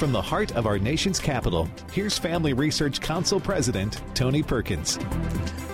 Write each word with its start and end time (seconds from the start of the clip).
From 0.00 0.12
the 0.12 0.22
heart 0.22 0.56
of 0.56 0.64
our 0.64 0.78
nation's 0.78 1.18
capital, 1.18 1.68
here's 1.92 2.16
Family 2.16 2.54
Research 2.54 3.02
Council 3.02 3.38
President 3.38 4.00
Tony 4.14 4.42
Perkins. 4.42 4.98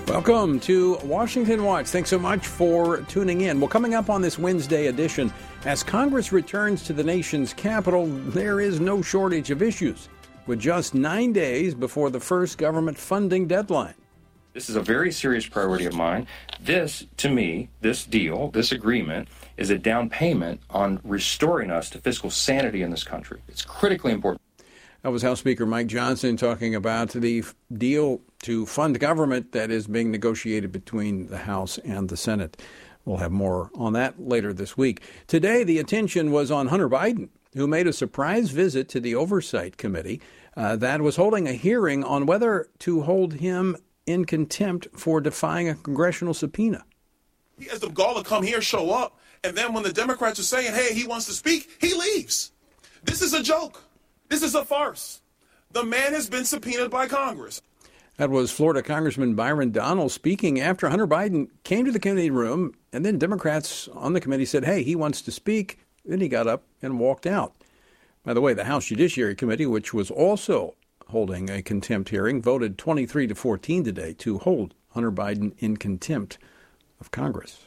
Welcome 0.08 0.58
to 0.62 0.96
Washington 1.04 1.62
Watch. 1.62 1.87
Thanks 1.87 2.10
so 2.10 2.18
much 2.18 2.44
for 2.44 3.02
tuning 3.02 3.42
in. 3.42 3.60
Well, 3.60 3.68
coming 3.68 3.94
up 3.94 4.10
on 4.10 4.22
this 4.22 4.36
Wednesday 4.36 4.88
edition, 4.88 5.33
as 5.65 5.84
Congress 5.84 6.33
returns 6.33 6.83
to 6.87 6.92
the 6.92 7.04
nation's 7.04 7.54
capital, 7.54 8.08
there 8.08 8.60
is 8.60 8.80
no 8.80 9.01
shortage 9.01 9.52
of 9.52 9.62
issues, 9.62 10.08
with 10.48 10.58
just 10.58 10.93
nine 10.93 11.33
days 11.33 11.72
before 11.72 12.11
the 12.11 12.19
first 12.19 12.58
government 12.58 12.98
funding 12.98 13.47
deadline. 13.47 13.94
This 14.56 14.70
is 14.70 14.76
a 14.76 14.80
very 14.80 15.12
serious 15.12 15.46
priority 15.46 15.84
of 15.84 15.92
mine. 15.92 16.27
This, 16.59 17.05
to 17.18 17.28
me, 17.28 17.68
this 17.82 18.06
deal, 18.06 18.50
this 18.52 18.73
agreement, 18.73 19.28
is 19.59 19.68
a 19.68 19.77
down 19.77 20.09
payment 20.09 20.62
on 20.70 20.98
restoring 21.05 21.70
us 21.70 21.91
to 21.91 21.98
fiscal 21.98 22.30
sanity 22.30 22.80
in 22.80 22.91
this 22.91 23.05
country. 23.05 23.42
It's 23.48 23.61
critically 23.61 24.12
important. 24.12 24.41
That 25.02 25.11
was 25.11 25.20
House 25.20 25.41
Speaker 25.41 25.66
Mike 25.66 25.88
Johnson 25.88 26.38
talking 26.38 26.74
about 26.74 27.11
the 27.11 27.45
deal 27.77 28.23
to 28.45 28.64
fund 28.64 28.98
government 28.98 29.52
that 29.52 29.70
is 29.70 29.88
being 29.88 30.11
negotiated 30.11 30.73
between 30.73 31.27
the 31.27 31.36
House 31.36 31.77
and 31.84 32.09
the 32.09 32.16
Senate. 32.16 32.62
We'll 33.05 33.19
have 33.19 33.33
more 33.33 33.70
on 33.75 33.92
that 33.92 34.19
later 34.19 34.55
this 34.55 34.75
week. 34.75 35.02
Today, 35.27 35.64
the 35.64 35.78
attention 35.78 36.33
was 36.33 36.50
on 36.50 36.69
Hunter 36.69 36.88
Biden, 36.88 37.28
who 37.52 37.66
made 37.66 37.86
a 37.86 37.92
surprise 37.92 38.52
visit 38.52 38.88
to 38.88 39.00
the 39.00 39.14
Oversight 39.14 39.77
Committee 39.77 40.23
uh, 40.56 40.77
that 40.77 41.02
was 41.02 41.16
holding 41.16 41.47
a 41.47 41.52
hearing 41.52 42.02
on 42.02 42.25
whether 42.25 42.69
to 42.78 43.02
hold 43.02 43.34
him 43.34 43.77
in 44.06 44.24
contempt 44.24 44.88
for 44.95 45.20
defying 45.20 45.69
a 45.69 45.74
congressional 45.74 46.34
subpoena. 46.34 46.84
He 47.59 47.66
has 47.66 47.80
the 47.80 47.88
gall 47.88 48.14
to 48.14 48.28
come 48.28 48.42
here, 48.42 48.60
show 48.60 48.91
up, 48.91 49.19
and 49.42 49.56
then 49.56 49.73
when 49.73 49.83
the 49.83 49.92
Democrats 49.92 50.38
are 50.38 50.45
saying, 50.45 50.74
hey, 50.74 50.95
he 50.95 51.06
wants 51.06 51.27
to 51.27 51.33
speak, 51.33 51.70
he 51.80 51.95
leaves. 51.95 52.52
This 53.03 53.22
is 53.22 53.33
a 53.33 53.42
joke. 53.42 53.83
This 54.28 54.42
is 54.42 54.55
a 54.55 54.64
farce. 54.64 55.20
The 55.72 55.84
man 55.84 56.12
has 56.12 56.28
been 56.28 56.44
subpoenaed 56.44 56.91
by 56.91 57.06
Congress. 57.06 57.62
That 58.16 58.31
was 58.31 58.50
Florida 58.50 58.83
Congressman 58.83 59.34
Byron 59.34 59.72
Donalds 59.72 60.14
speaking 60.14 60.59
after 60.59 60.88
Hunter 60.88 61.06
Biden 61.06 61.48
came 61.64 61.84
to 61.84 61.92
the 61.92 61.98
committee 61.98 62.31
room, 62.31 62.75
and 62.92 63.05
then 63.05 63.19
Democrats 63.19 63.88
on 63.88 64.14
the 64.14 64.20
committee 64.20 64.47
said, 64.47 64.64
hey, 64.64 64.83
he 64.83 64.97
wants 64.97 65.20
to 65.22 65.31
speak. 65.31 65.78
Then 66.05 66.20
he 66.20 66.28
got 66.28 66.47
up 66.47 66.62
and 66.81 66.98
walked 66.98 67.27
out. 67.27 67.55
By 68.25 68.33
the 68.33 68.41
way, 68.41 68.55
the 68.55 68.64
House 68.64 68.86
Judiciary 68.86 69.34
Committee, 69.34 69.66
which 69.66 69.92
was 69.92 70.11
also 70.11 70.75
holding 71.09 71.51
a 71.51 71.62
contempt 71.62 72.11
hearing, 72.11 72.43
voted 72.43 72.79
23 72.79 73.27
to 73.29 73.35
14 73.35 73.85
today 73.85 74.12
to 74.15 74.39
hold 74.39 74.75
Hunter 74.91 75.12
Biden 75.12 75.53
in 75.59 75.77
contempt 75.77 76.39
of 77.01 77.11
Congress. 77.11 77.67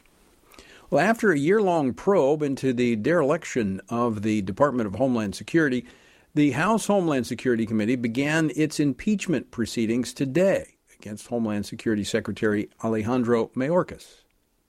Well, 0.90 1.06
after 1.06 1.32
a 1.32 1.38
year 1.38 1.62
long 1.62 1.94
probe 1.94 2.42
into 2.42 2.74
the 2.74 2.96
dereliction 2.96 3.80
of 3.90 4.24
the 4.24 4.42
Department 4.42 4.88
of 4.88 4.96
Homeland 4.96 5.36
Security, 5.36 5.86
the 6.34 6.52
House 6.52 6.88
Homeland 6.88 7.28
Security 7.28 7.66
Committee 7.66 7.96
began 7.96 8.52
its 8.56 8.80
impeachment 8.80 9.52
proceedings 9.52 10.14
today 10.14 10.78
against 11.00 11.28
Homeland 11.28 11.66
Security 11.66 12.04
Secretary 12.04 12.70
Alejandro 12.84 13.48
Mayorkas. 13.56 14.22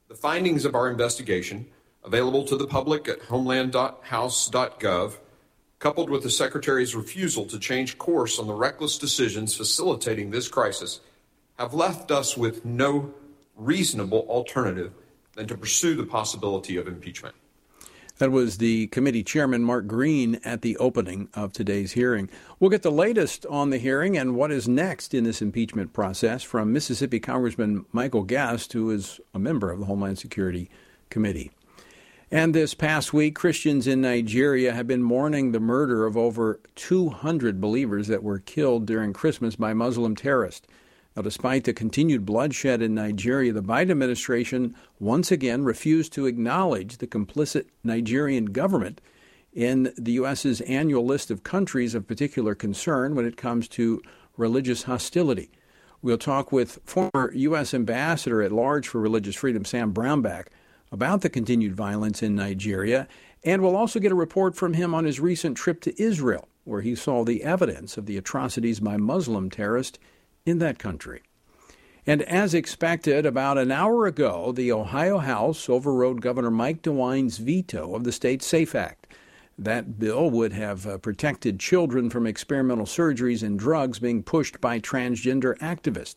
The 0.08 0.14
findings 0.14 0.64
of 0.64 0.74
our 0.74 0.90
investigation, 0.90 1.66
available 2.04 2.44
to 2.44 2.56
the 2.56 2.66
public 2.66 3.08
at 3.08 3.22
homeland.house.gov, 3.22 5.16
coupled 5.80 6.10
with 6.10 6.22
the 6.22 6.30
Secretary's 6.30 6.94
refusal 6.94 7.46
to 7.46 7.58
change 7.58 7.98
course 7.98 8.38
on 8.38 8.46
the 8.46 8.54
reckless 8.54 8.98
decisions 8.98 9.56
facilitating 9.56 10.30
this 10.30 10.46
crisis, 10.46 11.00
have 11.58 11.74
left 11.74 12.10
us 12.10 12.36
with 12.36 12.64
no 12.64 13.12
reasonable 13.56 14.20
alternative 14.28 14.92
than 15.34 15.46
to 15.48 15.56
pursue 15.56 15.96
the 15.96 16.04
possibility 16.04 16.76
of 16.76 16.86
impeachment. 16.86 17.34
That 18.18 18.30
was 18.30 18.58
the 18.58 18.88
committee 18.88 19.24
chairman, 19.24 19.64
Mark 19.64 19.86
Green, 19.86 20.38
at 20.44 20.60
the 20.60 20.76
opening 20.76 21.30
of 21.32 21.54
today's 21.54 21.92
hearing. 21.92 22.28
We'll 22.58 22.68
get 22.68 22.82
the 22.82 22.92
latest 22.92 23.46
on 23.46 23.70
the 23.70 23.78
hearing 23.78 24.18
and 24.18 24.36
what 24.36 24.52
is 24.52 24.68
next 24.68 25.14
in 25.14 25.24
this 25.24 25.40
impeachment 25.40 25.94
process 25.94 26.42
from 26.42 26.70
Mississippi 26.70 27.18
Congressman 27.18 27.86
Michael 27.92 28.24
Guest, 28.24 28.74
who 28.74 28.90
is 28.90 29.20
a 29.32 29.38
member 29.38 29.70
of 29.70 29.78
the 29.80 29.86
Homeland 29.86 30.18
Security 30.18 30.68
Committee. 31.08 31.50
And 32.32 32.54
this 32.54 32.74
past 32.74 33.12
week, 33.12 33.34
Christians 33.34 33.88
in 33.88 34.02
Nigeria 34.02 34.72
have 34.72 34.86
been 34.86 35.02
mourning 35.02 35.50
the 35.50 35.58
murder 35.58 36.06
of 36.06 36.16
over 36.16 36.60
200 36.76 37.60
believers 37.60 38.06
that 38.06 38.22
were 38.22 38.38
killed 38.38 38.86
during 38.86 39.12
Christmas 39.12 39.56
by 39.56 39.74
Muslim 39.74 40.14
terrorists. 40.14 40.68
Now, 41.16 41.22
despite 41.22 41.64
the 41.64 41.72
continued 41.72 42.24
bloodshed 42.24 42.82
in 42.82 42.94
Nigeria, 42.94 43.52
the 43.52 43.64
Biden 43.64 43.90
administration 43.90 44.76
once 45.00 45.32
again 45.32 45.64
refused 45.64 46.12
to 46.12 46.26
acknowledge 46.26 46.98
the 46.98 47.08
complicit 47.08 47.66
Nigerian 47.82 48.46
government 48.46 49.00
in 49.52 49.92
the 49.98 50.12
U.S.'s 50.12 50.60
annual 50.60 51.04
list 51.04 51.32
of 51.32 51.42
countries 51.42 51.96
of 51.96 52.06
particular 52.06 52.54
concern 52.54 53.16
when 53.16 53.26
it 53.26 53.36
comes 53.36 53.66
to 53.70 54.00
religious 54.36 54.84
hostility. 54.84 55.50
We'll 56.00 56.16
talk 56.16 56.52
with 56.52 56.78
former 56.84 57.32
U.S. 57.34 57.74
Ambassador 57.74 58.40
at 58.40 58.52
Large 58.52 58.86
for 58.86 59.00
Religious 59.00 59.34
Freedom, 59.34 59.64
Sam 59.64 59.92
Brownback, 59.92 60.46
about 60.92 61.20
the 61.20 61.30
continued 61.30 61.74
violence 61.74 62.22
in 62.22 62.34
Nigeria, 62.34 63.06
and 63.44 63.62
we'll 63.62 63.76
also 63.76 64.00
get 64.00 64.12
a 64.12 64.16
report 64.16 64.56
from 64.56 64.74
him 64.74 64.94
on 64.94 65.04
his 65.04 65.20
recent 65.20 65.56
trip 65.56 65.80
to 65.82 66.02
Israel, 66.02 66.48
where 66.64 66.80
he 66.82 66.94
saw 66.94 67.24
the 67.24 67.42
evidence 67.42 67.96
of 67.96 68.06
the 68.06 68.16
atrocities 68.16 68.80
by 68.80 68.96
Muslim 68.96 69.50
terrorists 69.50 69.98
in 70.44 70.58
that 70.58 70.78
country. 70.78 71.22
And 72.06 72.22
as 72.22 72.54
expected, 72.54 73.26
about 73.26 73.58
an 73.58 73.70
hour 73.70 74.06
ago, 74.06 74.52
the 74.52 74.72
Ohio 74.72 75.18
House 75.18 75.68
overrode 75.68 76.22
Governor 76.22 76.50
Mike 76.50 76.82
DeWine's 76.82 77.38
veto 77.38 77.94
of 77.94 78.04
the 78.04 78.12
state 78.12 78.42
SAFE 78.42 78.74
Act. 78.74 79.06
That 79.58 79.98
bill 79.98 80.30
would 80.30 80.54
have 80.54 80.86
uh, 80.86 80.98
protected 80.98 81.60
children 81.60 82.08
from 82.08 82.26
experimental 82.26 82.86
surgeries 82.86 83.42
and 83.42 83.58
drugs 83.58 83.98
being 83.98 84.22
pushed 84.22 84.60
by 84.60 84.80
transgender 84.80 85.56
activists. 85.58 86.16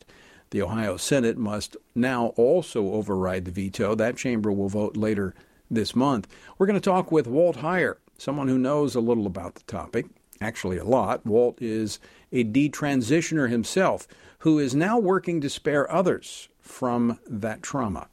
The 0.54 0.62
Ohio 0.62 0.98
Senate 0.98 1.36
must 1.36 1.78
now 1.96 2.28
also 2.38 2.94
override 2.94 3.46
the 3.46 3.52
veto. 3.52 3.96
That 3.96 4.18
chamber 4.18 4.52
will 4.52 4.70
vote 4.70 4.96
later 4.96 5.34
this 5.72 5.96
month. 5.96 6.28
We're 6.60 6.68
going 6.68 6.80
to 6.80 6.90
talk 6.90 7.12
with 7.12 7.26
Walt 7.26 7.58
Heyer, 7.58 7.96
someone 8.20 8.48
who 8.48 8.60
knows 8.60 8.94
a 8.94 9.00
little 9.00 9.26
about 9.26 9.56
the 9.56 9.64
topic, 9.64 10.06
actually 10.40 10.78
a 10.78 10.84
lot. 10.84 11.26
Walt 11.26 11.60
is 11.60 11.98
a 12.32 12.44
detransitioner 12.44 13.50
himself 13.50 14.08
who 14.40 14.60
is 14.60 14.76
now 14.76 15.00
working 15.00 15.42
to 15.42 15.50
spare 15.50 15.92
others 15.92 16.50
from 16.62 17.18
that 17.28 17.64
trauma. 17.64 18.08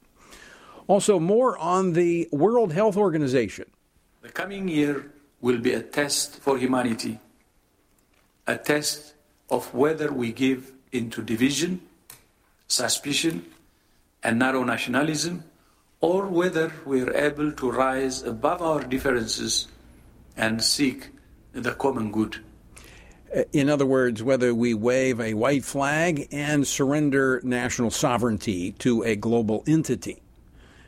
Also, 0.87 1.19
more 1.19 1.55
on 1.59 1.93
the 1.93 2.27
World 2.31 2.73
Health 2.73 2.97
Organization. 2.97 3.69
The 4.23 4.29
coming 4.29 4.67
year 4.67 5.11
will 5.41 5.59
be 5.59 5.73
a 5.73 5.83
test 5.83 6.39
for 6.39 6.57
humanity, 6.57 7.19
a 8.47 8.57
test 8.57 9.13
of 9.47 9.71
whether 9.75 10.11
we 10.11 10.31
give 10.31 10.71
into 10.91 11.21
division 11.21 11.81
suspicion, 12.71 13.45
and 14.23 14.39
narrow 14.39 14.63
nationalism, 14.63 15.43
or 15.99 16.27
whether 16.27 16.73
we 16.85 17.01
are 17.01 17.13
able 17.13 17.51
to 17.51 17.69
rise 17.69 18.23
above 18.23 18.61
our 18.61 18.83
differences 18.83 19.67
and 20.37 20.63
seek 20.63 21.09
the 21.53 21.73
common 21.73 22.11
good. 22.11 22.37
In 23.53 23.69
other 23.69 23.85
words, 23.85 24.23
whether 24.23 24.53
we 24.53 24.73
wave 24.73 25.19
a 25.19 25.33
white 25.33 25.63
flag 25.63 26.27
and 26.31 26.67
surrender 26.67 27.41
national 27.43 27.91
sovereignty 27.91 28.71
to 28.79 29.03
a 29.03 29.15
global 29.15 29.63
entity. 29.67 30.21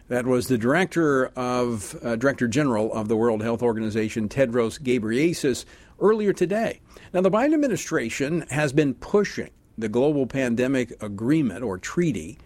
That 0.10 0.26
was 0.26 0.48
the 0.48 0.58
director 0.58 1.28
of 1.36 1.96
uh, 2.04 2.18
Director 2.18 2.48
General 2.48 2.94
of 2.94 3.08
the 3.08 3.16
World 3.16 3.42
Health 3.42 3.62
Organization, 3.62 4.28
Tedros 4.28 4.80
Ghebreyesus, 4.82 5.64
earlier 6.00 6.34
today. 6.34 6.82
Now, 7.14 7.22
the 7.22 7.32
Biden 7.32 7.54
administration 7.54 8.46
has 8.50 8.74
been 8.74 8.94
pushing 8.94 9.50
the 9.78 9.90
Global 9.90 10.28
Pandemic 10.28 11.02
Agreement 11.02 11.64
or 11.64 11.78
Treaty, 11.78 12.38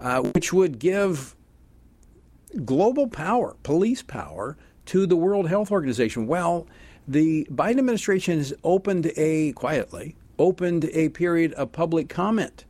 uh, 0.00 0.22
which 0.22 0.52
would 0.52 0.78
give 0.78 1.34
global 2.64 3.08
power, 3.08 3.56
police 3.62 4.02
power, 4.02 4.56
to 4.86 5.06
the 5.06 5.16
World 5.16 5.48
Health 5.48 5.70
Organization. 5.70 6.26
Well, 6.26 6.66
the 7.08 7.46
Biden 7.50 7.78
administration 7.78 8.38
has 8.38 8.54
opened 8.64 9.12
a, 9.16 9.52
quietly, 9.52 10.16
opened 10.38 10.86
a 10.92 11.08
period 11.10 11.52
of 11.54 11.72
public 11.72 12.08
comment. 12.08 12.64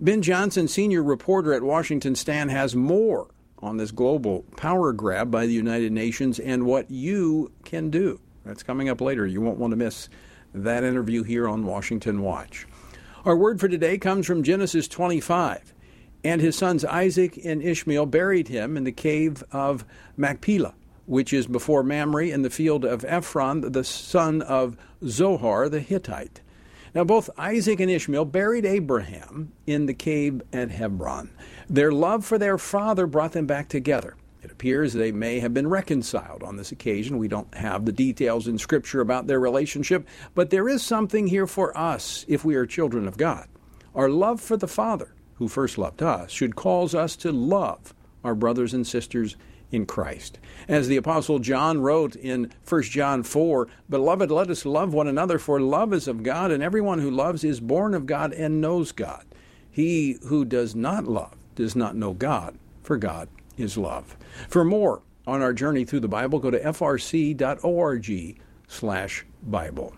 Ben 0.00 0.20
Johnson, 0.20 0.68
senior 0.68 1.02
reporter 1.02 1.54
at 1.54 1.62
Washington 1.62 2.14
Stand, 2.14 2.50
has 2.50 2.76
more 2.76 3.28
on 3.60 3.78
this 3.78 3.90
global 3.90 4.44
power 4.56 4.92
grab 4.92 5.30
by 5.30 5.46
the 5.46 5.54
United 5.54 5.92
Nations 5.92 6.38
and 6.38 6.66
what 6.66 6.90
you 6.90 7.50
can 7.64 7.88
do. 7.88 8.20
That's 8.44 8.62
coming 8.62 8.90
up 8.90 9.00
later. 9.00 9.26
You 9.26 9.40
won't 9.40 9.58
want 9.58 9.72
to 9.72 9.76
miss 9.76 10.10
that 10.54 10.84
interview 10.84 11.22
here 11.22 11.48
on 11.48 11.64
Washington 11.64 12.22
Watch. 12.22 12.66
Our 13.26 13.36
word 13.36 13.58
for 13.58 13.66
today 13.66 13.98
comes 13.98 14.24
from 14.24 14.44
Genesis 14.44 14.86
25. 14.86 15.74
And 16.22 16.40
his 16.40 16.56
sons 16.56 16.84
Isaac 16.84 17.36
and 17.44 17.60
Ishmael 17.60 18.06
buried 18.06 18.46
him 18.46 18.76
in 18.76 18.84
the 18.84 18.92
cave 18.92 19.42
of 19.50 19.84
Machpelah, 20.16 20.76
which 21.06 21.32
is 21.32 21.48
before 21.48 21.82
Mamre 21.82 22.28
in 22.28 22.42
the 22.42 22.50
field 22.50 22.84
of 22.84 23.04
Ephron, 23.04 23.72
the 23.72 23.82
son 23.82 24.42
of 24.42 24.76
Zohar 25.04 25.68
the 25.68 25.80
Hittite. 25.80 26.40
Now, 26.94 27.02
both 27.02 27.28
Isaac 27.36 27.80
and 27.80 27.90
Ishmael 27.90 28.26
buried 28.26 28.64
Abraham 28.64 29.50
in 29.66 29.86
the 29.86 29.94
cave 29.94 30.40
at 30.52 30.70
Hebron. 30.70 31.30
Their 31.68 31.90
love 31.90 32.24
for 32.24 32.38
their 32.38 32.58
father 32.58 33.08
brought 33.08 33.32
them 33.32 33.46
back 33.46 33.68
together. 33.68 34.14
It 34.46 34.52
appears 34.52 34.92
they 34.92 35.10
may 35.10 35.40
have 35.40 35.52
been 35.52 35.66
reconciled 35.66 36.44
on 36.44 36.54
this 36.54 36.70
occasion. 36.70 37.18
We 37.18 37.26
don't 37.26 37.52
have 37.56 37.84
the 37.84 37.90
details 37.90 38.46
in 38.46 38.58
Scripture 38.58 39.00
about 39.00 39.26
their 39.26 39.40
relationship, 39.40 40.06
but 40.36 40.50
there 40.50 40.68
is 40.68 40.84
something 40.84 41.26
here 41.26 41.48
for 41.48 41.76
us 41.76 42.24
if 42.28 42.44
we 42.44 42.54
are 42.54 42.64
children 42.64 43.08
of 43.08 43.16
God. 43.16 43.48
Our 43.92 44.08
love 44.08 44.40
for 44.40 44.56
the 44.56 44.68
Father, 44.68 45.16
who 45.34 45.48
first 45.48 45.78
loved 45.78 46.00
us, 46.00 46.30
should 46.30 46.54
cause 46.54 46.94
us 46.94 47.16
to 47.16 47.32
love 47.32 47.92
our 48.22 48.36
brothers 48.36 48.72
and 48.72 48.86
sisters 48.86 49.34
in 49.72 49.84
Christ. 49.84 50.38
As 50.68 50.86
the 50.86 50.96
Apostle 50.96 51.40
John 51.40 51.80
wrote 51.80 52.14
in 52.14 52.52
1 52.68 52.82
John 52.82 53.24
4 53.24 53.66
Beloved, 53.90 54.30
let 54.30 54.48
us 54.48 54.64
love 54.64 54.94
one 54.94 55.08
another, 55.08 55.40
for 55.40 55.58
love 55.58 55.92
is 55.92 56.06
of 56.06 56.22
God, 56.22 56.52
and 56.52 56.62
everyone 56.62 57.00
who 57.00 57.10
loves 57.10 57.42
is 57.42 57.58
born 57.58 57.94
of 57.94 58.06
God 58.06 58.32
and 58.32 58.60
knows 58.60 58.92
God. 58.92 59.24
He 59.68 60.18
who 60.28 60.44
does 60.44 60.76
not 60.76 61.04
love 61.04 61.34
does 61.56 61.74
not 61.74 61.96
know 61.96 62.12
God, 62.12 62.56
for 62.84 62.96
God 62.96 63.28
is 63.56 63.76
love. 63.76 64.16
For 64.48 64.64
more 64.64 65.02
on 65.26 65.42
our 65.42 65.52
journey 65.52 65.84
through 65.84 66.00
the 66.00 66.08
Bible, 66.08 66.38
go 66.38 66.50
to 66.50 66.60
frc.org 66.60 68.40
slash 68.68 69.26
Bible. 69.42 69.94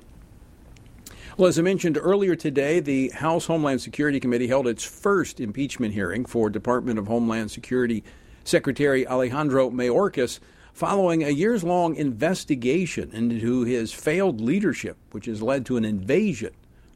Well, 1.37 1.49
as 1.49 1.59
I 1.59 1.63
mentioned 1.63 1.99
earlier 2.01 2.35
today, 2.35 2.81
the 2.81 3.11
House 3.11 3.47
Homeland 3.47 3.81
Security 3.81 4.19
Committee 4.19 4.49
held 4.49 4.67
its 4.67 4.83
first 4.83 5.39
impeachment 5.39 5.95
hearing 5.95 6.25
for 6.25 6.51
Department 6.51 6.99
of 6.99 7.07
Homeland 7.07 7.51
Security 7.51 8.03
Secretary 8.43 9.07
Alejandro 9.07 9.71
Mayorkas 9.71 10.41
following 10.73 11.23
a 11.23 11.31
years 11.31 11.63
long 11.63 11.95
investigation 11.95 13.11
into 13.13 13.63
his 13.65 13.93
failed 13.93 14.41
leadership, 14.41 14.97
which 15.13 15.27
has 15.27 15.43
led 15.43 15.67
to 15.67 15.77
an 15.77 15.85
invasion 15.85 16.53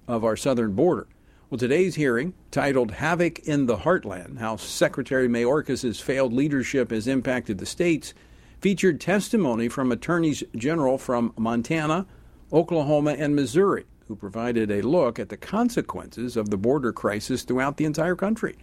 of 0.08 0.24
our 0.24 0.36
southern 0.36 0.72
border. 0.72 1.06
Well, 1.52 1.58
today's 1.58 1.96
hearing, 1.96 2.32
titled 2.50 2.92
Havoc 2.92 3.40
in 3.40 3.66
the 3.66 3.76
Heartland 3.76 4.38
How 4.38 4.56
Secretary 4.56 5.28
Mayorkas' 5.28 6.00
Failed 6.00 6.32
Leadership 6.32 6.90
Has 6.90 7.06
Impacted 7.06 7.58
the 7.58 7.66
States, 7.66 8.14
featured 8.62 9.02
testimony 9.02 9.68
from 9.68 9.92
attorneys 9.92 10.42
general 10.56 10.96
from 10.96 11.34
Montana, 11.36 12.06
Oklahoma, 12.54 13.16
and 13.18 13.36
Missouri, 13.36 13.84
who 14.08 14.16
provided 14.16 14.70
a 14.70 14.80
look 14.80 15.18
at 15.18 15.28
the 15.28 15.36
consequences 15.36 16.38
of 16.38 16.48
the 16.48 16.56
border 16.56 16.90
crisis 16.90 17.42
throughout 17.42 17.76
the 17.76 17.84
entire 17.84 18.16
country. 18.16 18.56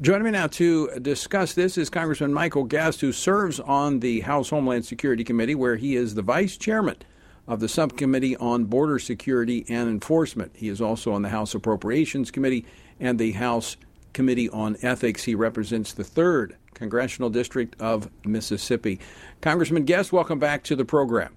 Joining 0.00 0.26
me 0.26 0.30
now 0.30 0.46
to 0.46 0.90
discuss 1.00 1.54
this 1.54 1.76
is 1.76 1.90
Congressman 1.90 2.32
Michael 2.32 2.62
Guest, 2.62 3.00
who 3.00 3.10
serves 3.10 3.58
on 3.58 3.98
the 3.98 4.20
House 4.20 4.50
Homeland 4.50 4.84
Security 4.84 5.24
Committee, 5.24 5.56
where 5.56 5.74
he 5.74 5.96
is 5.96 6.14
the 6.14 6.22
vice 6.22 6.56
chairman 6.56 6.98
of 7.48 7.60
the 7.60 7.68
Subcommittee 7.68 8.36
on 8.36 8.66
Border 8.66 8.98
Security 8.98 9.64
and 9.68 9.88
Enforcement. 9.88 10.52
He 10.54 10.68
is 10.68 10.80
also 10.80 11.12
on 11.12 11.22
the 11.22 11.30
House 11.30 11.54
Appropriations 11.54 12.30
Committee 12.30 12.66
and 13.00 13.18
the 13.18 13.32
House 13.32 13.78
Committee 14.12 14.50
on 14.50 14.76
Ethics. 14.82 15.24
He 15.24 15.34
represents 15.34 15.94
the 15.94 16.04
3rd 16.04 16.52
Congressional 16.74 17.30
District 17.30 17.74
of 17.80 18.10
Mississippi. 18.24 19.00
Congressman 19.40 19.84
Guest, 19.84 20.12
welcome 20.12 20.38
back 20.38 20.62
to 20.64 20.76
the 20.76 20.84
program. 20.84 21.34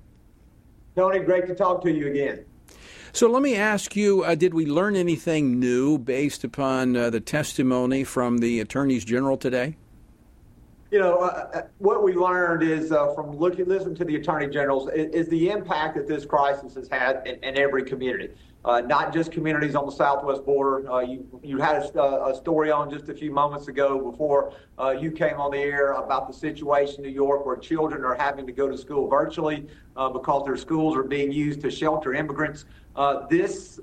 Tony, 0.96 1.20
great 1.20 1.48
to 1.48 1.56
talk 1.56 1.82
to 1.84 1.92
you 1.92 2.08
again. 2.08 2.44
So 3.14 3.30
let 3.30 3.42
me 3.42 3.56
ask 3.56 3.96
you 3.96 4.24
uh, 4.24 4.36
did 4.36 4.54
we 4.54 4.66
learn 4.66 4.96
anything 4.96 5.60
new 5.60 5.98
based 5.98 6.44
upon 6.44 6.96
uh, 6.96 7.10
the 7.10 7.22
testimony 7.22 8.04
from 8.04 8.40
the 8.40 8.60
attorneys 8.60 9.06
general 9.06 9.38
today? 9.38 9.78
You 10.92 11.00
know, 11.00 11.20
uh, 11.20 11.50
uh, 11.54 11.62
what 11.78 12.04
we 12.04 12.14
learned 12.14 12.64
is 12.64 12.92
uh, 12.92 13.14
from 13.16 13.38
looking, 13.38 13.66
listening 13.66 13.96
to 13.96 14.04
the 14.04 14.18
attorney 14.18 14.48
generals, 14.48 14.90
is, 14.94 15.10
is 15.14 15.28
the 15.30 15.50
impact 15.50 15.96
that 15.96 16.06
this 16.06 16.26
crisis 16.26 16.76
has 16.76 16.90
had 16.90 17.26
in, 17.26 17.42
in 17.46 17.58
every 17.58 17.84
community, 17.84 18.30
uh, 18.66 18.82
not 18.82 19.14
just 19.14 19.32
communities 19.32 19.74
on 19.74 19.86
the 19.86 19.92
southwest 19.92 20.46
border. 20.46 20.92
Uh, 20.92 21.00
you 21.00 21.26
you 21.42 21.60
had 21.60 21.78
a, 21.78 22.02
uh, 22.02 22.32
a, 22.34 22.36
story 22.36 22.72
on 22.72 22.92
just 22.92 23.08
a 23.08 23.14
few 23.14 23.32
moments 23.32 23.70
ago 23.70 24.12
before 24.12 24.54
you 25.00 25.12
came 25.12 25.40
on 25.40 25.52
the 25.52 25.60
air 25.60 25.94
about 25.94 26.28
the 26.28 26.34
situation 26.34 26.98
in 26.98 27.04
New 27.04 27.16
York 27.16 27.46
where 27.46 27.56
children 27.56 28.04
are 28.04 28.16
having 28.16 28.46
to 28.46 28.52
go 28.52 28.68
to 28.68 28.78
school 28.78 29.08
virtually 29.08 29.68
because 29.96 30.44
their 30.44 30.58
schools 30.58 30.98
are 30.98 31.04
being 31.04 31.32
used 31.32 31.62
to 31.62 31.72
shelter 31.72 32.14
immigrants. 32.14 32.66
this 33.30 33.80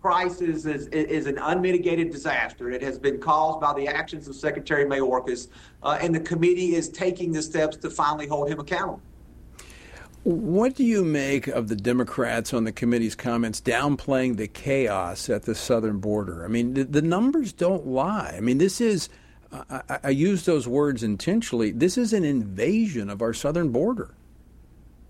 crisis 0.00 0.64
is, 0.64 0.86
is 0.88 1.26
an 1.26 1.38
unmitigated 1.38 2.10
disaster. 2.10 2.70
It 2.70 2.82
has 2.82 2.98
been 2.98 3.18
caused 3.18 3.60
by 3.60 3.74
the 3.74 3.86
actions 3.86 4.28
of 4.28 4.34
Secretary 4.34 4.84
Mayorkas, 4.84 5.48
uh, 5.82 5.98
and 6.00 6.14
the 6.14 6.20
committee 6.20 6.74
is 6.74 6.88
taking 6.88 7.32
the 7.32 7.42
steps 7.42 7.76
to 7.78 7.90
finally 7.90 8.26
hold 8.26 8.48
him 8.48 8.60
accountable. 8.60 9.00
What 10.22 10.74
do 10.74 10.84
you 10.84 11.02
make 11.02 11.46
of 11.46 11.68
the 11.68 11.76
Democrats 11.76 12.52
on 12.52 12.64
the 12.64 12.72
committee's 12.72 13.14
comments 13.14 13.60
downplaying 13.60 14.36
the 14.36 14.48
chaos 14.48 15.30
at 15.30 15.44
the 15.44 15.54
southern 15.54 15.98
border? 15.98 16.44
I 16.44 16.48
mean, 16.48 16.74
the, 16.74 16.84
the 16.84 17.02
numbers 17.02 17.54
don't 17.54 17.86
lie. 17.86 18.34
I 18.36 18.40
mean, 18.40 18.58
this 18.58 18.82
is, 18.82 19.08
I, 19.50 19.98
I 20.04 20.10
use 20.10 20.44
those 20.44 20.68
words 20.68 21.02
intentionally, 21.02 21.70
this 21.70 21.96
is 21.96 22.12
an 22.12 22.24
invasion 22.24 23.08
of 23.08 23.22
our 23.22 23.32
southern 23.32 23.70
border. 23.70 24.14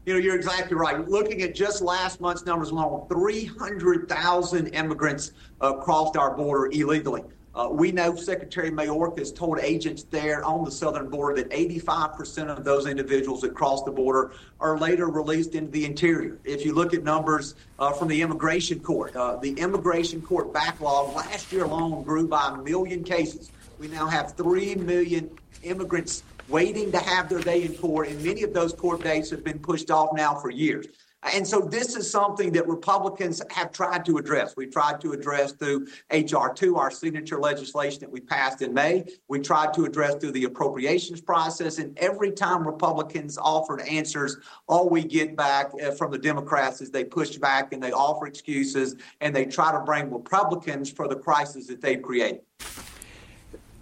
You 0.07 0.15
know, 0.15 0.19
you're 0.19 0.35
exactly 0.35 0.77
right. 0.77 1.07
Looking 1.07 1.43
at 1.43 1.55
just 1.55 1.83
last 1.83 2.23
month's 2.23 2.47
numbers 2.47 2.71
alone, 2.71 3.07
300,000 3.09 4.69
immigrants 4.69 5.33
uh, 5.61 5.75
crossed 5.75 6.17
our 6.17 6.35
border 6.35 6.71
illegally. 6.73 7.23
Uh, 7.55 7.69
we 7.71 7.93
know 7.93 8.15
Secretary 8.15 8.71
Mayorkas 8.71 9.19
has 9.19 9.33
told 9.33 9.59
agents 9.59 10.05
there 10.05 10.43
on 10.45 10.65
the 10.65 10.71
southern 10.71 11.11
border 11.11 11.43
that 11.43 11.51
85% 11.51 12.49
of 12.49 12.65
those 12.65 12.87
individuals 12.87 13.43
that 13.43 13.55
cross 13.55 13.83
the 13.83 13.91
border 13.91 14.33
are 14.59 14.79
later 14.79 15.09
released 15.09 15.55
into 15.55 15.71
the 15.71 15.85
interior. 15.85 16.39
If 16.45 16.65
you 16.65 16.73
look 16.73 16.95
at 16.95 17.03
numbers 17.03 17.57
uh, 17.79 17.93
from 17.93 18.09
the 18.09 18.23
immigration 18.23 18.81
court, 18.81 19.15
uh, 19.17 19.37
the 19.37 19.53
immigration 19.53 20.23
court 20.23 20.53
backlog 20.55 21.15
last 21.15 21.53
year 21.53 21.65
alone 21.65 22.05
grew 22.05 22.27
by 22.27 22.55
a 22.55 22.63
million 22.63 23.05
cases. 23.05 23.51
We 23.79 23.89
now 23.89 24.07
have 24.07 24.33
3 24.35 24.77
million 24.77 25.31
immigrants 25.63 26.23
waiting 26.51 26.91
to 26.93 26.99
have 26.99 27.29
their 27.29 27.41
day 27.41 27.63
in 27.63 27.75
court, 27.75 28.09
and 28.09 28.23
many 28.23 28.43
of 28.43 28.53
those 28.53 28.73
court 28.73 29.03
dates 29.03 29.31
have 29.31 29.45
been 29.45 29.59
pushed 29.59 29.91
off 29.91 30.11
now 30.15 30.35
for 30.35 30.51
years. 30.51 30.87
And 31.35 31.47
so 31.47 31.61
this 31.61 31.97
is 31.97 32.11
something 32.11 32.51
that 32.53 32.67
Republicans 32.67 33.43
have 33.51 33.73
tried 33.73 34.07
to 34.07 34.17
address. 34.17 34.55
We 34.57 34.67
tried 34.67 35.03
to 35.03 35.13
address 35.13 35.53
through 35.53 35.87
H.R. 36.11 36.55
2, 36.55 36.77
our 36.77 36.91
signature 36.91 37.39
legislation 37.39 38.01
that 38.01 38.11
we 38.11 38.21
passed 38.21 38.63
in 38.63 38.73
May. 38.73 39.05
We 39.29 39.41
tried 39.41 39.75
to 39.75 39.85
address 39.85 40.15
through 40.15 40.33
the 40.33 40.45
appropriations 40.45 41.21
process. 41.21 41.79
And 41.79 41.97
every 41.99 42.33
time 42.33 42.67
Republicans 42.67 43.37
offered 43.37 43.83
answers, 43.83 44.39
all 44.67 44.89
we 44.89 45.05
get 45.05 45.37
back 45.37 45.73
uh, 45.83 45.91
from 45.91 46.11
the 46.11 46.19
Democrats 46.19 46.81
is 46.81 46.91
they 46.91 47.05
push 47.05 47.37
back 47.37 47.75
and 47.75 47.83
they 47.83 47.93
offer 47.93 48.27
excuses 48.27 48.97
and 49.21 49.37
they 49.37 49.45
try 49.45 49.73
to 49.73 49.81
bring 49.81 50.11
Republicans 50.11 50.91
for 50.91 51.07
the 51.07 51.17
crisis 51.17 51.67
that 51.67 51.83
they've 51.83 52.01
created. 52.01 52.41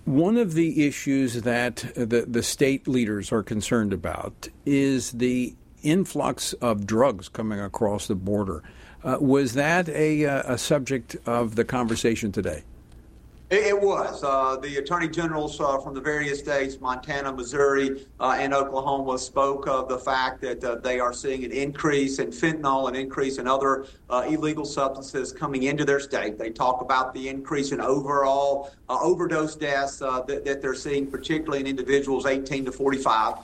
One 0.09 0.39
of 0.39 0.55
the 0.55 0.87
issues 0.87 1.43
that 1.43 1.85
the, 1.95 2.25
the 2.27 2.43
state 2.43 2.89
leaders 2.89 3.31
are 3.31 3.43
concerned 3.43 3.93
about 3.93 4.49
is 4.65 5.11
the 5.13 5.55
influx 5.83 6.55
of 6.55 6.87
drugs 6.87 7.29
coming 7.29 7.61
across 7.61 8.07
the 8.07 8.15
border. 8.15 8.63
Uh, 9.05 9.19
was 9.21 9.53
that 9.53 9.87
a, 9.91 10.25
uh, 10.25 10.55
a 10.55 10.57
subject 10.57 11.19
of 11.27 11.57
the 11.57 11.65
conversation 11.67 12.33
today? 12.33 12.63
It, 13.51 13.81
was. 13.81 14.23
Uh, 14.23 14.57
the 14.57 14.77
attorney 14.77 15.09
generals 15.09 15.59
uh, 15.59 15.79
from 15.79 15.95
the 15.95 16.03
various 16.03 16.39
states, 16.39 16.79
Montana, 16.83 17.33
Missouri, 17.33 18.07
uh, 18.21 18.37
and 18.39 18.53
Oklahoma, 18.53 19.19
spoke 19.19 19.67
of 19.67 19.89
the 19.89 19.97
fact 19.97 20.43
that 20.43 20.63
uh, 20.63 20.75
they 20.75 21.01
are 21.01 21.15
seeing 21.15 21.45
an 21.45 21.53
increase 21.53 22.19
in 22.19 22.29
fentanyl, 22.29 22.91
an 22.91 22.95
increase 22.95 23.39
in 23.39 23.49
other 23.49 23.87
uh, 24.11 24.27
illegal 24.29 24.67
substances 24.67 25.33
coming 25.33 25.63
into 25.63 25.87
their 25.87 25.99
state. 25.99 26.37
They 26.37 26.51
talk 26.51 26.83
about 26.83 27.15
the 27.15 27.27
increase 27.27 27.73
in 27.73 27.81
overall 27.81 28.71
uh, 28.91 28.99
overdose 29.01 29.57
deaths 29.57 29.99
that, 29.99 30.27
that, 30.45 30.61
they're 30.61 30.75
seeing, 30.75 31.11
particularly 31.11 31.61
in 31.61 31.67
individuals 31.67 32.27
18 32.27 32.67
to 32.67 32.73
45. 32.73 33.37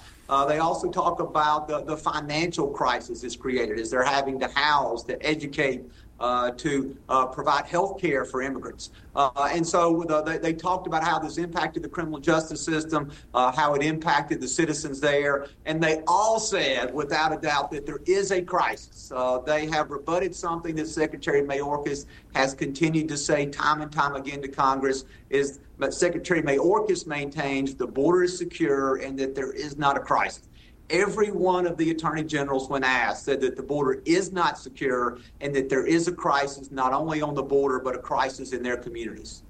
they 0.48 0.58
also 0.58 0.90
talk 0.90 1.20
about 1.20 1.66
the, 1.66 1.82
the 1.82 1.96
financial 1.96 2.68
crisis 2.68 3.24
it's 3.24 3.36
created 3.36 3.80
as 3.80 3.90
they're 3.90 4.02
having 4.02 4.38
to 4.40 4.48
house, 4.48 5.02
to 5.04 5.26
educate, 5.26 5.82
uh, 6.20 6.50
to 6.52 6.96
uh, 7.08 7.26
provide 7.26 7.66
health 7.66 8.00
care 8.00 8.24
for 8.24 8.42
immigrants. 8.42 8.90
Uh, 9.16 9.48
and 9.52 9.66
so 9.66 10.04
the, 10.08 10.22
they, 10.22 10.38
they, 10.38 10.52
talked 10.52 10.86
about 10.86 11.04
how 11.04 11.18
this 11.18 11.38
impacted 11.38 11.82
the 11.82 11.88
criminal 11.88 12.18
justice 12.18 12.64
system, 12.64 13.10
uh, 13.34 13.52
how 13.52 13.74
it 13.74 13.82
impacted 13.82 14.40
the 14.40 14.48
citizens 14.48 15.00
there. 15.00 15.46
And 15.66 15.82
they 15.82 16.02
all 16.06 16.40
said, 16.40 16.92
without 16.94 17.32
a 17.32 17.40
doubt, 17.40 17.70
that 17.72 17.86
there 17.86 18.00
is 18.06 18.32
a 18.32 18.42
crisis. 18.42 19.12
Uh, 19.14 19.38
they 19.38 19.66
have 19.66 19.90
rebutted 19.90 20.34
something 20.34 20.74
that 20.76 20.88
Secretary 20.88 21.42
Mayorkas 21.42 22.06
has 22.34 22.54
continued 22.54 23.08
to 23.08 23.16
say 23.16 23.46
time 23.46 23.82
and 23.82 23.92
time 23.92 24.16
again 24.16 24.42
to 24.42 24.48
Congress 24.48 25.04
is 25.30 25.60
that 25.78 25.94
Secretary 25.94 26.42
Mayorkas 26.42 27.06
maintains 27.06 27.74
the 27.74 27.86
border 27.86 28.24
is 28.24 28.38
secure 28.38 28.96
and 28.96 29.18
that 29.18 29.34
there 29.34 29.52
is 29.52 29.76
not 29.76 29.96
a 29.96 30.00
crisis. 30.00 30.48
Every 30.90 31.30
one 31.30 31.66
of 31.66 31.76
the 31.78 31.90
attorney 31.90 32.24
generals, 32.24 32.68
when 32.68 32.84
asked, 32.84 33.24
said 33.24 33.40
that 33.40 33.56
the 33.56 33.62
border 33.62 34.02
is 34.04 34.32
not 34.32 34.58
secure 34.58 35.18
and 35.40 35.54
that 35.54 35.68
there 35.68 35.86
is 35.86 36.08
a 36.08 36.12
crisis 36.12 36.70
not 36.70 36.92
only 36.92 37.22
on 37.22 37.34
the 37.34 37.42
border, 37.42 37.78
but 37.78 37.94
a 37.94 37.98
crisis 37.98 38.52
in 38.52 38.62
their 38.62 38.76
communities. 38.76 39.42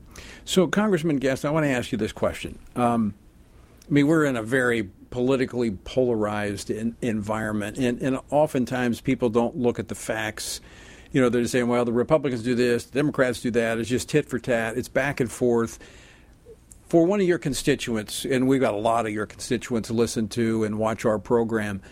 So, 0.44 0.68
Congressman 0.68 1.16
Guest, 1.16 1.44
I 1.44 1.50
want 1.50 1.64
to 1.64 1.70
ask 1.70 1.90
you 1.90 1.98
this 1.98 2.12
question. 2.12 2.58
Um, 2.76 3.14
I 3.88 3.92
mean, 3.92 4.06
we're 4.06 4.24
in 4.24 4.36
a 4.36 4.42
very 4.42 4.90
politically 5.10 5.72
polarized 5.72 6.70
in, 6.70 6.96
environment, 7.02 7.78
and, 7.78 8.00
and 8.00 8.18
oftentimes 8.30 9.00
people 9.00 9.28
don't 9.28 9.56
look 9.56 9.78
at 9.78 9.88
the 9.88 9.94
facts. 9.94 10.60
You 11.12 11.20
know, 11.20 11.28
they're 11.28 11.46
saying, 11.46 11.68
well, 11.68 11.84
the 11.84 11.92
Republicans 11.92 12.42
do 12.42 12.54
this, 12.54 12.84
the 12.84 12.98
Democrats 12.98 13.40
do 13.40 13.50
that. 13.52 13.78
It's 13.78 13.88
just 13.88 14.08
tit 14.08 14.28
for 14.28 14.38
tat, 14.38 14.76
it's 14.76 14.88
back 14.88 15.20
and 15.20 15.30
forth 15.30 15.78
for 16.94 17.04
one 17.04 17.20
of 17.20 17.26
your 17.26 17.38
constituents, 17.38 18.24
and 18.24 18.46
we've 18.46 18.60
got 18.60 18.72
a 18.72 18.76
lot 18.76 19.04
of 19.04 19.10
your 19.10 19.26
constituents 19.26 19.90
listen 19.90 20.28
to 20.28 20.62
and 20.62 20.78
watch 20.78 21.04
our 21.04 21.18
program, 21.18 21.82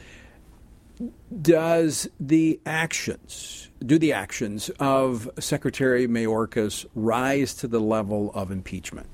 does 1.43 2.09
the 2.21 2.61
actions, 2.65 3.69
do 3.85 3.99
the 3.99 4.13
actions 4.13 4.71
of 4.79 5.29
Secretary 5.41 6.07
Mayorkas 6.07 6.87
rise 6.95 7.53
to 7.55 7.67
the 7.67 7.81
level 7.81 8.31
of 8.33 8.53
impeachment? 8.53 9.09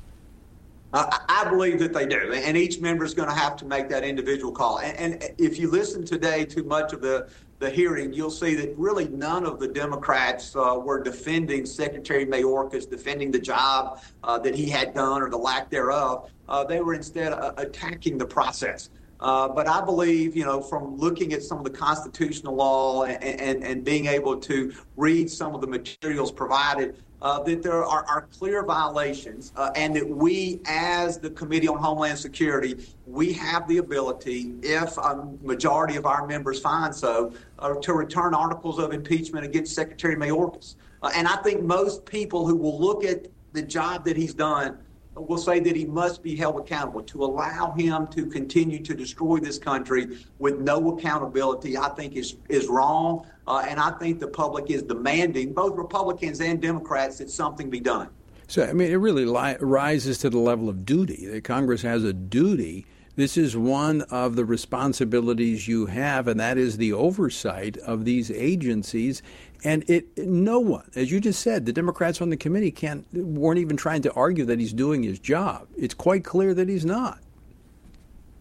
Uh, 0.93 1.09
I 1.27 1.49
believe 1.49 1.79
that 1.79 1.95
they 1.95 2.05
do, 2.05 2.35
and 2.35 2.55
each 2.55 2.81
member 2.81 3.07
is 3.07 3.15
going 3.15 3.31
to 3.31 3.35
have 3.35 3.57
to 3.57 3.65
make 3.65 3.89
that 3.89 4.05
individual 4.05 4.53
call. 4.53 4.81
And, 4.81 5.23
and, 5.23 5.35
if 5.39 5.59
you 5.59 5.71
listen 5.71 6.05
today 6.05 6.45
to 6.45 6.65
much 6.65 6.93
of 6.93 7.01
the, 7.01 7.31
the 7.59 7.69
hearing, 7.69 8.13
you'll 8.13 8.31
see 8.31 8.55
that 8.55 8.77
really 8.79 9.09
none 9.09 9.45
of 9.45 9.59
the 9.59 9.67
Democrats 9.67 10.55
uh, 10.55 10.79
were 10.81 11.03
defending 11.03 11.67
Secretary 11.67 12.25
Mayorkas, 12.25 12.89
defending 12.89 13.31
the 13.31 13.39
job 13.39 14.01
uh, 14.23 14.39
that 14.39 14.55
he 14.55 14.69
had 14.69 14.95
done 14.95 15.23
or 15.23 15.29
the 15.29 15.37
lack 15.37 15.69
thereof. 15.69 16.31
Uh, 16.49 16.65
they 16.65 16.81
were 16.81 16.95
instead 16.95 17.33
uh, 17.33 17.53
attacking 17.57 18.17
the 18.17 18.27
process. 18.27 18.91
Uh, 19.21 19.49
but 19.49 19.67
I 19.67 19.85
believe, 19.85 20.37
you 20.37 20.45
know, 20.45 20.61
from 20.61 20.97
looking 20.97 21.33
at 21.33 21.43
some 21.43 21.59
of 21.59 21.65
the 21.65 21.71
constitutional 21.71 22.55
law 22.55 23.03
and, 23.03 23.23
and, 23.25 23.65
and 23.65 23.85
being 23.85 24.07
able 24.07 24.37
to 24.37 24.73
read 24.97 25.29
some 25.29 25.57
of 25.57 25.61
the 25.61 25.67
materials 25.67 26.31
provided, 26.31 27.03
uh, 27.23 27.43
that 27.43 27.63
there 27.63 27.85
are, 27.85 28.05
are 28.05 28.29
clear 28.33 28.65
violations 28.65 29.53
uh, 29.57 29.71
and 29.75 29.95
that 29.95 30.09
we, 30.09 30.61
as 30.67 31.19
the 31.19 31.31
Committee 31.31 31.69
on 31.69 31.79
Homeland 31.79 32.19
Security, 32.19 32.87
we 33.07 33.33
have 33.33 33.67
the 33.69 33.79
ability, 33.79 34.55
if 34.63 34.97
a 34.99 35.29
majority 35.43 35.97
of 35.97 36.07
our 36.07 36.27
members 36.27 36.61
find 36.61 36.95
so, 36.95 37.33
uh, 37.59 37.75
to 37.75 37.93
return 37.93 38.35
articles 38.35 38.79
of 38.79 38.93
impeachment 38.93 39.45
against 39.45 39.75
Secretary 39.75 40.17
Mayorkas. 40.17 40.77
Uh, 41.03 41.11
and 41.15 41.27
I 41.27 41.37
think 41.37 41.63
most 41.63 42.05
people 42.05 42.47
who 42.47 42.57
will 42.57 42.79
look 42.81 43.05
at 43.05 43.27
the 43.53 43.63
job 43.63 44.05
that 44.05 44.17
he's 44.17 44.35
done 44.35 44.79
will 45.15 45.39
say 45.39 45.59
that 45.61 45.75
he 45.75 45.85
must 45.85 46.23
be 46.23 46.37
held 46.37 46.61
accountable. 46.61 47.03
To 47.03 47.25
allow 47.25 47.73
him 47.73 48.07
to 48.09 48.27
continue 48.27 48.83
to 48.85 48.95
destroy 48.95 49.39
this 49.39 49.59
country 49.59 50.19
with 50.39 50.61
no 50.61 50.97
accountability, 50.97 51.77
I 51.77 51.89
think 51.91 52.15
is 52.15 52.37
is 52.49 52.69
wrong. 52.69 53.27
Uh, 53.49 53.65
and 53.67 53.81
I 53.81 53.93
think 53.93 54.21
the 54.21 54.29
public 54.29 54.71
is 54.71 54.83
demanding, 54.83 55.55
both 55.55 55.75
Republicans 55.77 56.43
and 56.43 56.61
Democrats, 56.61 57.17
that 57.19 57.31
something 57.31 57.71
be 57.71 57.81
done. 57.81 58.11
So, 58.47 58.63
I 58.63 58.75
mean, 58.75 58.93
it 58.93 58.97
really 58.97 59.25
li- 59.25 59.57
rises 59.61 60.19
to 60.19 60.31
the 60.31 60.39
level 60.39 60.69
of 60.69 60.85
duty. 60.85 61.27
That 61.27 61.45
Congress 61.45 61.81
has 61.81 62.05
a 62.05 62.13
duty. 62.13 62.85
This 63.17 63.39
is 63.39 63.57
one 63.57 64.03
of 64.03 64.37
the 64.37 64.45
responsibilities 64.45 65.67
you 65.67 65.87
have, 65.87 66.29
and 66.29 66.39
that 66.39 66.59
is 66.59 66.77
the 66.77 66.93
oversight 66.93 67.79
of 67.79 68.05
these 68.05 68.31
agencies. 68.31 69.23
And 69.65 69.83
it, 69.89 70.17
no 70.19 70.61
one, 70.61 70.91
as 70.95 71.11
you 71.11 71.19
just 71.19 71.41
said, 71.41 71.65
the 71.65 71.73
Democrats 71.73 72.21
on 72.21 72.29
the 72.29 72.37
committee 72.37 72.71
can't 72.71 73.07
weren't 73.15 73.59
even 73.59 73.79
trying 73.79 74.03
to 74.03 74.13
argue 74.13 74.45
that 74.45 74.61
he's 74.61 74.75
doing 74.75 75.03
his 75.03 75.19
job. 75.19 75.67
It's 75.77 75.95
quite 75.95 76.23
clear 76.23 76.53
that 76.53 76.69
he's 76.69 76.85
not. 76.85 77.19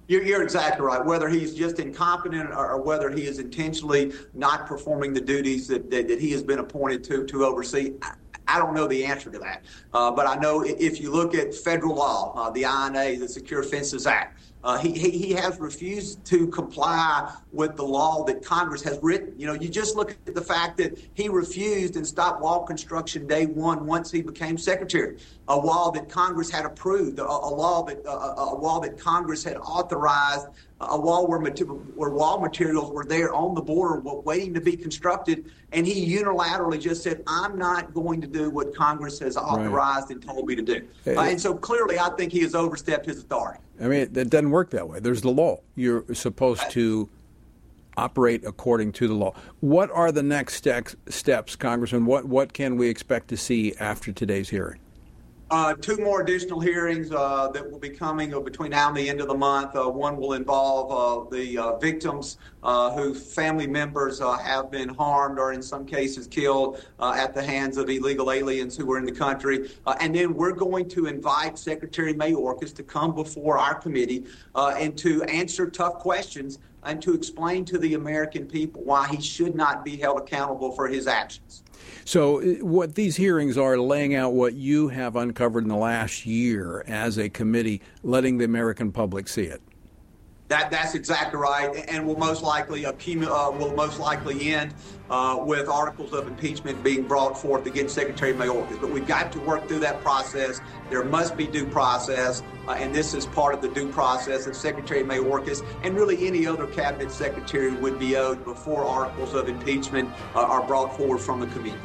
You're, 0.07 0.23
you're 0.23 0.41
exactly 0.41 0.85
right. 0.85 1.03
Whether 1.03 1.27
he's 1.27 1.53
just 1.53 1.79
incompetent 1.79 2.49
or, 2.51 2.71
or, 2.71 2.81
whether 2.81 3.09
he 3.09 3.25
is 3.25 3.39
intentionally 3.39 4.13
not 4.33 4.65
performing 4.65 5.13
the 5.13 5.21
duties 5.21 5.67
that, 5.67 5.91
that, 5.91 6.07
that 6.07 6.21
he 6.21 6.31
has 6.31 6.43
been 6.43 6.59
appointed 6.59 7.03
to 7.05 7.25
to 7.25 7.45
oversee, 7.45 7.93
I, 8.01 8.13
I 8.47 8.59
don't 8.59 8.73
know 8.73 8.87
the 8.87 9.03
answer 9.03 9.29
to 9.29 9.39
that. 9.39 9.65
Uh, 9.93 10.11
but 10.11 10.25
I 10.25 10.35
know 10.35 10.63
if 10.63 11.01
you 11.01 11.11
look 11.11 11.35
at 11.35 11.53
federal 11.53 11.95
law, 11.95 12.33
uh, 12.35 12.49
the 12.49 12.61
INA, 12.61 13.19
the 13.19 13.27
Secure 13.27 13.63
Fences 13.63 14.07
Act, 14.07 14.39
uh, 14.67 14.77
he, 14.77 14.91
he, 14.91 15.31
has 15.31 15.61
refused 15.61 16.25
to 16.25 16.45
comply 16.47 17.33
with 17.53 17.77
the 17.77 17.83
law 17.83 18.25
that 18.25 18.43
Congress 18.43 18.83
has 18.83 18.99
written. 19.01 19.33
You 19.39 19.47
know, 19.47 19.53
you 19.53 19.69
just 19.69 19.95
look 19.95 20.17
at 20.27 20.35
the 20.35 20.41
fact 20.41 20.77
that 20.79 20.99
he 21.13 21.29
refused 21.29 21.95
and 21.95 22.05
stopped 22.05 22.41
wall 22.41 22.65
construction 22.65 23.25
day 23.27 23.45
one 23.45 23.85
once 23.85 24.11
he 24.11 24.21
became 24.21 24.57
secretary. 24.57 25.19
A 25.47 25.57
wall 25.57 25.89
that 25.91 26.09
Congress 26.09 26.49
had 26.49 26.65
approved, 26.65 27.19
a, 27.19 27.23
a 27.23 27.25
law 27.25 27.83
that 27.83 28.03
a, 28.05 28.09
a 28.09 28.59
wall 28.59 28.81
that 28.81 28.99
Congress 28.99 29.41
had 29.41 29.55
authorized 29.55 30.47
a 30.79 30.99
wall 30.99 31.27
where, 31.27 31.39
where 31.39 32.09
wall 32.11 32.39
materials 32.39 32.91
were 32.91 33.03
there 33.03 33.33
on 33.33 33.55
the 33.55 33.61
border 33.61 33.99
waiting 33.99 34.53
to 34.53 34.61
be 34.61 34.77
constructed, 34.77 35.51
and 35.71 35.87
he 35.87 36.15
unilaterally 36.15 36.79
just 36.79 37.01
said, 37.01 37.23
"I'm 37.25 37.57
not 37.57 37.93
going 37.93 38.21
to 38.21 38.27
do 38.27 38.49
what 38.49 38.75
Congress 38.75 39.19
has 39.19 39.37
authorized 39.37 40.09
right. 40.09 40.11
and 40.11 40.21
told 40.21 40.47
me 40.47 40.55
to 40.55 40.61
do." 40.61 40.87
Uh, 41.07 41.21
and 41.21 41.41
so 41.41 41.55
clearly, 41.55 41.97
I 41.97 42.09
think 42.11 42.31
he 42.31 42.41
has 42.41 42.53
overstepped 42.53 43.07
his 43.07 43.19
authority. 43.19 43.59
I 43.81 43.87
mean, 43.87 44.01
it 44.01 44.29
doesn't 44.29 44.51
work 44.51 44.69
that 44.71 44.87
way. 44.87 44.99
There's 44.99 45.21
the 45.21 45.31
law. 45.31 45.61
You're 45.75 46.03
supposed 46.13 46.69
to 46.71 47.09
operate 47.95 48.45
according 48.45 48.91
to 48.93 49.07
the 49.07 49.15
law. 49.15 49.33
What 49.59 49.89
are 49.91 50.11
the 50.11 50.23
next 50.23 50.67
steps, 51.09 51.55
Congressman? 51.55 52.05
What 52.05 52.25
what 52.25 52.53
can 52.53 52.77
we 52.77 52.87
expect 52.87 53.29
to 53.29 53.37
see 53.37 53.73
after 53.79 54.11
today's 54.11 54.49
hearing? 54.49 54.79
Uh, 55.49 55.73
two 55.75 55.95
more 55.97 56.19
additional 56.21 56.59
hearings 56.59 57.09
uh, 57.09 57.47
that 57.53 57.71
will 57.71 57.79
be 57.79 57.89
coming 57.89 58.33
uh, 58.33 58.39
between 58.39 58.71
now 58.71 58.89
and 58.89 58.97
the 58.97 59.09
end 59.09 59.21
of 59.21 59.29
the 59.29 59.33
month. 59.33 59.73
Uh, 59.77 59.89
one 59.89 60.17
will 60.17 60.33
involve 60.33 60.91
uh, 60.91 61.29
the 61.33 61.57
uh, 61.57 61.77
victims 61.77 62.37
whose 62.95 63.33
family 63.33 63.65
members 63.65 64.19
have 64.19 64.69
been 64.69 64.89
harmed 64.89 65.39
or, 65.39 65.53
in 65.53 65.61
some 65.61 65.85
cases, 65.85 66.27
killed 66.27 66.85
at 66.99 67.33
the 67.33 67.41
hands 67.41 67.77
of 67.77 67.89
illegal 67.89 68.29
aliens 68.29 68.75
who 68.75 68.85
were 68.85 68.97
in 68.97 69.05
the 69.05 69.11
country. 69.11 69.69
and 70.01 70.13
then 70.13 70.33
we're 70.33 70.51
going 70.51 70.89
to 70.89 71.05
invite 71.05 71.57
Secretary 71.57 72.13
Mayorkas 72.13 72.75
to 72.75 72.83
come 72.83 73.15
before 73.15 73.57
our 73.57 73.75
committee 73.75 74.25
and 74.55 74.97
to 74.97 75.23
answer 75.23 75.69
tough 75.69 75.93
questions 75.93 76.59
and 76.83 77.01
to 77.01 77.13
explain 77.13 77.63
to 77.63 77.77
the 77.77 77.93
American 77.93 78.45
people 78.45 78.83
why 78.83 79.07
he 79.07 79.21
should 79.21 79.55
not 79.55 79.85
be 79.85 79.95
held 79.95 80.19
accountable 80.19 80.73
for 80.73 80.89
his 80.89 81.07
actions. 81.07 81.63
So, 82.05 82.41
uh, 82.41 82.65
what 82.65 82.95
these 82.95 83.15
hearings 83.15 83.57
are 83.57 83.77
laying 83.77 84.15
out 84.15 84.33
what 84.33 84.53
you 84.53 84.87
have 84.89 85.15
uncovered 85.15 85.63
in 85.63 85.69
the 85.69 85.75
last 85.75 86.25
year 86.25 86.83
as 86.87 87.17
a 87.17 87.29
committee, 87.29 87.81
letting 88.03 88.37
the 88.37 88.45
American 88.45 88.91
public 88.91 89.27
see 89.27 89.43
it. 89.43 89.61
That, 90.49 90.71
that's 90.71 90.95
exactly 90.95 91.39
right, 91.39 91.85
and 91.89 92.07
will 92.07 92.17
most 92.17 92.41
likely 92.41 92.85
uh, 92.85 92.93
will 93.51 93.73
most 93.73 93.99
likely 93.99 94.53
end 94.53 94.73
uh, 95.09 95.37
with 95.41 95.67
articles 95.67 96.13
of 96.13 96.25
impeachment 96.25 96.81
being 96.83 97.03
brought 97.03 97.37
forth 97.37 97.65
against 97.65 97.93
Secretary 97.93 98.33
Mayorkas. 98.33 98.79
But 98.79 98.91
we've 98.91 99.07
got 99.07 99.33
to 99.33 99.39
work 99.41 99.67
through 99.67 99.79
that 99.79 100.01
process. 100.01 100.61
There 100.89 101.03
must 101.03 101.35
be 101.35 101.47
due 101.47 101.65
process, 101.65 102.43
uh, 102.65 102.71
and 102.71 102.95
this 102.95 103.13
is 103.13 103.25
part 103.25 103.53
of 103.53 103.61
the 103.61 103.67
due 103.67 103.91
process 103.91 104.47
of 104.47 104.55
Secretary 104.55 105.03
Mayorkas 105.03 105.65
and 105.83 105.95
really 105.95 106.25
any 106.25 106.47
other 106.47 106.67
cabinet 106.67 107.11
secretary 107.11 107.71
would 107.71 107.99
be 107.99 108.15
owed 108.15 108.45
before 108.45 108.85
articles 108.85 109.33
of 109.33 109.49
impeachment 109.49 110.09
uh, 110.33 110.39
are 110.39 110.65
brought 110.65 110.95
forward 110.95 111.19
from 111.19 111.41
the 111.41 111.47
committee. 111.47 111.77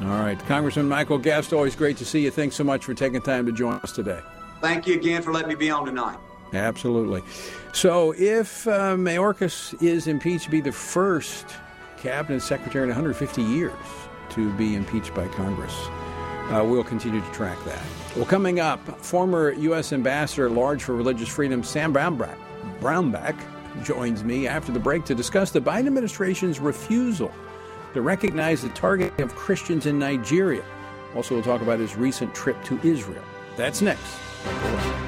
All 0.00 0.08
right. 0.08 0.38
Congressman 0.46 0.88
Michael 0.88 1.18
Guest, 1.18 1.52
always 1.52 1.76
great 1.76 1.98
to 1.98 2.06
see 2.06 2.24
you. 2.24 2.30
Thanks 2.30 2.56
so 2.56 2.64
much 2.64 2.84
for 2.84 2.94
taking 2.94 3.20
time 3.20 3.44
to 3.46 3.52
join 3.52 3.74
us 3.80 3.92
today. 3.92 4.20
Thank 4.60 4.86
you 4.86 4.94
again 4.94 5.22
for 5.22 5.32
letting 5.32 5.48
me 5.48 5.56
be 5.56 5.70
on 5.70 5.84
tonight. 5.84 6.18
Absolutely. 6.52 7.22
So, 7.72 8.12
if 8.16 8.66
uh, 8.66 8.96
Mayorkas 8.96 9.80
is 9.82 10.06
impeached, 10.06 10.50
be 10.50 10.60
the 10.60 10.72
first 10.72 11.46
cabinet 11.98 12.40
secretary 12.40 12.84
in 12.84 12.88
150 12.88 13.42
years 13.42 13.72
to 14.30 14.52
be 14.54 14.74
impeached 14.74 15.14
by 15.14 15.28
Congress. 15.28 15.74
Uh, 16.50 16.64
we'll 16.66 16.84
continue 16.84 17.20
to 17.20 17.30
track 17.32 17.62
that. 17.64 17.82
Well, 18.16 18.24
coming 18.24 18.58
up, 18.58 18.80
former 19.00 19.52
U.S. 19.52 19.92
Ambassador 19.92 20.46
at 20.46 20.52
Large 20.52 20.82
for 20.82 20.94
Religious 20.94 21.28
Freedom, 21.28 21.62
Sam 21.62 21.92
Brownback, 21.92 22.38
Brownback 22.80 23.36
joins 23.84 24.24
me 24.24 24.46
after 24.46 24.72
the 24.72 24.78
break 24.78 25.04
to 25.04 25.14
discuss 25.14 25.50
the 25.50 25.60
Biden 25.60 25.86
administration's 25.86 26.58
refusal 26.58 27.32
to 27.94 28.00
recognize 28.00 28.62
the 28.62 28.68
targeting 28.70 29.20
of 29.22 29.34
Christians 29.34 29.86
in 29.86 29.98
Nigeria. 29.98 30.64
Also, 31.14 31.34
we'll 31.34 31.44
talk 31.44 31.62
about 31.62 31.78
his 31.78 31.96
recent 31.96 32.34
trip 32.34 32.62
to 32.64 32.78
Israel. 32.82 33.24
That's 33.56 33.82
next. 33.82 35.07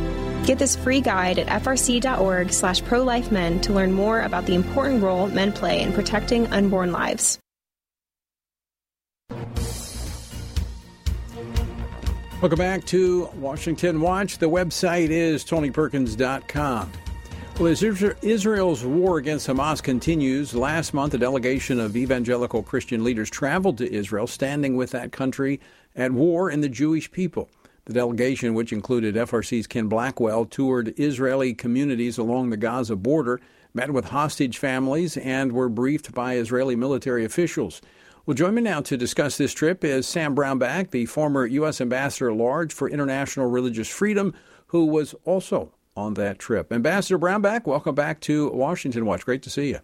Get 0.45 0.57
this 0.57 0.75
free 0.75 1.01
guide 1.01 1.37
at 1.37 1.47
frc.org 1.63 2.51
slash 2.51 2.81
prolifemen 2.81 3.61
to 3.61 3.73
learn 3.73 3.93
more 3.93 4.21
about 4.21 4.47
the 4.47 4.55
important 4.55 5.03
role 5.03 5.27
men 5.27 5.51
play 5.51 5.81
in 5.81 5.93
protecting 5.93 6.47
unborn 6.47 6.91
lives. 6.91 7.37
Welcome 12.41 12.57
back 12.57 12.85
to 12.85 13.29
Washington 13.35 14.01
Watch. 14.01 14.39
The 14.39 14.49
website 14.49 15.09
is 15.09 15.45
tonyperkins.com. 15.45 16.91
Well, 17.59 17.67
as 17.67 17.83
Israel's 17.83 18.83
war 18.83 19.19
against 19.19 19.47
Hamas 19.47 19.83
continues, 19.83 20.55
last 20.55 20.95
month 20.95 21.13
a 21.13 21.19
delegation 21.19 21.79
of 21.79 21.95
evangelical 21.95 22.63
Christian 22.63 23.03
leaders 23.03 23.29
traveled 23.29 23.77
to 23.77 23.93
Israel, 23.93 24.25
standing 24.25 24.75
with 24.75 24.89
that 24.89 25.11
country 25.11 25.59
at 25.95 26.11
war 26.11 26.49
and 26.49 26.63
the 26.63 26.69
Jewish 26.69 27.11
people. 27.11 27.47
The 27.85 27.93
delegation, 27.93 28.53
which 28.53 28.71
included 28.71 29.15
FRC's 29.15 29.67
Ken 29.67 29.87
Blackwell, 29.87 30.45
toured 30.45 30.93
Israeli 30.99 31.53
communities 31.53 32.17
along 32.17 32.49
the 32.49 32.57
Gaza 32.57 32.95
border, 32.95 33.41
met 33.73 33.91
with 33.91 34.05
hostage 34.05 34.57
families, 34.57 35.17
and 35.17 35.51
were 35.51 35.69
briefed 35.69 36.13
by 36.13 36.35
Israeli 36.35 36.75
military 36.75 37.25
officials. 37.25 37.81
Well, 38.25 38.35
join 38.35 38.53
me 38.53 38.61
now 38.61 38.81
to 38.81 38.97
discuss 38.97 39.37
this 39.37 39.53
trip 39.53 39.83
is 39.83 40.07
Sam 40.07 40.35
Brownback, 40.35 40.91
the 40.91 41.07
former 41.07 41.45
U.S. 41.47 41.81
Ambassador 41.81 42.29
at 42.29 42.37
Large 42.37 42.71
for 42.71 42.87
International 42.87 43.47
Religious 43.47 43.89
Freedom, 43.89 44.35
who 44.67 44.85
was 44.85 45.15
also 45.25 45.73
on 45.97 46.13
that 46.13 46.37
trip. 46.37 46.71
Ambassador 46.71 47.17
Brownback, 47.17 47.65
welcome 47.65 47.95
back 47.95 48.19
to 48.21 48.49
Washington 48.51 49.07
Watch. 49.07 49.25
Great 49.25 49.41
to 49.41 49.49
see 49.49 49.69
you. 49.69 49.79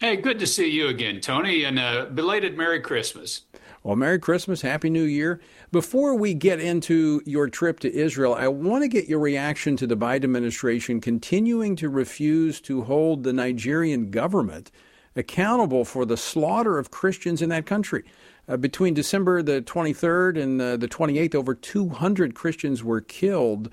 Hey, 0.00 0.16
good 0.16 0.38
to 0.40 0.46
see 0.46 0.68
you 0.70 0.88
again, 0.88 1.20
Tony, 1.20 1.62
and 1.62 1.78
a 1.78 2.06
belated 2.06 2.56
Merry 2.56 2.80
Christmas. 2.80 3.42
Well, 3.82 3.96
Merry 3.96 4.20
Christmas, 4.20 4.62
Happy 4.62 4.90
New 4.90 5.02
Year. 5.02 5.40
Before 5.72 6.14
we 6.14 6.34
get 6.34 6.60
into 6.60 7.20
your 7.26 7.48
trip 7.48 7.80
to 7.80 7.92
Israel, 7.92 8.32
I 8.32 8.46
want 8.46 8.82
to 8.82 8.88
get 8.88 9.08
your 9.08 9.18
reaction 9.18 9.76
to 9.78 9.88
the 9.88 9.96
Biden 9.96 10.22
administration 10.22 11.00
continuing 11.00 11.74
to 11.76 11.88
refuse 11.88 12.60
to 12.60 12.82
hold 12.82 13.24
the 13.24 13.32
Nigerian 13.32 14.12
government 14.12 14.70
accountable 15.16 15.84
for 15.84 16.04
the 16.04 16.16
slaughter 16.16 16.78
of 16.78 16.92
Christians 16.92 17.42
in 17.42 17.48
that 17.48 17.66
country. 17.66 18.04
Uh, 18.48 18.56
between 18.56 18.94
December 18.94 19.42
the 19.42 19.62
23rd 19.62 20.40
and 20.40 20.62
uh, 20.62 20.76
the 20.76 20.88
28th, 20.88 21.34
over 21.34 21.52
200 21.52 22.36
Christians 22.36 22.84
were 22.84 23.00
killed 23.00 23.68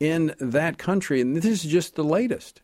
in 0.00 0.34
that 0.40 0.76
country, 0.76 1.20
and 1.20 1.36
this 1.36 1.44
is 1.44 1.62
just 1.62 1.94
the 1.94 2.02
latest. 2.02 2.62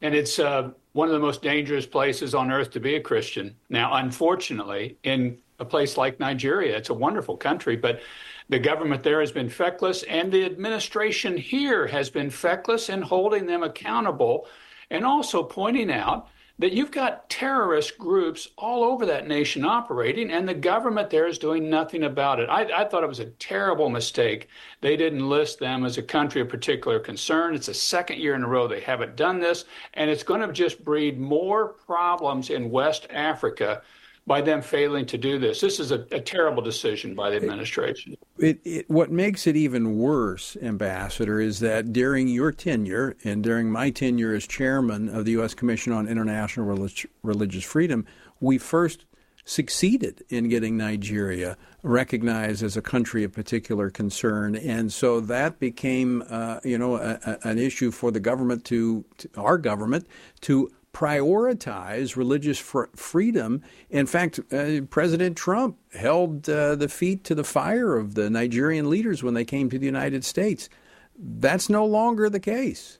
And 0.00 0.14
it's 0.14 0.38
uh, 0.38 0.70
one 0.94 1.08
of 1.08 1.12
the 1.12 1.20
most 1.20 1.42
dangerous 1.42 1.86
places 1.86 2.34
on 2.34 2.50
earth 2.50 2.70
to 2.70 2.80
be 2.80 2.94
a 2.94 3.00
Christian. 3.00 3.54
Now, 3.68 3.94
unfortunately, 3.94 4.96
in 5.02 5.38
a 5.58 5.64
place 5.64 5.96
like 5.96 6.20
Nigeria, 6.20 6.76
it's 6.76 6.88
a 6.88 6.94
wonderful 6.94 7.36
country, 7.36 7.76
but 7.76 8.00
the 8.48 8.60
government 8.60 9.02
there 9.02 9.20
has 9.20 9.32
been 9.32 9.48
feckless, 9.48 10.04
and 10.04 10.30
the 10.30 10.44
administration 10.44 11.36
here 11.36 11.88
has 11.88 12.10
been 12.10 12.30
feckless 12.30 12.88
in 12.88 13.02
holding 13.02 13.46
them 13.46 13.64
accountable 13.64 14.46
and 14.90 15.04
also 15.04 15.42
pointing 15.42 15.90
out 15.90 16.28
that 16.58 16.72
you've 16.72 16.92
got 16.92 17.28
terrorist 17.28 17.98
groups 17.98 18.48
all 18.56 18.84
over 18.84 19.04
that 19.06 19.26
nation 19.26 19.64
operating, 19.64 20.30
and 20.30 20.48
the 20.48 20.54
government 20.54 21.10
there 21.10 21.26
is 21.26 21.38
doing 21.38 21.68
nothing 21.68 22.04
about 22.04 22.38
it. 22.38 22.48
I, 22.48 22.82
I, 22.82 22.84
thought 22.84 23.02
it 23.02 23.08
was 23.08 23.18
a 23.18 23.26
terrible 23.26 23.88
mistake. 23.88 24.48
They 24.80 24.96
didn't 24.96 25.28
list 25.28 25.58
them 25.58 25.84
as 25.84 25.98
a 25.98 26.02
country 26.02 26.40
of 26.40 26.48
particular 26.48 27.00
concern. 27.00 27.54
It's 27.54 27.66
the 27.66 27.74
second 27.74 28.20
year 28.20 28.34
in 28.34 28.44
a 28.44 28.48
row 28.48 28.68
they 28.68 28.80
haven't 28.80 29.16
done 29.16 29.40
this, 29.40 29.64
and 29.94 30.08
it's 30.08 30.22
going 30.22 30.42
to 30.42 30.52
just 30.52 30.84
breed 30.84 31.18
more 31.18 31.68
problems 31.68 32.50
in 32.50 32.70
West 32.70 33.08
Africa 33.10 33.82
by 34.26 34.40
them 34.40 34.62
failing 34.62 35.04
to 35.06 35.18
do 35.18 35.38
this. 35.38 35.60
This 35.60 35.78
is 35.78 35.90
a, 35.90 36.06
a 36.10 36.20
terrible 36.20 36.62
decision 36.62 37.14
by 37.14 37.30
the 37.30 37.36
administration. 37.36 38.16
It, 38.38 38.60
it, 38.64 38.90
what 38.90 39.10
makes 39.10 39.46
it 39.46 39.54
even 39.56 39.98
worse, 39.98 40.56
Ambassador, 40.62 41.40
is 41.40 41.60
that 41.60 41.92
during 41.92 42.28
your 42.28 42.50
tenure 42.50 43.16
and 43.24 43.42
during 43.42 43.70
my 43.70 43.90
tenure 43.90 44.34
as 44.34 44.46
chairman 44.46 45.08
of 45.08 45.26
the 45.26 45.32
U.S. 45.32 45.52
Commission 45.52 45.92
on 45.92 46.08
International 46.08 46.66
Relig- 46.66 47.10
Religious 47.22 47.64
Freedom, 47.64 48.06
we 48.40 48.56
first 48.56 49.04
succeeded 49.44 50.24
in 50.30 50.48
getting 50.48 50.76
Nigeria 50.78 51.58
recognized 51.82 52.62
as 52.62 52.78
a 52.78 52.82
country 52.82 53.24
of 53.24 53.32
particular 53.32 53.90
concern, 53.90 54.56
and 54.56 54.90
so 54.90 55.20
that 55.20 55.58
became, 55.58 56.24
uh, 56.30 56.60
you 56.64 56.78
know, 56.78 56.96
a, 56.96 57.18
a, 57.26 57.38
an 57.48 57.58
issue 57.58 57.90
for 57.90 58.10
the 58.10 58.20
government 58.20 58.64
to, 58.64 59.04
to 59.18 59.28
our 59.36 59.58
government 59.58 60.06
to 60.40 60.70
prioritize 60.94 62.16
religious 62.16 62.58
fr- 62.58 62.84
freedom. 62.96 63.60
In 63.90 64.06
fact, 64.06 64.40
uh, 64.52 64.80
President 64.88 65.36
Trump 65.36 65.76
held 65.92 66.48
uh, 66.48 66.76
the 66.76 66.88
feet 66.88 67.24
to 67.24 67.34
the 67.34 67.44
fire 67.44 67.96
of 67.96 68.14
the 68.14 68.30
Nigerian 68.30 68.88
leaders 68.88 69.22
when 69.22 69.34
they 69.34 69.44
came 69.44 69.68
to 69.70 69.78
the 69.78 69.84
United 69.84 70.24
States. 70.24 70.70
That's 71.18 71.68
no 71.68 71.84
longer 71.84 72.30
the 72.30 72.40
case. 72.40 72.98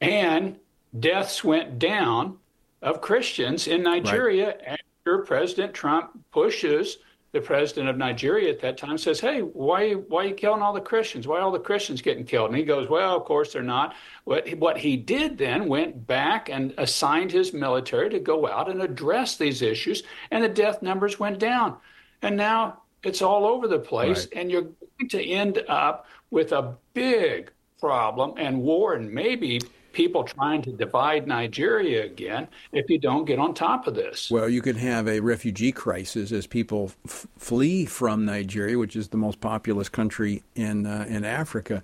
And 0.00 0.56
deaths 0.98 1.44
went 1.44 1.78
down 1.78 2.38
of 2.82 3.00
Christians 3.00 3.68
in 3.68 3.82
Nigeria 3.82 4.46
right. 4.46 4.78
after 5.06 5.18
President 5.24 5.74
Trump 5.74 6.10
pushes 6.32 6.98
the 7.32 7.40
president 7.40 7.88
of 7.88 7.96
Nigeria 7.96 8.50
at 8.50 8.60
that 8.60 8.78
time 8.78 8.96
says, 8.96 9.20
"Hey, 9.20 9.40
why 9.40 9.92
why 9.92 10.24
are 10.24 10.28
you 10.28 10.34
killing 10.34 10.62
all 10.62 10.72
the 10.72 10.80
Christians? 10.80 11.26
Why 11.26 11.38
are 11.38 11.42
all 11.42 11.50
the 11.50 11.58
Christians 11.58 12.00
getting 12.00 12.24
killed?" 12.24 12.48
And 12.48 12.58
he 12.58 12.64
goes, 12.64 12.88
"Well, 12.88 13.16
of 13.16 13.24
course 13.24 13.52
they're 13.52 13.62
not." 13.62 13.94
What 14.24 14.48
what 14.54 14.78
he 14.78 14.96
did 14.96 15.36
then 15.36 15.68
went 15.68 16.06
back 16.06 16.48
and 16.48 16.72
assigned 16.78 17.32
his 17.32 17.52
military 17.52 18.08
to 18.10 18.18
go 18.18 18.48
out 18.48 18.70
and 18.70 18.80
address 18.80 19.36
these 19.36 19.60
issues, 19.60 20.02
and 20.30 20.42
the 20.42 20.48
death 20.48 20.80
numbers 20.80 21.20
went 21.20 21.38
down. 21.38 21.76
And 22.22 22.36
now 22.36 22.82
it's 23.02 23.22
all 23.22 23.46
over 23.46 23.68
the 23.68 23.78
place, 23.78 24.26
right. 24.26 24.40
and 24.40 24.50
you're 24.50 24.62
going 24.62 25.08
to 25.10 25.24
end 25.24 25.62
up 25.68 26.06
with 26.30 26.52
a 26.52 26.76
big 26.94 27.50
problem 27.78 28.34
and 28.38 28.62
war, 28.62 28.94
and 28.94 29.12
maybe 29.12 29.60
people 29.98 30.22
trying 30.22 30.62
to 30.62 30.70
divide 30.70 31.26
Nigeria 31.26 32.04
again 32.04 32.46
if 32.70 32.88
you 32.88 33.00
don't 33.00 33.24
get 33.24 33.40
on 33.40 33.52
top 33.52 33.88
of 33.88 33.96
this. 33.96 34.30
Well, 34.30 34.48
you 34.48 34.62
could 34.62 34.76
have 34.76 35.08
a 35.08 35.18
refugee 35.18 35.72
crisis 35.72 36.30
as 36.30 36.46
people 36.46 36.92
f- 37.04 37.26
flee 37.36 37.84
from 37.84 38.24
Nigeria, 38.24 38.78
which 38.78 38.94
is 38.94 39.08
the 39.08 39.16
most 39.16 39.40
populous 39.40 39.88
country 39.88 40.44
in 40.54 40.86
uh, 40.86 41.04
in 41.08 41.24
Africa. 41.24 41.82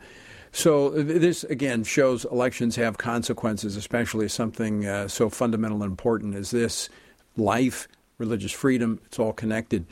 So 0.53 0.91
this 0.91 1.43
again 1.43 1.83
shows 1.83 2.25
elections 2.27 2.77
have 2.77 2.99
consequences, 2.99 3.75
especially 3.75 4.29
something 4.29 4.87
uh, 4.87 5.09
so 5.09 5.29
fundamental 5.29 5.83
and 5.83 5.91
important 5.91 6.37
as 6.37 6.53
this 6.53 6.89
life, 7.37 7.89
religious 8.19 8.53
freedom. 8.53 9.01
It's 9.07 9.19
all 9.19 9.33
connected. 9.33 9.87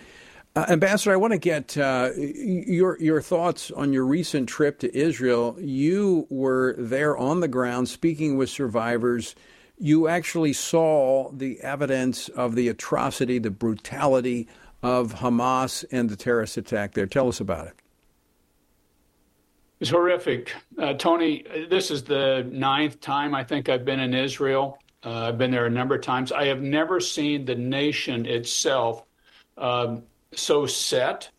Uh, 0.55 0.67
Ambassador, 0.69 1.13
I 1.13 1.17
want 1.17 1.33
to 1.33 1.39
get 1.39 1.79
uh, 1.79 2.11
your 2.15 2.99
your 2.99 3.23
thoughts 3.23 3.71
on 3.71 3.95
your 3.95 4.05
recent 4.05 4.51
trip 4.51 4.79
to 4.81 4.95
Israel. 4.95 5.57
You 5.59 6.27
were 6.29 6.75
there 6.77 7.17
on 7.17 7.41
the 7.41 7.49
ground 7.49 7.89
speaking 7.89 8.37
with 8.37 8.51
survivors. 8.51 9.35
You 9.79 10.09
actually 10.09 10.53
saw 10.53 11.31
the 11.33 11.59
evidence 11.63 12.29
of 12.29 12.55
the 12.55 12.69
atrocity, 12.69 13.39
the 13.39 13.51
brutality 13.51 14.47
of 14.83 15.15
Hamas 15.15 15.87
and 15.91 16.11
the 16.11 16.17
terrorist 16.17 16.59
attack 16.59 16.93
there. 16.93 17.07
Tell 17.07 17.29
us 17.29 17.41
about 17.41 17.69
it. 17.69 17.75
It's 19.81 19.91
horrific. 19.91 20.53
Uh, 20.79 20.93
Tony, 20.93 21.45
this 21.71 21.91
is 21.91 22.05
the 22.05 22.47
ninth 22.53 23.01
time 23.01 23.35
I 23.35 23.43
think 23.43 23.71
I've 23.71 23.87
been 23.87 24.01
in 24.01 24.13
Israel. 24.13 24.79
Uh, 25.03 25.29
I've 25.29 25.39
been 25.39 25.51
there 25.51 25.67
a 25.67 25.71
number 25.71 25.95
of 25.95 26.03
times. 26.03 26.31
I 26.31 26.45
have 26.45 26.61
never 26.61 27.01
seen 27.01 27.47
the 27.47 27.55
nation 27.55 28.27
itself 28.27 29.03
um, 29.57 30.05
so 30.35 30.67
set 30.67 31.31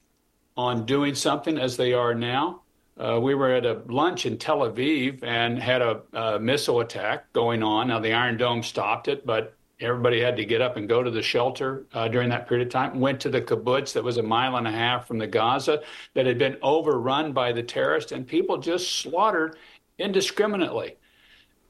on 0.55 0.85
doing 0.85 1.15
something 1.15 1.57
as 1.57 1.77
they 1.77 1.93
are 1.93 2.13
now. 2.13 2.61
Uh, 2.97 3.19
we 3.19 3.33
were 3.33 3.51
at 3.51 3.65
a 3.65 3.81
lunch 3.87 4.25
in 4.25 4.37
Tel 4.37 4.59
Aviv 4.59 5.23
and 5.23 5.57
had 5.57 5.81
a, 5.81 6.01
a, 6.13 6.39
missile 6.39 6.79
attack 6.79 7.31
going 7.33 7.63
on. 7.63 7.87
Now, 7.87 7.99
the 7.99 8.13
Iron 8.13 8.37
Dome 8.37 8.61
stopped 8.61 9.07
it, 9.07 9.25
but 9.25 9.55
everybody 9.79 10.21
had 10.21 10.35
to 10.35 10.45
get 10.45 10.61
up 10.61 10.77
and 10.77 10.87
go 10.87 11.01
to 11.01 11.09
the 11.09 11.21
shelter 11.21 11.87
uh, 11.93 12.07
during 12.07 12.29
that 12.29 12.47
period 12.47 12.67
of 12.67 12.71
time. 12.71 12.99
Went 12.99 13.19
to 13.21 13.29
the 13.29 13.41
kibbutz 13.41 13.93
that 13.93 14.03
was 14.03 14.17
a 14.17 14.23
mile 14.23 14.57
and 14.57 14.67
a 14.67 14.71
half 14.71 15.07
from 15.07 15.17
the 15.17 15.25
Gaza 15.25 15.81
that 16.13 16.27
had 16.27 16.37
been 16.37 16.55
overrun 16.61 17.33
by 17.33 17.51
the 17.51 17.63
terrorists, 17.63 18.11
and 18.11 18.27
people 18.27 18.57
just 18.57 18.99
slaughtered 18.99 19.57
indiscriminately. 19.97 20.97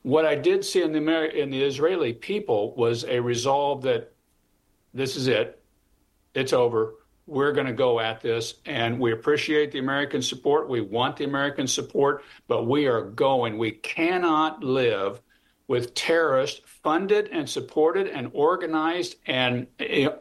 What 0.01 0.25
I 0.25 0.35
did 0.35 0.65
see 0.65 0.81
in 0.81 0.91
the, 0.91 1.41
in 1.41 1.49
the 1.49 1.63
Israeli 1.63 2.11
people 2.11 2.75
was 2.75 3.05
a 3.05 3.21
resolve 3.21 3.81
that 3.83 4.11
this 4.93 5.15
is 5.15 5.27
it, 5.27 5.63
it's 6.35 6.51
over 6.51 6.95
we're 7.25 7.53
going 7.53 7.67
to 7.67 7.73
go 7.73 7.99
at 7.99 8.21
this 8.21 8.55
and 8.65 8.99
we 8.99 9.11
appreciate 9.11 9.71
the 9.71 9.79
American 9.79 10.21
support. 10.21 10.69
We 10.69 10.81
want 10.81 11.17
the 11.17 11.23
American 11.23 11.67
support, 11.67 12.23
but 12.47 12.67
we 12.67 12.87
are 12.87 13.03
going. 13.03 13.57
We 13.57 13.71
cannot 13.71 14.63
live 14.63 15.21
with 15.67 15.93
terrorists 15.93 16.61
funded 16.83 17.29
and 17.31 17.49
supported 17.49 18.07
and 18.07 18.29
organized 18.33 19.15
and 19.25 19.67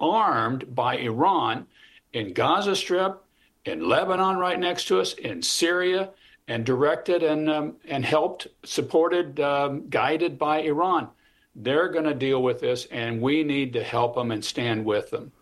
armed 0.00 0.74
by 0.74 0.96
Iran 0.96 1.66
in 2.12 2.32
Gaza 2.32 2.76
Strip, 2.76 3.22
in 3.64 3.88
Lebanon 3.88 4.36
right 4.36 4.58
next 4.58 4.86
to 4.86 5.00
us, 5.00 5.14
in 5.14 5.42
Syria, 5.42 6.10
and 6.48 6.64
directed 6.64 7.22
and, 7.22 7.48
um, 7.48 7.76
and 7.86 8.04
helped, 8.04 8.48
supported, 8.64 9.40
um, 9.40 9.88
guided 9.88 10.38
by 10.38 10.60
Iran. 10.60 11.08
They're 11.54 11.88
going 11.88 12.04
to 12.04 12.14
deal 12.14 12.42
with 12.42 12.60
this, 12.60 12.86
and 12.86 13.20
we 13.20 13.44
need 13.44 13.72
to 13.74 13.82
help 13.82 14.14
them 14.14 14.30
and 14.30 14.44
stand 14.44 14.84
with 14.84 15.10
them. 15.10 15.32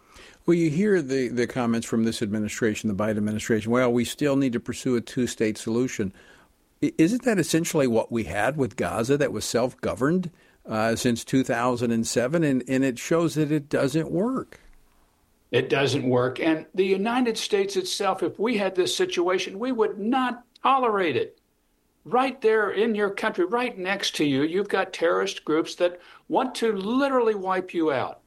Well, 0.47 0.57
you 0.57 0.71
hear 0.71 1.03
the, 1.03 1.29
the 1.29 1.47
comments 1.47 1.87
from 1.87 2.05
this 2.05 2.23
administration, 2.23 2.89
the 2.89 2.95
Biden 2.95 3.19
administration. 3.19 3.71
Well, 3.71 3.93
we 3.93 4.05
still 4.05 4.37
need 4.37 4.53
to 4.55 4.61
pursue 4.61 4.97
a 4.97 5.01
two 5.01 5.27
state 5.27 5.59
solution. 5.59 6.13
Isn't 6.81 7.25
that 7.25 7.39
essentially 7.39 7.87
what 7.87 8.11
we 8.11 8.25
had 8.25 8.57
with 8.57 8.77
Gaza 8.77 9.19
that 9.19 9.33
was 9.33 9.45
self 9.45 9.79
governed 9.81 10.31
uh, 10.67 10.97
since 10.97 11.25
2007? 11.25 12.43
And, 12.43 12.65
and 12.67 12.85
it 12.85 12.99
shows 12.99 13.35
that 13.35 13.53
it 13.53 13.69
doesn't 13.69 14.11
work. 14.11 14.61
It 15.51 15.69
doesn't 15.69 16.09
work. 16.09 16.41
And 16.41 16.67
the 16.75 16.87
United 16.87 17.37
States 17.37 17.77
itself, 17.77 18.23
if 18.23 18.39
we 18.39 18.57
had 18.57 18.75
this 18.75 18.97
situation, 18.97 19.59
we 19.59 19.73
would 19.73 19.99
not 19.99 20.45
tolerate 20.63 21.17
it. 21.17 21.39
Right 22.05 22.41
there 22.41 22.71
in 22.71 22.95
your 22.95 23.11
country, 23.11 23.45
right 23.45 23.77
next 23.77 24.15
to 24.17 24.25
you, 24.25 24.43
you've 24.43 24.69
got 24.69 24.93
terrorist 24.93 25.45
groups 25.45 25.75
that 25.75 26.01
want 26.29 26.55
to 26.57 26.73
literally 26.73 27.35
wipe 27.35 27.75
you 27.75 27.93
out 27.93 28.20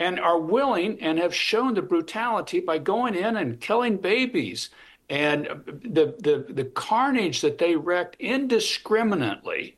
and 0.00 0.18
are 0.18 0.40
willing 0.40 0.98
and 1.00 1.18
have 1.18 1.34
shown 1.34 1.74
the 1.74 1.82
brutality 1.82 2.58
by 2.58 2.78
going 2.78 3.14
in 3.14 3.36
and 3.36 3.60
killing 3.60 3.98
babies. 3.98 4.70
And 5.10 5.46
the, 5.66 6.14
the, 6.18 6.46
the 6.48 6.64
carnage 6.64 7.42
that 7.42 7.58
they 7.58 7.76
wreaked 7.76 8.16
indiscriminately 8.18 9.76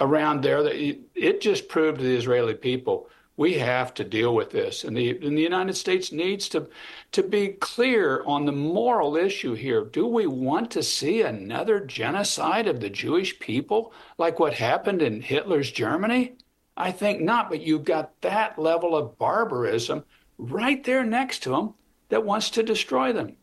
around 0.00 0.42
there 0.42 0.62
that 0.64 0.74
it 1.14 1.40
just 1.40 1.68
proved 1.68 1.98
to 1.98 2.04
the 2.04 2.16
Israeli 2.16 2.54
people 2.54 3.08
we 3.36 3.54
have 3.54 3.92
to 3.94 4.04
deal 4.04 4.34
with 4.34 4.50
this. 4.50 4.84
And 4.84 4.96
the, 4.96 5.10
and 5.10 5.36
the 5.36 5.42
United 5.42 5.76
States 5.76 6.12
needs 6.12 6.48
to 6.50 6.68
to 7.12 7.22
be 7.22 7.48
clear 7.48 8.22
on 8.26 8.44
the 8.44 8.52
moral 8.52 9.16
issue 9.16 9.54
here. 9.54 9.84
Do 9.84 10.06
we 10.06 10.26
want 10.26 10.70
to 10.72 10.82
see 10.82 11.22
another 11.22 11.80
genocide 11.80 12.68
of 12.68 12.80
the 12.80 12.90
Jewish 12.90 13.38
people 13.40 13.92
like 14.18 14.38
what 14.38 14.54
happened 14.54 15.02
in 15.02 15.20
Hitler's 15.20 15.70
Germany 15.70 16.36
I 16.76 16.90
think 16.90 17.20
not, 17.20 17.50
but 17.50 17.60
you've 17.60 17.84
got 17.84 18.20
that 18.22 18.58
level 18.58 18.96
of 18.96 19.16
barbarism 19.18 20.04
right 20.38 20.82
there 20.82 21.04
next 21.04 21.42
to 21.44 21.50
them 21.50 21.74
that 22.08 22.24
wants 22.24 22.50
to 22.50 22.62
destroy 22.62 23.12
them. 23.12 23.36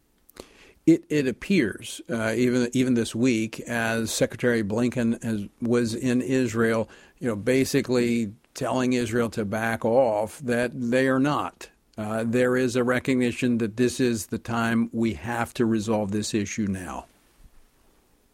It, 0.85 1.05
it 1.09 1.27
appears, 1.27 2.01
uh, 2.09 2.33
even 2.35 2.69
even 2.73 2.95
this 2.95 3.13
week, 3.13 3.59
as 3.61 4.11
Secretary 4.11 4.63
Blinken 4.63 5.23
has, 5.23 5.45
was 5.61 5.93
in 5.93 6.21
Israel, 6.21 6.89
you 7.19 7.27
know, 7.27 7.35
basically 7.35 8.33
telling 8.55 8.93
Israel 8.93 9.29
to 9.29 9.45
back 9.45 9.85
off, 9.85 10.39
that 10.39 10.71
they 10.73 11.07
are 11.07 11.19
not. 11.19 11.69
Uh, 11.97 12.23
there 12.25 12.57
is 12.57 12.75
a 12.75 12.83
recognition 12.83 13.59
that 13.59 13.77
this 13.77 13.99
is 13.99 14.27
the 14.27 14.39
time 14.39 14.89
we 14.91 15.13
have 15.13 15.53
to 15.53 15.65
resolve 15.65 16.11
this 16.11 16.33
issue 16.33 16.65
now. 16.67 17.05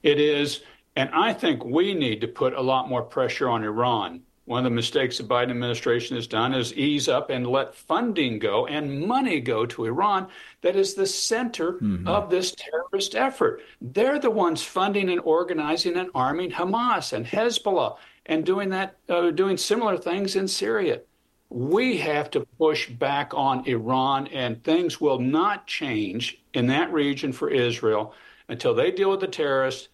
It 0.01 0.19
is, 0.19 0.61
and 0.95 1.09
I 1.13 1.33
think 1.33 1.65
we 1.65 1.93
need 1.93 2.21
to 2.21 2.27
put 2.27 2.53
a 2.53 2.61
lot 2.61 2.87
more 2.87 3.01
pressure 3.01 3.49
on 3.49 3.63
Iran 3.63 4.21
one 4.47 4.59
of 4.59 4.71
the 4.71 4.75
mistakes 4.75 5.17
the 5.17 5.25
Biden 5.25 5.49
administration 5.49 6.15
has 6.15 6.25
done 6.25 6.53
is 6.53 6.73
ease 6.73 7.09
up 7.09 7.29
and 7.29 7.45
let 7.45 7.75
funding 7.75 8.39
go 8.39 8.65
and 8.65 9.05
money 9.05 9.41
go 9.41 9.65
to 9.65 9.83
Iran 9.83 10.29
that 10.61 10.77
is 10.77 10.93
the 10.93 11.05
center 11.05 11.73
mm-hmm. 11.73 12.07
of 12.07 12.29
this 12.29 12.55
terrorist 12.55 13.13
effort. 13.13 13.61
They're 13.81 14.19
the 14.19 14.31
ones 14.31 14.63
funding 14.63 15.09
and 15.09 15.19
organizing 15.19 15.97
and 15.97 16.09
arming 16.15 16.51
Hamas 16.51 17.11
and 17.11 17.25
Hezbollah 17.25 17.97
and 18.25 18.45
doing 18.45 18.69
that 18.69 18.95
uh, 19.09 19.31
doing 19.31 19.57
similar 19.57 19.97
things 19.97 20.37
in 20.37 20.47
Syria. 20.47 21.01
We 21.49 21.97
have 21.97 22.31
to 22.31 22.47
push 22.57 22.89
back 22.89 23.33
on 23.33 23.67
Iran 23.67 24.27
and 24.27 24.63
things 24.63 25.01
will 25.01 25.19
not 25.19 25.67
change 25.67 26.41
in 26.53 26.67
that 26.67 26.93
region 26.93 27.33
for 27.33 27.49
Israel 27.49 28.13
until 28.47 28.73
they 28.73 28.91
deal 28.91 29.11
with 29.11 29.19
the 29.19 29.27
terrorists 29.27 29.89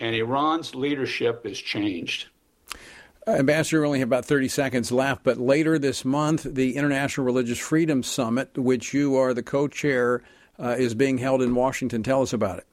and 0.00 0.16
Iran's 0.16 0.74
leadership 0.74 1.46
is 1.46 1.60
changed. 1.60 2.26
Ambassador, 3.26 3.82
we 3.82 3.86
only 3.86 3.98
have 4.00 4.08
about 4.08 4.24
30 4.24 4.48
seconds 4.48 4.90
left, 4.90 5.22
but 5.22 5.38
later 5.38 5.78
this 5.78 6.04
month, 6.04 6.42
the 6.42 6.76
International 6.76 7.24
Religious 7.24 7.58
Freedom 7.58 8.02
Summit, 8.02 8.58
which 8.58 8.92
you 8.92 9.16
are 9.16 9.32
the 9.32 9.44
co 9.44 9.68
chair, 9.68 10.22
uh, 10.58 10.74
is 10.76 10.94
being 10.94 11.18
held 11.18 11.40
in 11.40 11.54
Washington. 11.54 12.02
Tell 12.02 12.22
us 12.22 12.32
about 12.32 12.58
it. 12.58 12.66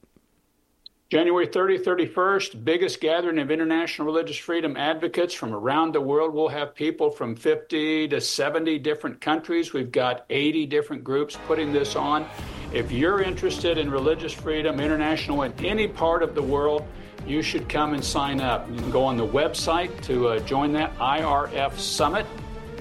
January 1.11 1.47
30, 1.47 1.79
31st, 1.79 2.63
biggest 2.63 3.01
gathering 3.01 3.39
of 3.39 3.49
international 3.49 4.05
religious 4.05 4.37
freedom 4.37 4.77
advocates 4.77 5.33
from 5.33 5.53
around 5.53 5.93
the 5.93 6.01
world. 6.01 6.35
We'll 6.35 6.49
have 6.49 6.75
people 6.75 7.09
from 7.09 7.35
50 7.35 8.09
to 8.09 8.21
70 8.21 8.77
different 8.79 9.19
countries. 9.19 9.73
We've 9.73 9.91
got 9.91 10.25
80 10.29 10.67
different 10.67 11.03
groups 11.03 11.35
putting 11.47 11.73
this 11.73 11.95
on. 11.95 12.27
If 12.73 12.91
you're 12.91 13.23
interested 13.23 13.79
in 13.79 13.89
religious 13.89 14.33
freedom 14.33 14.79
international 14.79 15.43
in 15.43 15.53
any 15.65 15.87
part 15.87 16.21
of 16.21 16.35
the 16.35 16.43
world, 16.43 16.85
you 17.29 17.43
should 17.43 17.69
come 17.69 17.93
and 17.93 18.03
sign 18.03 18.41
up. 18.41 18.67
You 18.71 18.77
can 18.77 18.89
go 18.89 19.03
on 19.03 19.15
the 19.15 19.27
website 19.27 20.01
to 20.05 20.29
uh, 20.29 20.39
join 20.39 20.73
that 20.73 20.97
IRF 20.97 21.77
Summit 21.77 22.25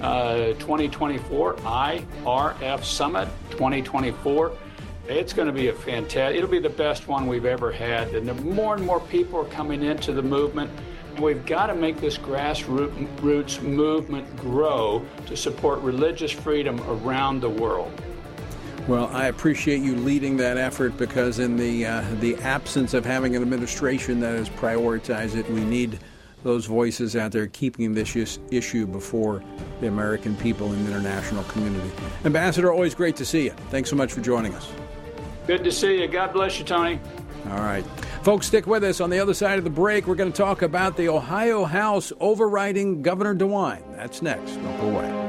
uh, 0.01 0.53
2024. 0.53 1.53
IRF 1.55 2.83
Summit 2.83 3.29
2024. 3.51 4.57
It's 5.07 5.33
going 5.33 5.47
to 5.47 5.53
be 5.53 5.67
a 5.67 5.73
fantastic, 5.73 6.37
it'll 6.37 6.49
be 6.49 6.59
the 6.59 6.69
best 6.69 7.07
one 7.07 7.27
we've 7.27 7.45
ever 7.45 7.71
had. 7.71 8.09
And 8.15 8.27
the 8.27 8.33
more 8.33 8.75
and 8.75 8.83
more 8.83 8.99
people 8.99 9.39
are 9.39 9.49
coming 9.49 9.83
into 9.83 10.13
the 10.13 10.21
movement, 10.21 10.71
we've 11.19 11.45
got 11.45 11.67
to 11.67 11.75
make 11.75 11.97
this 11.97 12.17
grassroots 12.17 13.61
movement 13.61 14.35
grow 14.37 15.05
to 15.27 15.37
support 15.37 15.79
religious 15.81 16.31
freedom 16.31 16.81
around 16.87 17.41
the 17.41 17.49
world. 17.49 17.91
Well, 18.89 19.07
I 19.13 19.27
appreciate 19.27 19.83
you 19.83 19.95
leading 19.95 20.35
that 20.37 20.57
effort 20.57 20.97
because 20.97 21.37
in 21.37 21.57
the 21.57 21.85
uh, 21.85 22.03
the 22.21 22.35
absence 22.37 22.95
of 22.95 23.05
having 23.05 23.35
an 23.35 23.43
administration 23.43 24.19
that 24.21 24.35
has 24.35 24.49
prioritized 24.49 25.35
it, 25.35 25.47
we 25.47 25.63
need 25.63 25.99
those 26.41 26.65
voices 26.65 27.15
out 27.15 27.31
there 27.31 27.45
keeping 27.45 27.93
this 27.93 28.39
issue 28.49 28.87
before 28.87 29.43
the 29.79 29.85
American 29.85 30.35
people 30.37 30.71
and 30.71 30.87
the 30.87 30.89
international 30.89 31.43
community. 31.43 31.91
Ambassador, 32.25 32.73
always 32.73 32.95
great 32.95 33.15
to 33.17 33.25
see 33.25 33.43
you. 33.43 33.51
Thanks 33.69 33.91
so 33.91 33.95
much 33.95 34.11
for 34.11 34.21
joining 34.21 34.55
us. 34.55 34.71
Good 35.45 35.63
to 35.65 35.71
see 35.71 36.01
you. 36.01 36.07
God 36.07 36.33
bless 36.33 36.57
you, 36.57 36.65
Tony. 36.65 36.99
All 37.51 37.59
right. 37.59 37.85
Folks, 38.23 38.47
stick 38.47 38.65
with 38.65 38.83
us. 38.83 39.01
On 39.01 39.11
the 39.11 39.19
other 39.19 39.35
side 39.35 39.59
of 39.59 39.65
the 39.65 39.69
break, 39.69 40.07
we're 40.07 40.15
going 40.15 40.31
to 40.31 40.37
talk 40.37 40.63
about 40.63 40.97
the 40.97 41.09
Ohio 41.09 41.63
House 41.63 42.11
overriding 42.19 43.03
Governor 43.03 43.35
DeWine. 43.35 43.83
That's 43.95 44.23
next. 44.23 44.53
Don't 44.55 44.77
go 44.81 44.89
away. 44.89 45.28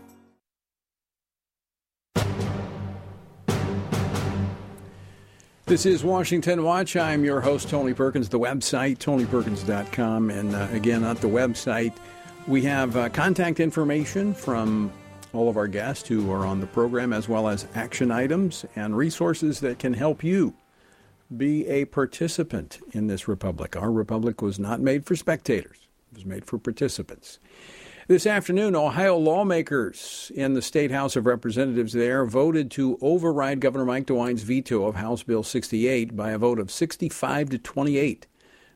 This 5.71 5.85
is 5.85 6.03
Washington 6.03 6.65
Watch. 6.65 6.97
I'm 6.97 7.23
your 7.23 7.39
host, 7.39 7.69
Tony 7.69 7.93
Perkins. 7.93 8.27
The 8.27 8.37
website, 8.37 8.97
tonyperkins.com. 8.97 10.29
And 10.29 10.53
uh, 10.53 10.67
again, 10.73 11.05
at 11.05 11.21
the 11.21 11.29
website, 11.29 11.93
we 12.45 12.61
have 12.63 12.97
uh, 12.97 13.07
contact 13.07 13.61
information 13.61 14.33
from 14.33 14.91
all 15.31 15.47
of 15.47 15.55
our 15.55 15.69
guests 15.69 16.09
who 16.09 16.29
are 16.29 16.45
on 16.45 16.59
the 16.59 16.67
program, 16.67 17.13
as 17.13 17.29
well 17.29 17.47
as 17.47 17.67
action 17.73 18.11
items 18.11 18.65
and 18.75 18.97
resources 18.97 19.61
that 19.61 19.79
can 19.79 19.93
help 19.93 20.25
you 20.25 20.53
be 21.37 21.65
a 21.69 21.85
participant 21.85 22.79
in 22.91 23.07
this 23.07 23.29
republic. 23.29 23.77
Our 23.77 23.93
republic 23.93 24.41
was 24.41 24.59
not 24.59 24.81
made 24.81 25.05
for 25.05 25.15
spectators, 25.15 25.87
it 26.11 26.17
was 26.17 26.25
made 26.25 26.43
for 26.43 26.57
participants. 26.57 27.39
This 28.11 28.27
afternoon, 28.27 28.75
Ohio 28.75 29.15
lawmakers 29.15 30.33
in 30.35 30.53
the 30.53 30.61
State 30.61 30.91
House 30.91 31.15
of 31.15 31.25
Representatives 31.25 31.93
there 31.93 32.25
voted 32.25 32.69
to 32.71 32.97
override 32.99 33.61
Governor 33.61 33.85
Mike 33.85 34.05
DeWine's 34.05 34.43
veto 34.43 34.85
of 34.85 34.95
House 34.95 35.23
Bill 35.23 35.43
68 35.43 36.13
by 36.13 36.31
a 36.31 36.37
vote 36.37 36.59
of 36.59 36.69
65 36.69 37.51
to 37.51 37.57
28. 37.57 38.27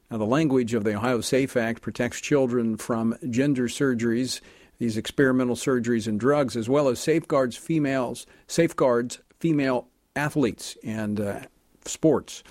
Now, 0.10 0.19
the 0.19 0.24
language 0.24 0.74
of 0.74 0.86
the 0.86 0.95
Ohio 0.95 1.19
SAFE 1.19 1.58
Act 1.58 1.82
protects 1.82 2.21
children 2.21 2.78
from 2.78 3.17
gender 3.30 3.67
surgeries, 3.67 4.39
these 4.78 4.95
experimental 4.95 5.58
surgeries 5.58 6.08
and 6.08 6.17
drugs, 6.17 6.56
as 6.56 6.69
well 6.69 6.88
as 6.88 6.98
safeguards 7.00 7.58
females, 7.58 8.26
safeguards 8.48 9.19
female 9.41 9.89
athletes 10.15 10.78
and 10.82 11.19
uh, 11.19 11.41
sports. 11.84 12.41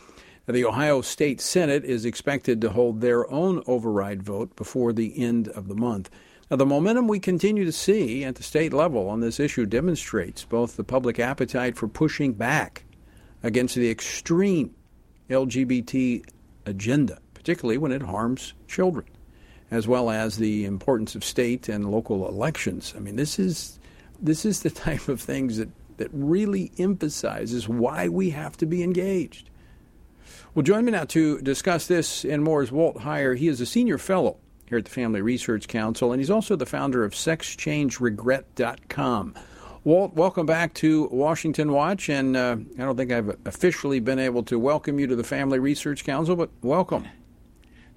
The 0.46 0.66
Ohio 0.66 1.00
State 1.00 1.40
Senate 1.40 1.86
is 1.86 2.04
expected 2.04 2.60
to 2.60 2.68
hold 2.68 3.00
their 3.00 3.30
own 3.32 3.62
override 3.66 4.22
vote 4.22 4.54
before 4.54 4.92
the 4.92 5.18
end 5.18 5.48
of 5.48 5.68
the 5.68 5.74
month. 5.74 6.10
Now, 6.54 6.58
the 6.58 6.66
momentum 6.66 7.08
we 7.08 7.18
continue 7.18 7.64
to 7.64 7.72
see 7.72 8.22
at 8.22 8.36
the 8.36 8.44
state 8.44 8.72
level 8.72 9.08
on 9.08 9.18
this 9.18 9.40
issue 9.40 9.66
demonstrates 9.66 10.44
both 10.44 10.76
the 10.76 10.84
public 10.84 11.18
appetite 11.18 11.76
for 11.76 11.88
pushing 11.88 12.32
back 12.32 12.84
against 13.42 13.74
the 13.74 13.90
extreme 13.90 14.72
LGBT 15.28 16.24
agenda, 16.64 17.18
particularly 17.34 17.76
when 17.76 17.90
it 17.90 18.02
harms 18.02 18.54
children, 18.68 19.04
as 19.72 19.88
well 19.88 20.10
as 20.10 20.36
the 20.36 20.64
importance 20.64 21.16
of 21.16 21.24
state 21.24 21.68
and 21.68 21.90
local 21.90 22.28
elections. 22.28 22.94
I 22.96 23.00
mean, 23.00 23.16
this 23.16 23.40
is 23.40 23.80
this 24.22 24.44
is 24.44 24.62
the 24.62 24.70
type 24.86 25.08
of 25.08 25.20
things 25.20 25.56
that, 25.56 25.70
that 25.96 26.10
really 26.12 26.70
emphasizes 26.78 27.68
why 27.68 28.08
we 28.08 28.30
have 28.30 28.56
to 28.58 28.66
be 28.66 28.84
engaged. 28.84 29.50
Well, 30.54 30.62
join 30.62 30.84
me 30.84 30.92
now 30.92 31.06
to 31.06 31.40
discuss 31.40 31.88
this 31.88 32.24
and 32.24 32.44
more 32.44 32.62
is 32.62 32.70
Walt 32.70 32.98
Heyer. 32.98 33.36
He 33.36 33.48
is 33.48 33.60
a 33.60 33.66
senior 33.66 33.98
fellow 33.98 34.36
here 34.66 34.78
at 34.78 34.84
the 34.84 34.90
Family 34.90 35.22
Research 35.22 35.68
Council, 35.68 36.10
and 36.12 36.20
he's 36.20 36.30
also 36.30 36.56
the 36.56 36.66
founder 36.66 37.04
of 37.04 37.12
SexChangeRegret.com. 37.12 39.34
Walt, 39.84 40.14
welcome 40.14 40.46
back 40.46 40.74
to 40.74 41.06
Washington 41.08 41.70
Watch, 41.70 42.08
and 42.08 42.36
uh, 42.36 42.56
I 42.78 42.82
don't 42.82 42.96
think 42.96 43.12
I've 43.12 43.36
officially 43.44 44.00
been 44.00 44.18
able 44.18 44.42
to 44.44 44.58
welcome 44.58 44.98
you 44.98 45.06
to 45.06 45.14
the 45.14 45.24
Family 45.24 45.58
Research 45.58 46.04
Council, 46.04 46.36
but 46.36 46.48
welcome. 46.62 47.06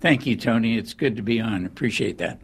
Thank 0.02 0.26
you, 0.26 0.36
Tony. 0.36 0.78
It's 0.78 0.94
good 0.94 1.16
to 1.16 1.22
be 1.22 1.40
on. 1.40 1.66
Appreciate 1.66 2.18
that. 2.18 2.40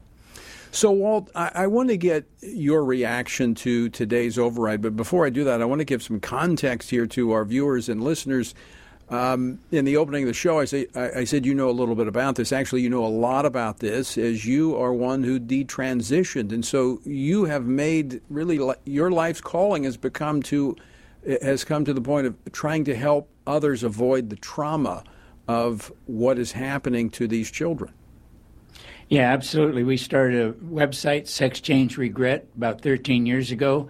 So, 0.71 0.91
Walt, 0.91 1.29
I, 1.35 1.51
I, 1.53 1.67
want 1.67 1.89
to 1.89 1.97
get 1.97 2.25
your 2.41 2.83
reaction 2.83 3.53
to 3.55 3.89
today's 3.89 4.39
override, 4.39 4.81
but 4.81 4.95
before 4.95 5.23
I 5.23 5.29
do 5.29 5.43
that, 5.43 5.61
I 5.61 5.65
want 5.65 5.79
to 5.79 5.85
give 5.85 6.01
some 6.01 6.19
context 6.19 6.89
here 6.89 7.05
to 7.07 7.31
our 7.31 7.45
viewers 7.45 7.89
and 7.89 8.03
listeners. 8.03 8.55
Um, 9.09 9.59
in 9.71 9.85
the 9.85 9.97
opening 9.97 10.23
of 10.23 10.27
the 10.27 10.33
show, 10.33 10.59
I, 10.59 10.65
say, 10.65 10.87
I, 10.95 11.19
I, 11.19 11.23
said 11.25 11.45
you 11.45 11.53
know 11.53 11.69
a 11.69 11.71
little 11.71 11.93
bit 11.93 12.07
about 12.07 12.35
this. 12.35 12.51
Actually, 12.51 12.81
you 12.81 12.89
know 12.89 13.05
a 13.05 13.07
lot 13.07 13.45
about 13.45 13.79
this, 13.79 14.17
as 14.17 14.45
you 14.45 14.75
are 14.77 14.93
one 14.93 15.23
who 15.23 15.39
detransitioned, 15.39 16.51
and 16.51 16.65
so 16.65 16.99
you 17.03 17.45
have 17.45 17.65
made 17.65 18.21
really 18.29 18.59
your 18.85 19.11
life's 19.11 19.41
calling 19.41 19.83
has 19.83 19.97
become 19.97 20.41
to 20.43 20.75
has 21.41 21.63
come 21.63 21.83
to 21.85 21.93
the 21.93 22.01
point 22.01 22.27
of 22.27 22.35
trying 22.53 22.85
to 22.85 22.95
help 22.95 23.29
others 23.45 23.83
avoid 23.83 24.29
the 24.29 24.35
trauma 24.37 25.03
of 25.47 25.91
what 26.05 26.39
is 26.39 26.53
happening 26.53 27.09
to 27.09 27.27
these 27.27 27.51
children. 27.51 27.93
Yeah, 29.09 29.31
absolutely. 29.31 29.83
We 29.83 29.97
started 29.97 30.41
a 30.41 30.53
website, 30.53 31.27
Sex 31.27 31.59
Change 31.59 31.97
Regret, 31.97 32.47
about 32.55 32.81
13 32.81 33.25
years 33.25 33.51
ago, 33.51 33.89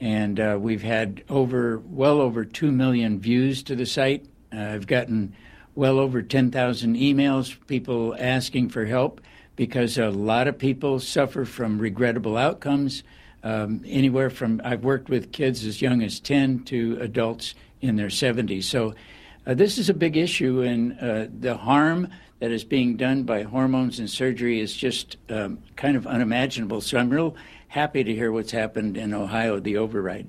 and 0.00 0.40
uh, 0.40 0.58
we've 0.58 0.82
had 0.82 1.22
over 1.28 1.78
well 1.78 2.20
over 2.20 2.44
two 2.44 2.72
million 2.72 3.20
views 3.20 3.62
to 3.64 3.76
the 3.76 3.86
site 3.86 4.26
I've 4.58 4.86
gotten 4.86 5.34
well 5.74 5.98
over 5.98 6.22
10,000 6.22 6.96
emails, 6.96 7.56
people 7.66 8.14
asking 8.18 8.68
for 8.68 8.84
help 8.84 9.20
because 9.56 9.98
a 9.98 10.10
lot 10.10 10.48
of 10.48 10.58
people 10.58 11.00
suffer 11.00 11.44
from 11.44 11.78
regrettable 11.78 12.36
outcomes. 12.36 13.02
Um, 13.42 13.82
anywhere 13.86 14.30
from 14.30 14.60
I've 14.64 14.84
worked 14.84 15.08
with 15.08 15.32
kids 15.32 15.64
as 15.66 15.82
young 15.82 16.02
as 16.02 16.18
10 16.20 16.64
to 16.64 16.98
adults 17.00 17.54
in 17.80 17.96
their 17.96 18.08
70s. 18.08 18.64
So 18.64 18.94
uh, 19.46 19.54
this 19.54 19.76
is 19.76 19.90
a 19.90 19.94
big 19.94 20.16
issue, 20.16 20.62
and 20.62 20.98
uh, 20.98 21.26
the 21.38 21.56
harm 21.56 22.08
that 22.38 22.50
is 22.50 22.64
being 22.64 22.96
done 22.96 23.24
by 23.24 23.42
hormones 23.42 23.98
and 23.98 24.08
surgery 24.08 24.60
is 24.60 24.74
just 24.74 25.18
um, 25.28 25.58
kind 25.76 25.96
of 25.96 26.06
unimaginable. 26.06 26.80
So 26.80 26.98
I'm 26.98 27.10
real 27.10 27.36
happy 27.68 28.02
to 28.02 28.14
hear 28.14 28.32
what's 28.32 28.52
happened 28.52 28.96
in 28.96 29.12
Ohio, 29.12 29.60
the 29.60 29.76
override. 29.76 30.28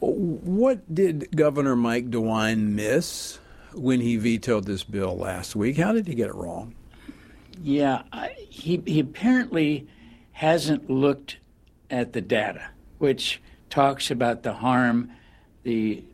What 0.00 0.94
did 0.94 1.34
Governor 1.36 1.76
Mike 1.76 2.10
DeWine 2.10 2.68
miss 2.68 3.38
when 3.74 4.00
he 4.00 4.16
vetoed 4.16 4.64
this 4.64 4.84
bill 4.84 5.16
last 5.16 5.56
week? 5.56 5.76
How 5.76 5.92
did 5.92 6.06
he 6.06 6.14
get 6.14 6.28
it 6.28 6.34
wrong? 6.34 6.74
Yeah, 7.62 8.02
I, 8.12 8.34
he, 8.48 8.82
he 8.86 9.00
apparently 9.00 9.88
hasn't 10.32 10.88
looked 10.88 11.38
at 11.90 12.12
the 12.12 12.20
data, 12.20 12.68
which 12.98 13.42
talks 13.70 14.10
about 14.10 14.44
the 14.44 14.52
harm, 14.52 15.10
the 15.64 16.04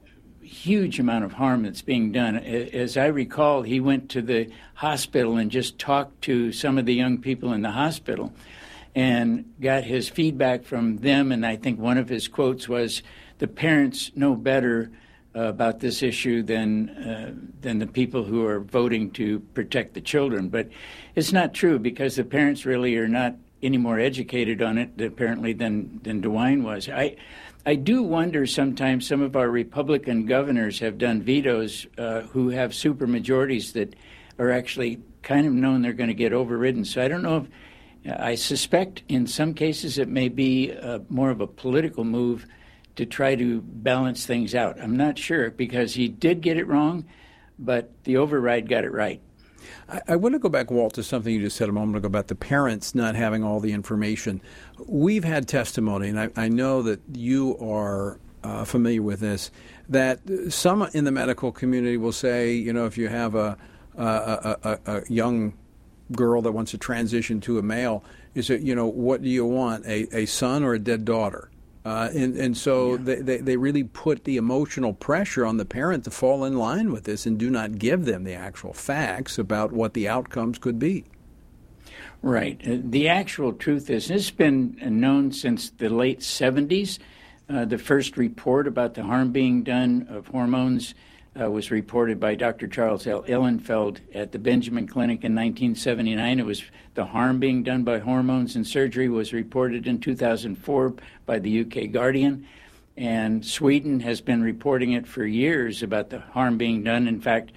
huge 0.40 0.98
amount 0.98 1.24
of 1.24 1.32
harm 1.34 1.64
that's 1.64 1.82
being 1.82 2.12
done. 2.12 2.36
As 2.36 2.96
I 2.96 3.06
recall, 3.06 3.62
he 3.62 3.80
went 3.80 4.08
to 4.10 4.22
the 4.22 4.50
hospital 4.74 5.36
and 5.36 5.50
just 5.50 5.78
talked 5.78 6.22
to 6.22 6.52
some 6.52 6.78
of 6.78 6.86
the 6.86 6.94
young 6.94 7.18
people 7.18 7.52
in 7.52 7.62
the 7.62 7.72
hospital 7.72 8.32
and 8.94 9.52
got 9.60 9.84
his 9.84 10.08
feedback 10.08 10.64
from 10.64 10.98
them. 10.98 11.32
And 11.32 11.44
I 11.44 11.56
think 11.56 11.78
one 11.78 11.98
of 11.98 12.08
his 12.08 12.28
quotes 12.28 12.68
was, 12.68 13.02
The 13.38 13.48
parents 13.48 14.12
know 14.14 14.34
better 14.34 14.90
uh, 15.36 15.40
about 15.48 15.80
this 15.80 16.02
issue 16.02 16.42
than, 16.42 16.90
uh, 16.90 17.34
than 17.60 17.80
the 17.80 17.86
people 17.86 18.22
who 18.22 18.46
are 18.46 18.60
voting 18.60 19.10
to 19.12 19.40
protect 19.52 19.94
the 19.94 20.00
children. 20.00 20.48
But 20.48 20.68
it's 21.16 21.32
not 21.32 21.54
true 21.54 21.78
because 21.78 22.16
the 22.16 22.24
parents 22.24 22.64
really 22.64 22.96
are 22.96 23.08
not 23.08 23.34
any 23.62 23.78
more 23.78 23.98
educated 23.98 24.62
on 24.62 24.78
it 24.78 25.00
apparently 25.00 25.52
than, 25.52 25.98
than 26.04 26.22
DeWine 26.22 26.62
was. 26.62 26.88
I, 26.88 27.16
I 27.66 27.74
do 27.76 28.02
wonder 28.02 28.46
sometimes 28.46 29.08
some 29.08 29.22
of 29.22 29.36
our 29.36 29.48
Republican 29.48 30.26
governors 30.26 30.78
have 30.80 30.98
done 30.98 31.22
vetoes 31.22 31.86
uh, 31.96 32.20
who 32.22 32.50
have 32.50 32.72
supermajorities 32.72 33.72
that 33.72 33.96
are 34.38 34.50
actually 34.50 35.00
kind 35.22 35.46
of 35.46 35.52
known 35.52 35.82
they're 35.82 35.94
going 35.94 36.08
to 36.08 36.14
get 36.14 36.32
overridden. 36.32 36.84
So 36.84 37.02
I 37.02 37.08
don't 37.08 37.22
know 37.22 37.38
if 38.04 38.18
I 38.20 38.34
suspect 38.34 39.02
in 39.08 39.26
some 39.26 39.54
cases 39.54 39.96
it 39.96 40.08
may 40.08 40.28
be 40.28 40.72
uh, 40.72 40.98
more 41.08 41.30
of 41.30 41.40
a 41.40 41.46
political 41.46 42.04
move 42.04 42.46
to 42.96 43.06
try 43.06 43.34
to 43.34 43.60
balance 43.60 44.26
things 44.26 44.54
out. 44.54 44.80
I'm 44.80 44.96
not 44.96 45.18
sure 45.18 45.50
because 45.50 45.94
he 45.94 46.08
did 46.08 46.40
get 46.40 46.56
it 46.56 46.66
wrong, 46.66 47.04
but 47.58 47.90
the 48.04 48.16
override 48.16 48.68
got 48.68 48.84
it 48.84 48.92
right. 48.92 49.20
I, 49.88 50.00
I, 50.08 50.16
want 50.16 50.34
to 50.34 50.38
go 50.38 50.48
back, 50.48 50.70
Walt, 50.70 50.94
to 50.94 51.02
something 51.02 51.34
you 51.34 51.40
just 51.40 51.56
said 51.56 51.68
a 51.68 51.72
moment 51.72 51.96
ago 51.96 52.06
about 52.06 52.28
the 52.28 52.34
parents 52.34 52.94
not 52.94 53.14
having 53.14 53.42
all 53.42 53.60
the 53.60 53.72
information. 53.72 54.40
We've 54.86 55.24
had 55.24 55.48
testimony, 55.48 56.08
and 56.08 56.20
I, 56.20 56.30
I 56.36 56.48
know 56.48 56.82
that 56.82 57.00
you 57.12 57.56
are 57.58 58.18
uh, 58.42 58.64
familiar 58.64 59.02
with 59.02 59.20
this, 59.20 59.50
that 59.88 60.20
some 60.50 60.82
in 60.92 61.04
the 61.04 61.12
medical 61.12 61.52
community 61.52 61.96
will 61.96 62.12
say, 62.12 62.52
you 62.52 62.72
know, 62.72 62.86
if 62.86 62.98
you 62.98 63.08
have 63.08 63.34
a, 63.34 63.56
a, 63.96 64.56
a, 64.62 64.78
a 64.86 65.02
young 65.08 65.54
girl 66.12 66.42
that 66.42 66.52
wants 66.52 66.70
to 66.72 66.78
transition 66.78 67.40
to 67.40 67.58
a 67.58 67.62
male, 67.62 68.04
is 68.34 68.50
it, 68.50 68.60
you 68.60 68.74
know, 68.74 68.86
what 68.86 69.22
do 69.22 69.28
you 69.28 69.44
want, 69.44 69.84
a, 69.86 70.06
a 70.16 70.26
son 70.26 70.62
or 70.62 70.74
a 70.74 70.78
dead 70.78 71.04
daughter? 71.04 71.50
Uh, 71.84 72.08
and, 72.14 72.34
and 72.36 72.56
so 72.56 72.92
yeah. 72.92 72.98
they, 73.02 73.16
they, 73.16 73.36
they, 73.38 73.56
really 73.58 73.84
put 73.84 74.24
the 74.24 74.38
emotional 74.38 74.94
pressure 74.94 75.44
on 75.44 75.58
the 75.58 75.66
parent 75.66 76.02
to 76.04 76.10
fall 76.10 76.42
in 76.42 76.56
line 76.56 76.90
with 76.90 77.04
this 77.04 77.26
and 77.26 77.36
do 77.36 77.50
not 77.50 77.78
give 77.78 78.06
them 78.06 78.24
the 78.24 78.32
actual 78.32 78.72
facts 78.72 79.36
about 79.38 79.70
what 79.70 79.92
the 79.92 80.08
outcomes 80.08 80.58
could 80.58 80.78
be. 80.78 81.04
Right. 82.22 82.58
Uh, 82.66 82.78
the 82.82 83.06
actual 83.08 83.52
truth 83.52 83.90
is, 83.90 84.08
this 84.08 84.24
has 84.24 84.30
been 84.30 84.78
known 84.80 85.30
since 85.30 85.68
the 85.68 85.90
late 85.90 86.20
70s. 86.20 86.98
Uh, 87.50 87.66
the 87.66 87.76
first 87.76 88.16
report 88.16 88.66
about 88.66 88.94
the 88.94 89.02
harm 89.02 89.30
being 89.30 89.62
done 89.62 90.06
of 90.08 90.28
hormones 90.28 90.94
uh, 91.40 91.50
was 91.50 91.70
reported 91.70 92.20
by 92.20 92.34
Dr. 92.34 92.68
Charles 92.68 93.06
L. 93.06 93.22
Ihlenfeld 93.24 93.98
at 94.14 94.32
the 94.32 94.38
Benjamin 94.38 94.86
Clinic 94.86 95.24
in 95.24 95.34
1979. 95.34 96.38
It 96.38 96.46
was 96.46 96.62
the 96.94 97.06
harm 97.06 97.40
being 97.40 97.62
done 97.62 97.82
by 97.82 97.98
hormones 97.98 98.54
and 98.56 98.66
surgery 98.66 99.08
was 99.08 99.32
reported 99.32 99.86
in 99.86 99.98
2004 99.98 100.94
by 101.26 101.38
the 101.38 101.60
UK 101.60 101.90
Guardian. 101.90 102.46
And 102.96 103.44
Sweden 103.44 103.98
has 104.00 104.20
been 104.20 104.42
reporting 104.42 104.92
it 104.92 105.06
for 105.06 105.24
years 105.24 105.82
about 105.82 106.10
the 106.10 106.20
harm 106.20 106.56
being 106.56 106.84
done. 106.84 107.08
In 107.08 107.20
fact, 107.20 107.50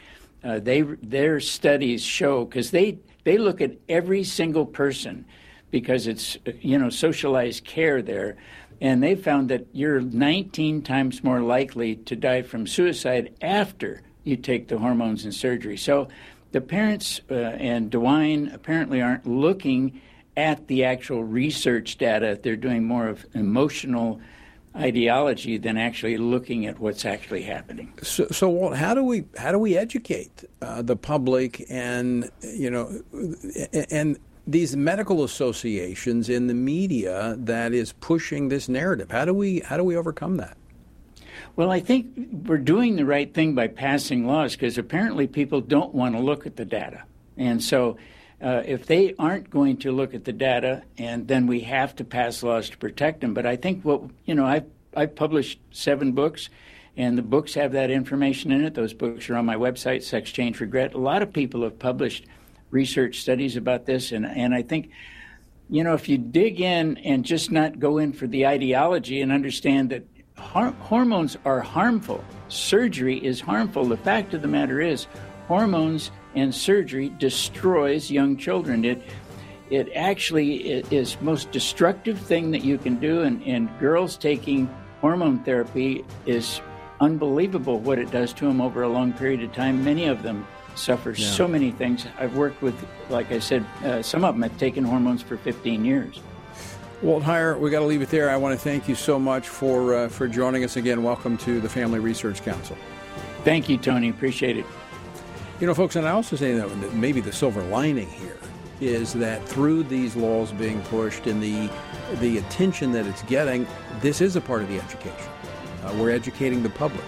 uh, 0.43 0.59
they 0.59 0.81
their 0.81 1.39
studies 1.39 2.03
show 2.03 2.45
because 2.45 2.71
they 2.71 2.97
they 3.23 3.37
look 3.37 3.61
at 3.61 3.73
every 3.89 4.23
single 4.23 4.65
person 4.65 5.25
because 5.69 6.07
it's 6.07 6.37
you 6.61 6.77
know 6.77 6.89
socialized 6.89 7.65
care 7.65 8.01
there 8.01 8.37
and 8.81 9.01
they 9.01 9.15
found 9.15 9.49
that 9.49 9.67
you're 9.73 10.01
19 10.01 10.81
times 10.81 11.23
more 11.23 11.41
likely 11.41 11.95
to 11.95 12.15
die 12.15 12.41
from 12.41 12.67
suicide 12.67 13.33
after 13.41 14.01
you 14.23 14.35
take 14.37 14.67
the 14.67 14.77
hormones 14.77 15.23
and 15.23 15.33
surgery. 15.33 15.77
So 15.77 16.07
the 16.51 16.61
parents 16.61 17.21
uh, 17.29 17.35
and 17.35 17.91
DeWine 17.91 18.53
apparently 18.53 19.01
aren't 19.01 19.25
looking 19.25 20.01
at 20.35 20.67
the 20.67 20.83
actual 20.83 21.23
research 21.23 21.97
data. 21.97 22.39
They're 22.41 22.55
doing 22.55 22.83
more 22.83 23.07
of 23.07 23.25
emotional 23.33 24.21
ideology 24.75 25.57
than 25.57 25.77
actually 25.77 26.17
looking 26.17 26.67
at 26.67 26.79
what's 26.79 27.03
actually 27.03 27.41
happening. 27.41 27.93
So, 28.03 28.27
so 28.27 28.47
Walt, 28.49 28.75
how 28.75 28.93
do 28.93 29.03
we 29.03 29.25
how 29.37 29.51
do 29.51 29.57
we 29.57 29.75
educate 29.75 30.43
uh, 30.61 30.83
the 30.83 30.95
public 30.95 31.65
and 31.69 32.29
you 32.41 32.69
know 32.69 33.01
and 33.89 34.19
these 34.47 34.75
medical 34.75 35.23
associations 35.23 36.29
in 36.29 36.47
the 36.47 36.53
media 36.53 37.35
that 37.37 37.73
is 37.73 37.93
pushing 37.93 38.47
this 38.47 38.69
narrative. 38.69 39.11
How 39.11 39.25
do 39.25 39.33
we 39.33 39.59
how 39.59 39.77
do 39.77 39.83
we 39.83 39.95
overcome 39.95 40.37
that? 40.37 40.57
Well, 41.55 41.71
I 41.71 41.79
think 41.79 42.07
we're 42.45 42.57
doing 42.57 42.95
the 42.95 43.05
right 43.05 43.33
thing 43.33 43.55
by 43.55 43.67
passing 43.67 44.25
laws 44.25 44.53
because 44.53 44.77
apparently 44.77 45.27
people 45.27 45.59
don't 45.59 45.93
want 45.93 46.15
to 46.15 46.21
look 46.21 46.45
at 46.45 46.55
the 46.55 46.65
data. 46.65 47.03
And 47.35 47.61
so 47.61 47.97
uh, 48.41 48.61
if 48.65 48.85
they 48.85 49.15
aren't 49.17 49.49
going 49.49 49.77
to 49.77 49.91
look 49.91 50.13
at 50.13 50.23
the 50.23 50.33
data, 50.33 50.83
and 50.97 51.27
then 51.27 51.47
we 51.47 51.61
have 51.61 51.95
to 51.95 52.03
pass 52.03 52.43
laws 52.43 52.69
to 52.69 52.77
protect 52.77 53.21
them. 53.21 53.33
But 53.33 53.45
I 53.45 53.55
think 53.55 53.83
what, 53.83 54.03
you 54.25 54.35
know, 54.35 54.45
I've, 54.45 54.65
I've 54.95 55.15
published 55.15 55.59
seven 55.71 56.11
books, 56.11 56.49
and 56.95 57.17
the 57.17 57.23
books 57.23 57.55
have 57.55 57.71
that 57.71 57.89
information 57.89 58.51
in 58.51 58.63
it. 58.63 58.75
Those 58.75 58.93
books 58.93 59.29
are 59.29 59.35
on 59.35 59.45
my 59.45 59.55
website, 59.55 60.03
Sex 60.03 60.31
Change 60.31 60.59
Regret. 60.59 60.93
A 60.93 60.99
lot 60.99 61.23
of 61.23 61.33
people 61.33 61.63
have 61.63 61.79
published 61.79 62.25
research 62.71 63.19
studies 63.19 63.55
about 63.55 63.85
this, 63.85 64.11
and 64.11 64.25
and 64.25 64.53
I 64.53 64.61
think, 64.61 64.91
you 65.69 65.83
know, 65.83 65.93
if 65.93 66.09
you 66.09 66.17
dig 66.17 66.61
in 66.61 66.97
and 66.97 67.25
just 67.25 67.51
not 67.51 67.79
go 67.79 67.97
in 67.97 68.13
for 68.13 68.27
the 68.27 68.47
ideology 68.47 69.21
and 69.21 69.31
understand 69.31 69.89
that 69.91 70.03
har- 70.37 70.75
hormones 70.79 71.37
are 71.45 71.61
harmful, 71.61 72.23
surgery 72.47 73.17
is 73.17 73.41
harmful. 73.41 73.85
The 73.85 73.97
fact 73.97 74.33
of 74.33 74.41
the 74.41 74.47
matter 74.47 74.81
is, 74.81 75.07
hormones 75.47 76.11
and 76.35 76.53
surgery 76.53 77.09
destroys 77.17 78.11
young 78.11 78.37
children. 78.37 78.85
It 78.85 79.01
it 79.69 79.89
actually 79.95 80.69
is 80.91 81.19
most 81.19 81.51
destructive 81.51 82.17
thing 82.19 82.51
that 82.51 82.63
you 82.63 82.77
can 82.77 82.99
do, 82.99 83.23
and, 83.23 83.43
and 83.43 83.69
girls 83.79 84.17
taking 84.17 84.69
hormone 85.01 85.43
therapy 85.43 86.05
is 86.25 86.61
unbelievable 86.99 87.79
what 87.79 87.99
it 87.99 88.09
does 88.11 88.33
to 88.33 88.45
them 88.45 88.61
over 88.61 88.81
a 88.83 88.87
long 88.87 89.13
period 89.13 89.43
of 89.43 89.53
time. 89.53 89.83
Many 89.83 90.05
of 90.05 90.23
them 90.23 90.47
suffer 90.77 91.11
yeah. 91.11 91.29
so 91.29 91.47
many 91.47 91.71
things. 91.71 92.05
I've 92.17 92.35
worked 92.35 92.61
with, 92.61 92.75
like 93.09 93.31
I 93.31 93.39
said, 93.39 93.65
uh, 93.83 94.01
some 94.01 94.23
of 94.23 94.35
them 94.35 94.43
have 94.43 94.57
taken 94.57 94.83
hormones 94.83 95.21
for 95.21 95.37
15 95.37 95.83
years. 95.83 96.19
Walt 97.01 97.23
Heyer, 97.23 97.59
we 97.59 97.69
got 97.69 97.79
to 97.79 97.85
leave 97.85 98.01
it 98.01 98.09
there. 98.09 98.29
I 98.29 98.37
want 98.37 98.57
to 98.57 98.63
thank 98.63 98.87
you 98.87 98.95
so 98.95 99.19
much 99.19 99.47
for 99.47 99.93
uh, 99.93 100.09
for 100.09 100.27
joining 100.27 100.63
us 100.63 100.77
again. 100.77 101.03
Welcome 101.03 101.37
to 101.39 101.61
the 101.61 101.69
Family 101.69 101.99
Research 101.99 102.41
Council. 102.41 102.75
Thank 103.43 103.69
you, 103.69 103.77
Tony. 103.77 104.09
Appreciate 104.09 104.57
it. 104.57 104.65
You 105.59 105.67
know, 105.67 105.75
folks, 105.75 105.95
and 105.95 106.07
I 106.07 106.11
also 106.11 106.35
say 106.35 106.53
that 106.53 106.93
maybe 106.93 107.21
the 107.21 107.31
silver 107.31 107.61
lining 107.61 108.07
here 108.07 108.37
is 108.81 109.13
that 109.13 109.47
through 109.47 109.83
these 109.83 110.15
laws 110.15 110.51
being 110.51 110.81
pushed 110.83 111.27
and 111.27 111.41
the 111.41 111.69
the 112.15 112.39
attention 112.39 112.91
that 112.93 113.05
it's 113.05 113.21
getting, 113.23 113.67
this 114.01 114.19
is 114.19 114.35
a 114.35 114.41
part 114.41 114.63
of 114.63 114.67
the 114.67 114.79
education. 114.79 115.29
Uh, 115.83 115.95
we're 115.99 116.11
educating 116.11 116.63
the 116.63 116.69
public 116.69 117.05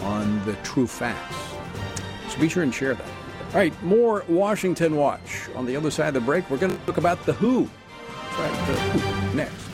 on 0.00 0.44
the 0.46 0.54
true 0.62 0.86
facts 0.86 1.53
so 2.34 2.40
be 2.40 2.48
sure 2.48 2.62
and 2.62 2.74
share 2.74 2.94
that. 2.94 3.06
All 3.48 3.60
right, 3.60 3.82
more 3.82 4.24
Washington 4.28 4.96
Watch. 4.96 5.48
On 5.54 5.64
the 5.64 5.76
other 5.76 5.90
side 5.90 6.08
of 6.08 6.14
the 6.14 6.20
break, 6.20 6.48
we're 6.50 6.56
going 6.56 6.76
to 6.76 6.86
talk 6.86 6.96
about 6.96 7.24
the 7.24 7.34
Who. 7.34 7.68
That's 8.08 8.38
right, 8.38 8.66
the 8.66 8.74
Who. 8.74 9.36
Next. 9.36 9.73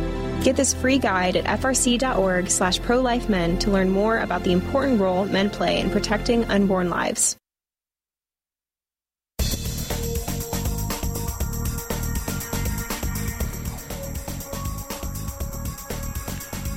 Get 0.43 0.55
this 0.55 0.73
free 0.73 0.97
guide 0.97 1.35
at 1.35 1.59
frc.org 1.59 2.49
slash 2.49 2.79
prolifemen 2.79 3.59
to 3.59 3.69
learn 3.69 3.91
more 3.91 4.17
about 4.17 4.43
the 4.43 4.51
important 4.51 4.99
role 4.99 5.25
men 5.25 5.51
play 5.51 5.79
in 5.79 5.91
protecting 5.91 6.43
unborn 6.45 6.89
lives. 6.89 7.37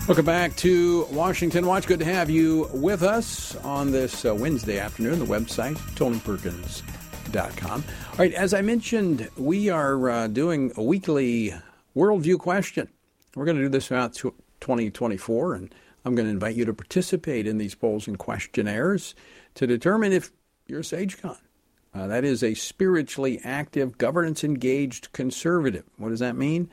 Welcome 0.06 0.26
back 0.26 0.54
to 0.56 1.06
Washington 1.06 1.66
Watch. 1.66 1.86
Good 1.86 2.00
to 2.00 2.04
have 2.04 2.28
you 2.28 2.68
with 2.74 3.02
us 3.02 3.56
on 3.64 3.90
this 3.90 4.26
uh, 4.26 4.34
Wednesday 4.34 4.78
afternoon. 4.78 5.18
The 5.18 5.24
website, 5.24 5.76
tonyperkins.com. 5.94 7.84
All 8.10 8.18
right, 8.18 8.34
as 8.34 8.52
I 8.52 8.60
mentioned, 8.60 9.30
we 9.38 9.70
are 9.70 10.10
uh, 10.10 10.26
doing 10.26 10.72
a 10.76 10.82
weekly 10.82 11.54
worldview 11.96 12.38
question. 12.38 12.90
We're 13.34 13.44
going 13.44 13.56
to 13.56 13.62
do 13.62 13.68
this 13.68 13.88
throughout 13.88 14.14
2024, 14.14 15.54
and 15.54 15.74
I'm 16.04 16.14
going 16.14 16.26
to 16.26 16.32
invite 16.32 16.56
you 16.56 16.64
to 16.66 16.74
participate 16.74 17.46
in 17.46 17.58
these 17.58 17.74
polls 17.74 18.06
and 18.06 18.18
questionnaires 18.18 19.14
to 19.54 19.66
determine 19.66 20.12
if 20.12 20.30
you're 20.66 20.80
a 20.80 20.82
SageCon. 20.82 21.38
Uh, 21.94 22.06
that 22.08 22.24
is 22.24 22.42
a 22.42 22.54
spiritually 22.54 23.40
active, 23.44 23.98
governance 23.98 24.42
engaged 24.44 25.12
conservative. 25.12 25.84
What 25.96 26.10
does 26.10 26.20
that 26.20 26.36
mean? 26.36 26.68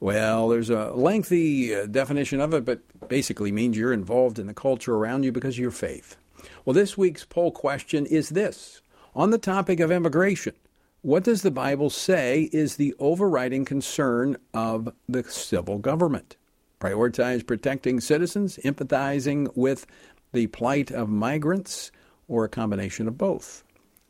Well, 0.00 0.48
there's 0.48 0.70
a 0.70 0.92
lengthy 0.92 1.74
uh, 1.74 1.86
definition 1.86 2.40
of 2.40 2.54
it, 2.54 2.64
but 2.64 2.80
basically 3.08 3.50
means 3.50 3.76
you're 3.76 3.92
involved 3.92 4.38
in 4.38 4.46
the 4.46 4.54
culture 4.54 4.94
around 4.94 5.24
you 5.24 5.32
because 5.32 5.56
of 5.56 5.60
your 5.60 5.70
faith. 5.70 6.16
Well, 6.64 6.74
this 6.74 6.96
week's 6.96 7.24
poll 7.24 7.50
question 7.50 8.06
is 8.06 8.28
this 8.28 8.80
on 9.14 9.30
the 9.30 9.38
topic 9.38 9.80
of 9.80 9.90
immigration. 9.90 10.54
What 11.02 11.22
does 11.22 11.42
the 11.42 11.52
Bible 11.52 11.90
say 11.90 12.48
is 12.52 12.74
the 12.74 12.94
overriding 12.98 13.64
concern 13.64 14.36
of 14.52 14.92
the 15.08 15.22
civil 15.22 15.78
government? 15.78 16.36
Prioritize 16.80 17.46
protecting 17.46 18.00
citizens, 18.00 18.58
empathizing 18.64 19.48
with 19.56 19.86
the 20.32 20.48
plight 20.48 20.90
of 20.90 21.08
migrants, 21.08 21.92
or 22.26 22.44
a 22.44 22.48
combination 22.48 23.06
of 23.06 23.16
both? 23.16 23.62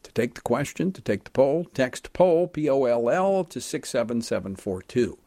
To 0.05 0.13
take 0.13 0.35
the 0.35 0.41
question, 0.41 0.91
to 0.93 1.03
take 1.03 1.25
the 1.25 1.31
poll, 1.31 1.67
text 1.75 2.15
poll, 2.15 2.49
P 2.49 2.71
O 2.71 2.85
L 2.85 3.11
L, 3.11 3.45
to 3.45 3.61
67742. 3.61 5.19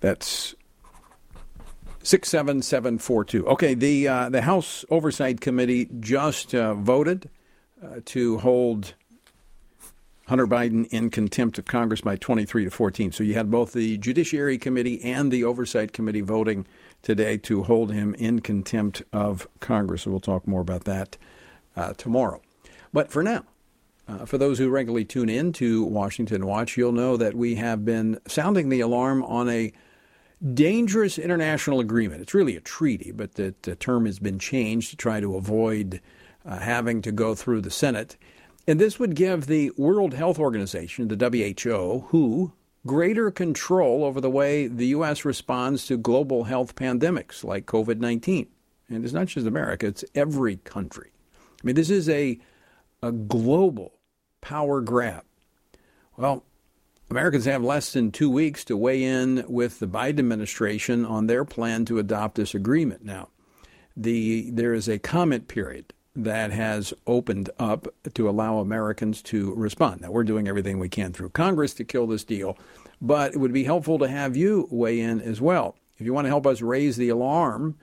That's 0.00 0.54
67742. 2.02 3.46
Okay, 3.48 3.74
the, 3.74 4.08
uh, 4.08 4.28
the 4.30 4.42
House 4.42 4.84
Oversight 4.90 5.42
Committee 5.42 5.90
just 6.00 6.54
uh, 6.54 6.74
voted 6.74 7.28
uh, 7.84 8.00
to 8.06 8.38
hold 8.38 8.94
Hunter 10.26 10.46
Biden 10.46 10.86
in 10.86 11.10
contempt 11.10 11.58
of 11.58 11.66
Congress 11.66 12.00
by 12.00 12.16
23 12.16 12.64
to 12.64 12.70
14. 12.70 13.12
So 13.12 13.22
you 13.22 13.34
had 13.34 13.50
both 13.50 13.72
the 13.72 13.98
Judiciary 13.98 14.56
Committee 14.56 15.02
and 15.04 15.30
the 15.30 15.44
Oversight 15.44 15.92
Committee 15.92 16.22
voting 16.22 16.66
today 17.02 17.36
to 17.38 17.64
hold 17.64 17.92
him 17.92 18.14
in 18.14 18.40
contempt 18.40 19.02
of 19.12 19.46
Congress. 19.60 20.02
So 20.02 20.10
we'll 20.10 20.20
talk 20.20 20.48
more 20.48 20.62
about 20.62 20.84
that 20.84 21.18
uh, 21.76 21.92
tomorrow. 21.94 22.40
But 22.92 23.10
for 23.10 23.22
now, 23.22 23.44
uh, 24.08 24.24
for 24.24 24.38
those 24.38 24.58
who 24.58 24.70
regularly 24.70 25.04
tune 25.04 25.28
in 25.28 25.52
to 25.54 25.84
Washington 25.84 26.46
Watch, 26.46 26.76
you'll 26.76 26.92
know 26.92 27.16
that 27.16 27.34
we 27.34 27.56
have 27.56 27.84
been 27.84 28.18
sounding 28.26 28.70
the 28.70 28.80
alarm 28.80 29.22
on 29.24 29.48
a 29.50 29.72
dangerous 30.52 31.18
international 31.18 31.80
agreement. 31.80 32.22
It's 32.22 32.34
really 32.34 32.56
a 32.56 32.60
treaty, 32.60 33.12
but 33.12 33.34
the, 33.34 33.54
the 33.62 33.76
term 33.76 34.06
has 34.06 34.18
been 34.18 34.38
changed 34.38 34.90
to 34.90 34.96
try 34.96 35.20
to 35.20 35.36
avoid 35.36 36.00
uh, 36.44 36.58
having 36.58 37.02
to 37.02 37.12
go 37.12 37.34
through 37.34 37.60
the 37.60 37.70
Senate. 37.70 38.16
And 38.66 38.80
this 38.80 38.98
would 38.98 39.14
give 39.14 39.46
the 39.46 39.70
World 39.76 40.14
Health 40.14 40.38
Organization, 40.38 41.08
the 41.08 41.16
WHO, 41.16 42.06
WHO, 42.10 42.52
greater 42.86 43.30
control 43.30 44.04
over 44.04 44.20
the 44.20 44.30
way 44.30 44.66
the 44.66 44.88
U.S. 44.88 45.24
responds 45.24 45.86
to 45.86 45.96
global 45.96 46.44
health 46.44 46.74
pandemics 46.74 47.44
like 47.44 47.66
COVID 47.66 47.98
19. 47.98 48.48
And 48.88 49.04
it's 49.04 49.14
not 49.14 49.28
just 49.28 49.46
America, 49.46 49.86
it's 49.86 50.04
every 50.14 50.56
country. 50.56 51.10
I 51.34 51.66
mean, 51.66 51.74
this 51.74 51.90
is 51.90 52.08
a, 52.08 52.38
a 53.02 53.12
global 53.12 53.94
power 54.40 54.80
grab. 54.82 55.24
Well, 56.16 56.44
Americans 57.10 57.46
have 57.46 57.62
less 57.62 57.92
than 57.92 58.12
two 58.12 58.30
weeks 58.30 58.64
to 58.64 58.76
weigh 58.76 59.02
in 59.02 59.44
with 59.48 59.78
the 59.78 59.86
Biden 59.86 60.18
administration 60.18 61.04
on 61.04 61.26
their 61.26 61.44
plan 61.44 61.84
to 61.86 61.98
adopt 61.98 62.36
this 62.36 62.54
agreement. 62.54 63.04
Now, 63.04 63.28
the 63.96 64.50
there 64.50 64.74
is 64.74 64.88
a 64.88 64.98
comment 64.98 65.48
period 65.48 65.92
that 66.16 66.52
has 66.52 66.94
opened 67.06 67.50
up 67.58 67.88
to 68.14 68.28
allow 68.28 68.58
Americans 68.58 69.20
to 69.22 69.52
respond. 69.54 70.00
Now, 70.00 70.10
we're 70.10 70.24
doing 70.24 70.46
everything 70.46 70.78
we 70.78 70.88
can 70.88 71.12
through 71.12 71.30
Congress 71.30 71.74
to 71.74 71.84
kill 71.84 72.06
this 72.06 72.24
deal, 72.24 72.56
but 73.00 73.34
it 73.34 73.38
would 73.38 73.52
be 73.52 73.64
helpful 73.64 73.98
to 73.98 74.08
have 74.08 74.36
you 74.36 74.68
weigh 74.70 75.00
in 75.00 75.20
as 75.20 75.40
well. 75.40 75.76
If 75.96 76.06
you 76.06 76.14
want 76.14 76.26
to 76.26 76.30
help 76.30 76.46
us 76.46 76.60
raise 76.60 76.96
the 76.96 77.08
alarm 77.08 77.76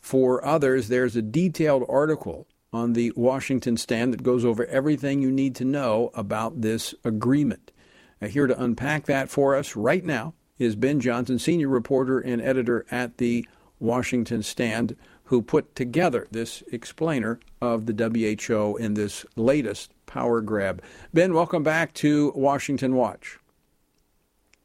for 0.00 0.44
others, 0.44 0.88
there's 0.88 1.16
a 1.16 1.22
detailed 1.22 1.84
article 1.88 2.46
on 2.72 2.92
the 2.92 3.12
Washington 3.16 3.76
stand 3.76 4.12
that 4.12 4.22
goes 4.22 4.44
over 4.44 4.66
everything 4.66 5.22
you 5.22 5.30
need 5.30 5.54
to 5.56 5.64
know 5.64 6.10
about 6.14 6.60
this 6.60 6.94
agreement. 7.04 7.72
Now, 8.20 8.28
here 8.28 8.46
to 8.46 8.62
unpack 8.62 9.06
that 9.06 9.30
for 9.30 9.54
us 9.54 9.76
right 9.76 10.04
now 10.04 10.34
is 10.58 10.76
Ben 10.76 11.00
Johnson, 11.00 11.38
senior 11.38 11.68
reporter 11.68 12.18
and 12.18 12.42
editor 12.42 12.84
at 12.90 13.18
the 13.18 13.46
Washington 13.78 14.42
Stand 14.42 14.96
who 15.28 15.42
put 15.42 15.76
together 15.76 16.26
this 16.30 16.62
explainer 16.72 17.38
of 17.60 17.84
the 17.84 17.92
WHO 17.92 18.76
in 18.78 18.94
this 18.94 19.26
latest 19.36 19.92
power 20.06 20.40
grab. 20.40 20.82
Ben, 21.12 21.34
welcome 21.34 21.62
back 21.62 21.92
to 21.94 22.32
Washington 22.34 22.94
Watch. 22.94 23.38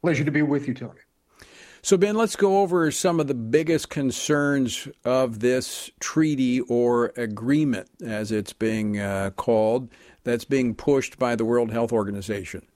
Pleasure 0.00 0.24
to 0.24 0.30
be 0.30 0.40
with 0.40 0.66
you, 0.66 0.72
Tony. 0.72 1.00
So, 1.82 1.98
Ben, 1.98 2.14
let's 2.14 2.34
go 2.34 2.62
over 2.62 2.90
some 2.90 3.20
of 3.20 3.26
the 3.26 3.34
biggest 3.34 3.90
concerns 3.90 4.88
of 5.04 5.40
this 5.40 5.90
treaty 6.00 6.62
or 6.62 7.12
agreement, 7.14 7.90
as 8.02 8.32
it's 8.32 8.54
being 8.54 8.98
uh, 8.98 9.32
called, 9.36 9.90
that's 10.22 10.46
being 10.46 10.74
pushed 10.74 11.18
by 11.18 11.36
the 11.36 11.44
World 11.44 11.72
Health 11.72 11.92
Organization. 11.92 12.66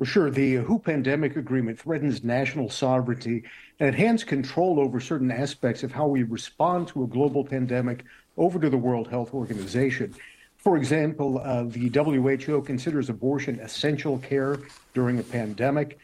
Well, 0.00 0.06
sure. 0.06 0.30
The 0.30 0.54
WHO 0.54 0.78
pandemic 0.78 1.36
agreement 1.36 1.78
threatens 1.78 2.24
national 2.24 2.70
sovereignty 2.70 3.42
and 3.80 3.94
hands 3.94 4.24
control 4.24 4.80
over 4.80 4.98
certain 4.98 5.30
aspects 5.30 5.82
of 5.82 5.92
how 5.92 6.06
we 6.06 6.22
respond 6.22 6.88
to 6.88 7.04
a 7.04 7.06
global 7.06 7.44
pandemic 7.44 8.04
over 8.38 8.58
to 8.58 8.70
the 8.70 8.78
World 8.78 9.08
Health 9.08 9.34
Organization. 9.34 10.14
For 10.56 10.78
example, 10.78 11.42
uh, 11.44 11.64
the 11.64 11.90
WHO 11.90 12.62
considers 12.62 13.10
abortion 13.10 13.60
essential 13.60 14.16
care 14.20 14.60
during 14.94 15.18
a 15.18 15.22
pandemic. 15.22 15.98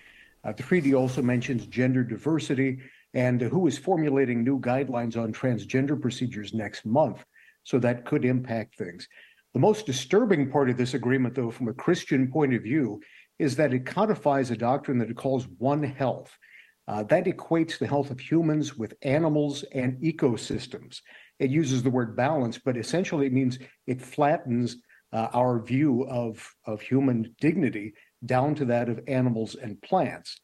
Uh, 0.44 0.53
the 0.53 0.62
treaty 0.62 0.94
also 0.94 1.22
mentions 1.22 1.64
gender 1.64 2.05
diversity, 2.05 2.80
and 3.14 3.40
WHO 3.40 3.66
is 3.66 3.78
formulating 3.78 4.44
new 4.44 4.61
guidelines 4.61 5.16
on 5.16 5.32
transgender 5.32 5.99
procedures 5.99 6.53
next 6.53 6.84
month. 6.84 7.24
So 7.64 7.78
that 7.78 8.05
could 8.05 8.26
impact 8.26 8.76
things. 8.76 9.09
The 9.55 9.61
most 9.61 9.86
disturbing 9.86 10.51
part 10.51 10.68
of 10.68 10.76
this 10.76 10.92
agreement, 10.92 11.34
though, 11.34 11.51
from 11.51 11.68
a 11.68 11.72
Christian 11.72 12.30
point 12.30 12.53
of 12.53 12.62
view, 12.62 13.01
is 13.39 13.57
that 13.57 13.72
it 13.72 13.87
codifies 13.87 14.51
a 14.51 14.57
doctrine 14.57 14.99
that 14.99 15.11
it 15.11 15.16
calls 15.16 15.47
One 15.59 15.82
Health. 15.82 16.37
Uh, 16.89 17.03
that 17.05 17.24
equates 17.24 17.78
the 17.78 17.87
health 17.87 18.11
of 18.11 18.20
humans 18.20 18.76
with 18.76 18.95
animals 19.03 19.64
and 19.72 20.01
ecosystems. 20.01 21.01
It 21.39 21.51
uses 21.51 21.82
the 21.82 21.91
word 21.91 22.16
balance, 22.16 22.59
but 22.59 22.76
essentially 22.76 23.26
it 23.26 23.32
means 23.32 23.59
it 23.87 24.01
flattens 24.01 24.76
uh, 25.12 25.28
our 25.32 25.61
view 25.61 26.07
of, 26.09 26.49
of 26.64 26.80
human 26.80 27.34
dignity 27.41 27.95
down 28.24 28.55
to 28.55 28.64
that 28.66 28.89
of 28.89 29.01
animals 29.09 29.57
and 29.57 29.80
plants. 29.82 30.39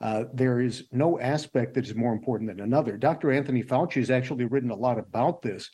Uh, 0.00 0.24
there 0.32 0.60
is 0.60 0.84
no 0.92 1.18
aspect 1.18 1.74
that 1.74 1.84
is 1.84 1.94
more 1.94 2.12
important 2.12 2.48
than 2.48 2.60
another. 2.60 2.96
Dr. 2.96 3.32
Anthony 3.32 3.62
Fauci 3.62 3.94
has 3.94 4.10
actually 4.10 4.44
written 4.44 4.70
a 4.70 4.76
lot 4.76 4.98
about 4.98 5.42
this. 5.42 5.68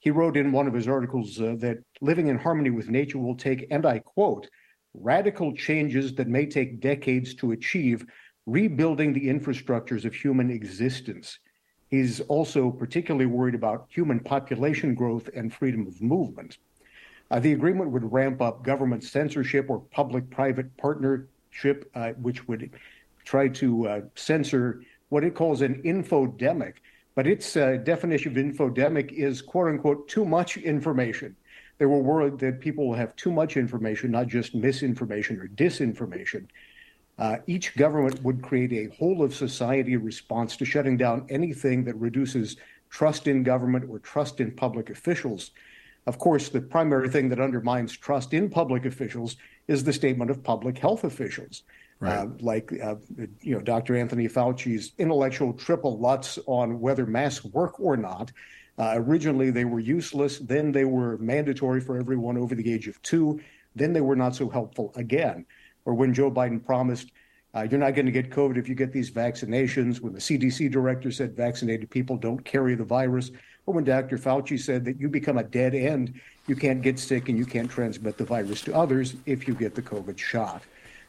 He 0.00 0.10
wrote 0.10 0.36
in 0.36 0.52
one 0.52 0.66
of 0.66 0.74
his 0.74 0.88
articles 0.88 1.40
uh, 1.40 1.54
that 1.58 1.78
living 2.00 2.28
in 2.28 2.38
harmony 2.38 2.70
with 2.70 2.88
nature 2.88 3.18
will 3.18 3.36
take, 3.36 3.66
and 3.70 3.86
I 3.86 4.00
quote, 4.00 4.48
radical 4.94 5.54
changes 5.54 6.14
that 6.14 6.28
may 6.28 6.46
take 6.46 6.80
decades 6.80 7.34
to 7.34 7.52
achieve, 7.52 8.06
rebuilding 8.46 9.12
the 9.12 9.26
infrastructures 9.26 10.04
of 10.04 10.14
human 10.14 10.50
existence. 10.50 11.38
He's 11.88 12.20
also 12.20 12.70
particularly 12.70 13.26
worried 13.26 13.54
about 13.54 13.86
human 13.88 14.20
population 14.20 14.94
growth 14.94 15.28
and 15.34 15.52
freedom 15.52 15.86
of 15.86 16.00
movement. 16.02 16.58
Uh, 17.30 17.40
the 17.40 17.52
agreement 17.52 17.90
would 17.90 18.12
ramp 18.12 18.40
up 18.40 18.62
government 18.62 19.04
censorship 19.04 19.66
or 19.68 19.80
public 19.90 20.28
private 20.30 20.74
partnership, 20.76 21.90
uh, 21.94 22.12
which 22.12 22.46
would 22.48 22.70
try 23.24 23.48
to 23.48 23.88
uh, 23.88 24.00
censor 24.14 24.82
what 25.10 25.24
it 25.24 25.34
calls 25.34 25.60
an 25.60 25.82
infodemic. 25.82 26.74
But 27.14 27.26
its 27.26 27.56
uh, 27.56 27.78
definition 27.82 28.32
of 28.32 28.44
infodemic 28.44 29.12
is 29.12 29.42
quote 29.42 29.68
unquote 29.68 30.08
too 30.08 30.24
much 30.24 30.56
information. 30.56 31.36
They 31.78 31.86
were 31.86 32.00
worried 32.00 32.38
that 32.40 32.60
people 32.60 32.88
will 32.88 32.96
have 32.96 33.14
too 33.16 33.30
much 33.30 33.56
information, 33.56 34.10
not 34.10 34.26
just 34.26 34.54
misinformation 34.54 35.38
or 35.40 35.48
disinformation. 35.48 36.46
Uh, 37.18 37.38
each 37.46 37.74
government 37.76 38.22
would 38.22 38.42
create 38.42 38.72
a 38.72 38.94
whole 38.96 39.22
of 39.22 39.34
society 39.34 39.96
response 39.96 40.56
to 40.56 40.64
shutting 40.64 40.96
down 40.96 41.26
anything 41.28 41.84
that 41.84 41.96
reduces 41.96 42.56
trust 42.90 43.26
in 43.26 43.42
government 43.42 43.84
or 43.88 43.98
trust 43.98 44.40
in 44.40 44.50
public 44.52 44.90
officials. 44.90 45.50
Of 46.06 46.18
course, 46.18 46.48
the 46.48 46.60
primary 46.60 47.08
thing 47.08 47.28
that 47.28 47.40
undermines 47.40 47.96
trust 47.96 48.32
in 48.32 48.48
public 48.48 48.86
officials 48.86 49.36
is 49.66 49.84
the 49.84 49.92
statement 49.92 50.30
of 50.30 50.42
public 50.42 50.78
health 50.78 51.04
officials. 51.04 51.62
Right. 52.00 52.18
Uh, 52.18 52.28
like 52.40 52.72
uh, 52.80 52.94
you 53.40 53.54
know, 53.56 53.60
Dr. 53.60 53.96
Anthony 53.96 54.28
Fauci's 54.28 54.92
intellectual 54.98 55.52
triple 55.52 55.98
lutz 55.98 56.38
on 56.46 56.80
whether 56.80 57.04
masks 57.04 57.44
work 57.44 57.80
or 57.80 57.96
not, 57.96 58.30
uh, 58.78 58.94
originally, 58.96 59.50
they 59.50 59.64
were 59.64 59.80
useless. 59.80 60.38
Then 60.38 60.70
they 60.70 60.84
were 60.84 61.18
mandatory 61.18 61.80
for 61.80 61.98
everyone 61.98 62.38
over 62.38 62.54
the 62.54 62.72
age 62.72 62.86
of 62.86 63.00
two. 63.02 63.40
Then 63.74 63.92
they 63.92 64.00
were 64.00 64.16
not 64.16 64.36
so 64.36 64.48
helpful 64.48 64.92
again. 64.94 65.44
Or 65.84 65.94
when 65.94 66.14
Joe 66.14 66.30
Biden 66.30 66.64
promised, 66.64 67.10
uh, 67.54 67.66
you're 67.68 67.80
not 67.80 67.94
going 67.94 68.06
to 68.06 68.12
get 68.12 68.30
COVID 68.30 68.56
if 68.56 68.68
you 68.68 68.74
get 68.74 68.92
these 68.92 69.10
vaccinations, 69.10 70.00
when 70.00 70.12
the 70.12 70.20
CDC 70.20 70.70
director 70.70 71.10
said 71.10 71.34
vaccinated 71.34 71.90
people 71.90 72.16
don't 72.16 72.44
carry 72.44 72.74
the 72.74 72.84
virus, 72.84 73.30
or 73.66 73.74
when 73.74 73.84
Dr. 73.84 74.16
Fauci 74.16 74.60
said 74.60 74.84
that 74.84 75.00
you 75.00 75.08
become 75.08 75.38
a 75.38 75.44
dead 75.44 75.74
end, 75.74 76.20
you 76.46 76.54
can't 76.54 76.82
get 76.82 76.98
sick 76.98 77.28
and 77.28 77.38
you 77.38 77.46
can't 77.46 77.70
transmit 77.70 78.16
the 78.16 78.24
virus 78.24 78.60
to 78.62 78.74
others 78.74 79.16
if 79.26 79.48
you 79.48 79.54
get 79.54 79.74
the 79.74 79.82
COVID 79.82 80.18
shot. 80.18 80.62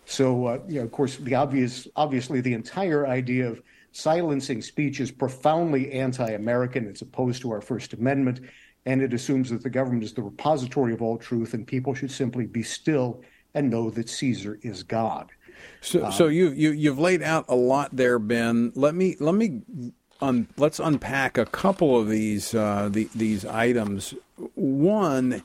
So, 0.05 0.45
uh, 0.47 0.59
you 0.67 0.79
know, 0.79 0.85
of 0.85 0.91
course, 0.91 1.17
the 1.17 1.35
obvious, 1.35 1.87
obviously, 1.95 2.41
the 2.41 2.53
entire 2.53 3.05
idea 3.05 3.47
of 3.47 3.61
silencing 3.91 4.61
speech 4.61 4.99
is 4.99 5.11
profoundly 5.11 5.91
anti 5.91 6.31
American. 6.31 6.87
It's 6.87 7.01
opposed 7.01 7.41
to 7.41 7.51
our 7.51 7.61
First 7.61 7.93
Amendment, 7.93 8.41
and 8.85 9.01
it 9.01 9.13
assumes 9.13 9.49
that 9.49 9.63
the 9.63 9.69
government 9.69 10.03
is 10.03 10.13
the 10.13 10.23
repository 10.23 10.93
of 10.93 11.01
all 11.01 11.17
truth 11.17 11.53
and 11.53 11.65
people 11.65 11.93
should 11.93 12.11
simply 12.11 12.45
be 12.45 12.63
still 12.63 13.21
and 13.53 13.69
know 13.69 13.89
that 13.89 14.09
Caesar 14.09 14.59
is 14.61 14.83
God. 14.83 15.31
So, 15.81 16.05
um, 16.05 16.11
so 16.11 16.27
you, 16.27 16.49
you 16.49 16.71
you've 16.71 16.99
laid 16.99 17.21
out 17.21 17.45
a 17.47 17.55
lot 17.55 17.95
there, 17.95 18.19
Ben. 18.19 18.71
Let 18.75 18.95
me 18.95 19.15
let 19.19 19.35
me 19.35 19.61
un, 20.21 20.47
let's 20.57 20.79
unpack 20.79 21.37
a 21.37 21.45
couple 21.45 21.99
of 21.99 22.09
these 22.09 22.53
uh, 22.53 22.89
the, 22.91 23.09
these 23.15 23.45
items. 23.45 24.13
One 24.55 25.43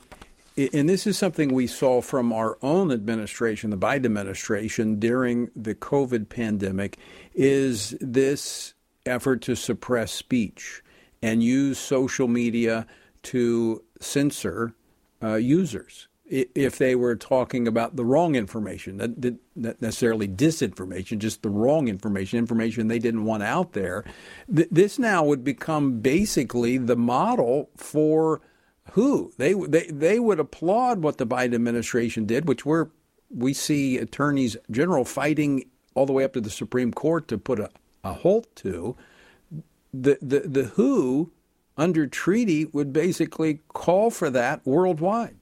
and 0.56 0.88
this 0.88 1.06
is 1.06 1.18
something 1.18 1.52
we 1.52 1.66
saw 1.66 2.00
from 2.00 2.32
our 2.32 2.58
own 2.62 2.92
administration, 2.92 3.70
the 3.70 3.78
Biden 3.78 4.04
administration, 4.04 4.98
during 4.98 5.50
the 5.56 5.74
COVID 5.74 6.28
pandemic, 6.28 6.98
is 7.34 7.96
this 8.00 8.74
effort 9.04 9.42
to 9.42 9.56
suppress 9.56 10.12
speech 10.12 10.82
and 11.22 11.42
use 11.42 11.78
social 11.78 12.28
media 12.28 12.86
to 13.24 13.82
censor 14.00 14.74
uh, 15.22 15.34
users 15.34 16.08
if 16.26 16.78
they 16.78 16.94
were 16.94 17.16
talking 17.16 17.68
about 17.68 17.96
the 17.96 18.04
wrong 18.04 18.34
information, 18.34 18.96
not, 18.96 19.80
necessarily 19.80 20.26
disinformation, 20.26 21.18
just 21.18 21.42
the 21.42 21.50
wrong 21.50 21.86
information, 21.86 22.38
information 22.38 22.88
they 22.88 22.98
didn't 22.98 23.24
want 23.24 23.42
out 23.42 23.72
there. 23.72 24.04
This 24.48 24.98
now 24.98 25.22
would 25.22 25.44
become 25.44 26.00
basically 26.00 26.78
the 26.78 26.96
model 26.96 27.68
for 27.76 28.40
who 28.92 29.32
they 29.38 29.54
they 29.54 29.86
they 29.86 30.18
would 30.18 30.38
applaud 30.38 31.02
what 31.02 31.18
the 31.18 31.26
Biden 31.26 31.54
administration 31.54 32.26
did, 32.26 32.46
which 32.46 32.64
we're 32.66 32.88
we 33.30 33.52
see 33.52 33.98
attorneys 33.98 34.56
general 34.70 35.04
fighting 35.04 35.64
all 35.94 36.06
the 36.06 36.12
way 36.12 36.24
up 36.24 36.32
to 36.34 36.40
the 36.40 36.50
Supreme 36.50 36.92
Court 36.92 37.26
to 37.28 37.38
put 37.38 37.58
a, 37.58 37.70
a 38.02 38.12
halt 38.12 38.54
to. 38.56 38.96
The 39.92 40.18
the 40.20 40.40
the 40.40 40.64
WHO 40.64 41.30
under 41.76 42.06
treaty 42.06 42.66
would 42.66 42.92
basically 42.92 43.60
call 43.72 44.10
for 44.10 44.30
that 44.30 44.64
worldwide. 44.64 45.36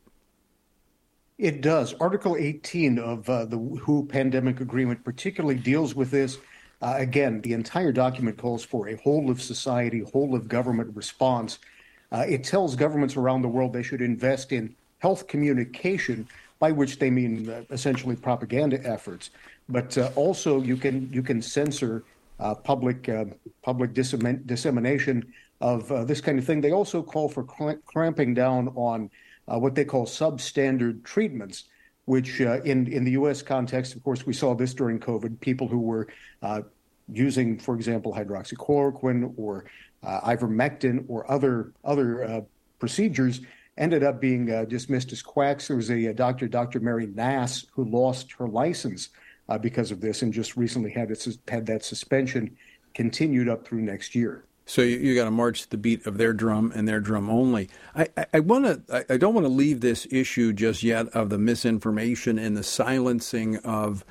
It 1.38 1.60
does. 1.60 1.94
Article 1.94 2.36
18 2.36 2.98
of 2.98 3.28
uh, 3.28 3.46
the 3.46 3.58
WHO 3.58 4.06
pandemic 4.06 4.60
agreement 4.60 5.04
particularly 5.04 5.56
deals 5.56 5.94
with 5.94 6.10
this. 6.10 6.38
Uh, 6.80 6.94
again, 6.96 7.40
the 7.40 7.52
entire 7.52 7.92
document 7.92 8.38
calls 8.38 8.64
for 8.64 8.88
a 8.88 8.96
whole 8.96 9.30
of 9.30 9.42
society, 9.42 10.00
whole 10.12 10.34
of 10.34 10.48
government 10.48 10.94
response 10.94 11.58
uh, 12.12 12.24
it 12.28 12.44
tells 12.44 12.76
governments 12.76 13.16
around 13.16 13.42
the 13.42 13.48
world 13.48 13.72
they 13.72 13.82
should 13.82 14.02
invest 14.02 14.52
in 14.52 14.74
health 14.98 15.26
communication, 15.26 16.28
by 16.58 16.70
which 16.70 16.98
they 16.98 17.10
mean 17.10 17.48
uh, 17.48 17.62
essentially 17.70 18.14
propaganda 18.14 18.78
efforts. 18.86 19.30
But 19.68 19.98
uh, 19.98 20.10
also, 20.14 20.60
you 20.60 20.76
can 20.76 21.12
you 21.12 21.22
can 21.22 21.42
censor 21.42 22.04
uh, 22.38 22.54
public 22.54 23.08
uh, 23.08 23.24
public 23.62 23.94
dissemination 23.94 25.32
of 25.60 25.90
uh, 25.90 26.04
this 26.04 26.20
kind 26.20 26.38
of 26.38 26.44
thing. 26.44 26.60
They 26.60 26.72
also 26.72 27.02
call 27.02 27.28
for 27.28 27.44
cramping 27.86 28.34
down 28.34 28.68
on 28.76 29.10
what 29.46 29.74
they 29.74 29.84
call 29.84 30.06
substandard 30.06 31.04
treatments, 31.04 31.64
which 32.06 32.40
uh, 32.40 32.60
in, 32.62 32.92
in 32.92 33.04
the 33.04 33.12
U.S. 33.12 33.42
context, 33.42 33.94
of 33.94 34.02
course, 34.02 34.26
we 34.26 34.32
saw 34.32 34.54
this 34.54 34.74
during 34.74 34.98
COVID, 34.98 35.40
people 35.40 35.68
who 35.68 35.80
were 35.80 36.08
uh, 36.42 36.62
using, 37.10 37.58
for 37.58 37.74
example, 37.74 38.12
hydroxychloroquine 38.12 39.34
or 39.36 39.64
uh, 40.02 40.20
ivermectin 40.22 41.04
or 41.08 41.30
other, 41.30 41.72
other 41.84 42.24
uh, 42.24 42.40
procedures 42.78 43.40
ended 43.78 44.02
up 44.02 44.20
being 44.20 44.50
uh, 44.50 44.64
dismissed 44.64 45.12
as 45.12 45.22
quacks. 45.22 45.68
There 45.68 45.76
was 45.76 45.90
a, 45.90 46.06
a, 46.06 46.14
doctor, 46.14 46.46
Dr. 46.46 46.80
Meryl 46.80 47.14
Nass, 47.14 47.64
who 47.72 47.84
lost 47.84 48.32
her 48.32 48.48
license 48.48 49.10
because 49.60 49.90
of 49.90 50.00
this 50.00 50.22
and 50.22 50.32
just 50.32 50.56
recently 50.56 50.90
had, 50.90 51.10
it, 51.10 51.26
had 51.46 51.66
that 51.66 51.84
suspension 51.84 52.56
continued 52.94 53.50
up 53.50 53.66
through 53.66 53.82
next 53.82 54.14
year. 54.14 54.46
So 54.64 54.82
you, 54.82 54.98
you 54.98 55.14
got 55.14 55.24
to 55.24 55.30
march 55.30 55.68
the 55.68 55.76
beat 55.76 56.06
of 56.06 56.18
their 56.18 56.32
drum 56.32 56.72
and 56.74 56.86
their 56.86 57.00
drum 57.00 57.28
only. 57.28 57.68
I, 57.94 58.08
I, 58.16 58.26
I 58.34 58.40
want 58.40 58.64
to. 58.64 59.04
I, 59.10 59.14
I 59.14 59.16
don't 59.16 59.34
want 59.34 59.44
to 59.44 59.52
leave 59.52 59.80
this 59.80 60.06
issue 60.10 60.52
just 60.52 60.82
yet 60.82 61.08
of 61.08 61.30
the 61.30 61.38
misinformation 61.38 62.38
and 62.38 62.56
the 62.56 62.62
silencing 62.62 63.56
of 63.58 64.04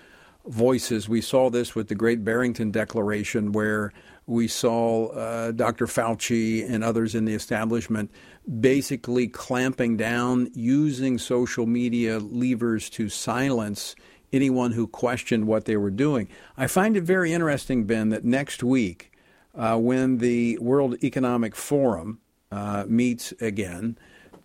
voices. 0.48 1.08
We 1.08 1.22
saw 1.22 1.50
this 1.50 1.76
with 1.76 1.88
the 1.88 1.96
Great 1.96 2.24
Barrington 2.24 2.72
Declaration, 2.72 3.52
where 3.52 3.94
we 4.26 4.48
saw 4.48 5.08
uh, 5.08 5.52
Dr. 5.52 5.88
Fauci 5.88 6.68
and 6.70 6.84
others 6.84 7.16
in 7.16 7.26
the 7.26 7.34
establishment 7.34 8.12
basically 8.60 9.28
clamping 9.28 9.98
down, 9.98 10.50
using 10.54 11.18
social 11.18 11.66
media 11.66 12.20
levers 12.20 12.89
to 12.92 13.10
silence 13.10 13.96
anyone 14.34 14.72
who 14.72 14.88
questioned 14.88 15.48
what 15.48 15.66
they 15.66 15.78
were 15.78 15.92
doing. 15.92 16.28
I 16.58 16.68
find 16.68 16.96
it 16.96 17.04
very 17.04 17.34
interesting, 17.34 17.86
Ben, 17.86 18.10
that 18.10 18.24
next 18.24 18.64
week 18.64 19.12
uh, 19.54 19.78
when 19.78 20.20
the 20.20 20.58
World 20.60 21.04
Economic 21.04 21.56
Forum 21.56 22.20
uh, 22.52 22.86
meets 22.88 23.34
again 23.42 23.98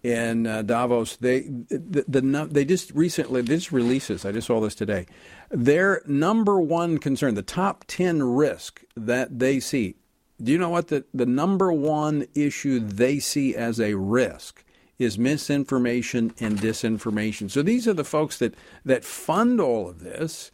in 0.03 0.47
uh, 0.47 0.63
Davos. 0.63 1.17
They 1.17 1.41
the, 1.41 2.05
the, 2.07 2.49
they 2.51 2.65
just 2.65 2.93
recently 2.93 3.43
this 3.43 3.73
releases. 3.73 4.25
I 4.25 4.33
just 4.33 4.47
saw 4.47 4.61
this 4.61 4.75
today. 4.75 5.07
Their 5.51 6.03
number 6.07 6.61
one 6.61 6.99
concern, 6.99 7.35
the 7.35 7.43
top 7.43 7.85
ten 7.87 8.23
risk 8.23 8.83
that 8.97 9.39
they 9.39 9.61
see. 9.61 9.97
Do 10.43 10.53
you 10.53 10.59
know 10.59 10.71
what 10.71 10.89
the 10.89 11.05
the 11.15 11.27
number 11.27 11.73
one 11.73 12.27
issue 12.35 12.81
they 12.81 13.19
see 13.19 13.55
as 13.55 13.81
a 13.81 13.95
risk? 13.95 14.63
is 14.99 15.19
misinformation 15.19 16.33
and 16.41 16.59
disinformation. 16.59 17.51
So 17.51 17.61
these 17.61 17.87
are 17.87 17.93
the 17.93 18.03
folks 18.03 18.39
that, 18.39 18.55
that 18.83 19.05
fund 19.05 19.61
all 19.61 19.91
of 19.91 20.01
this, 20.01 20.51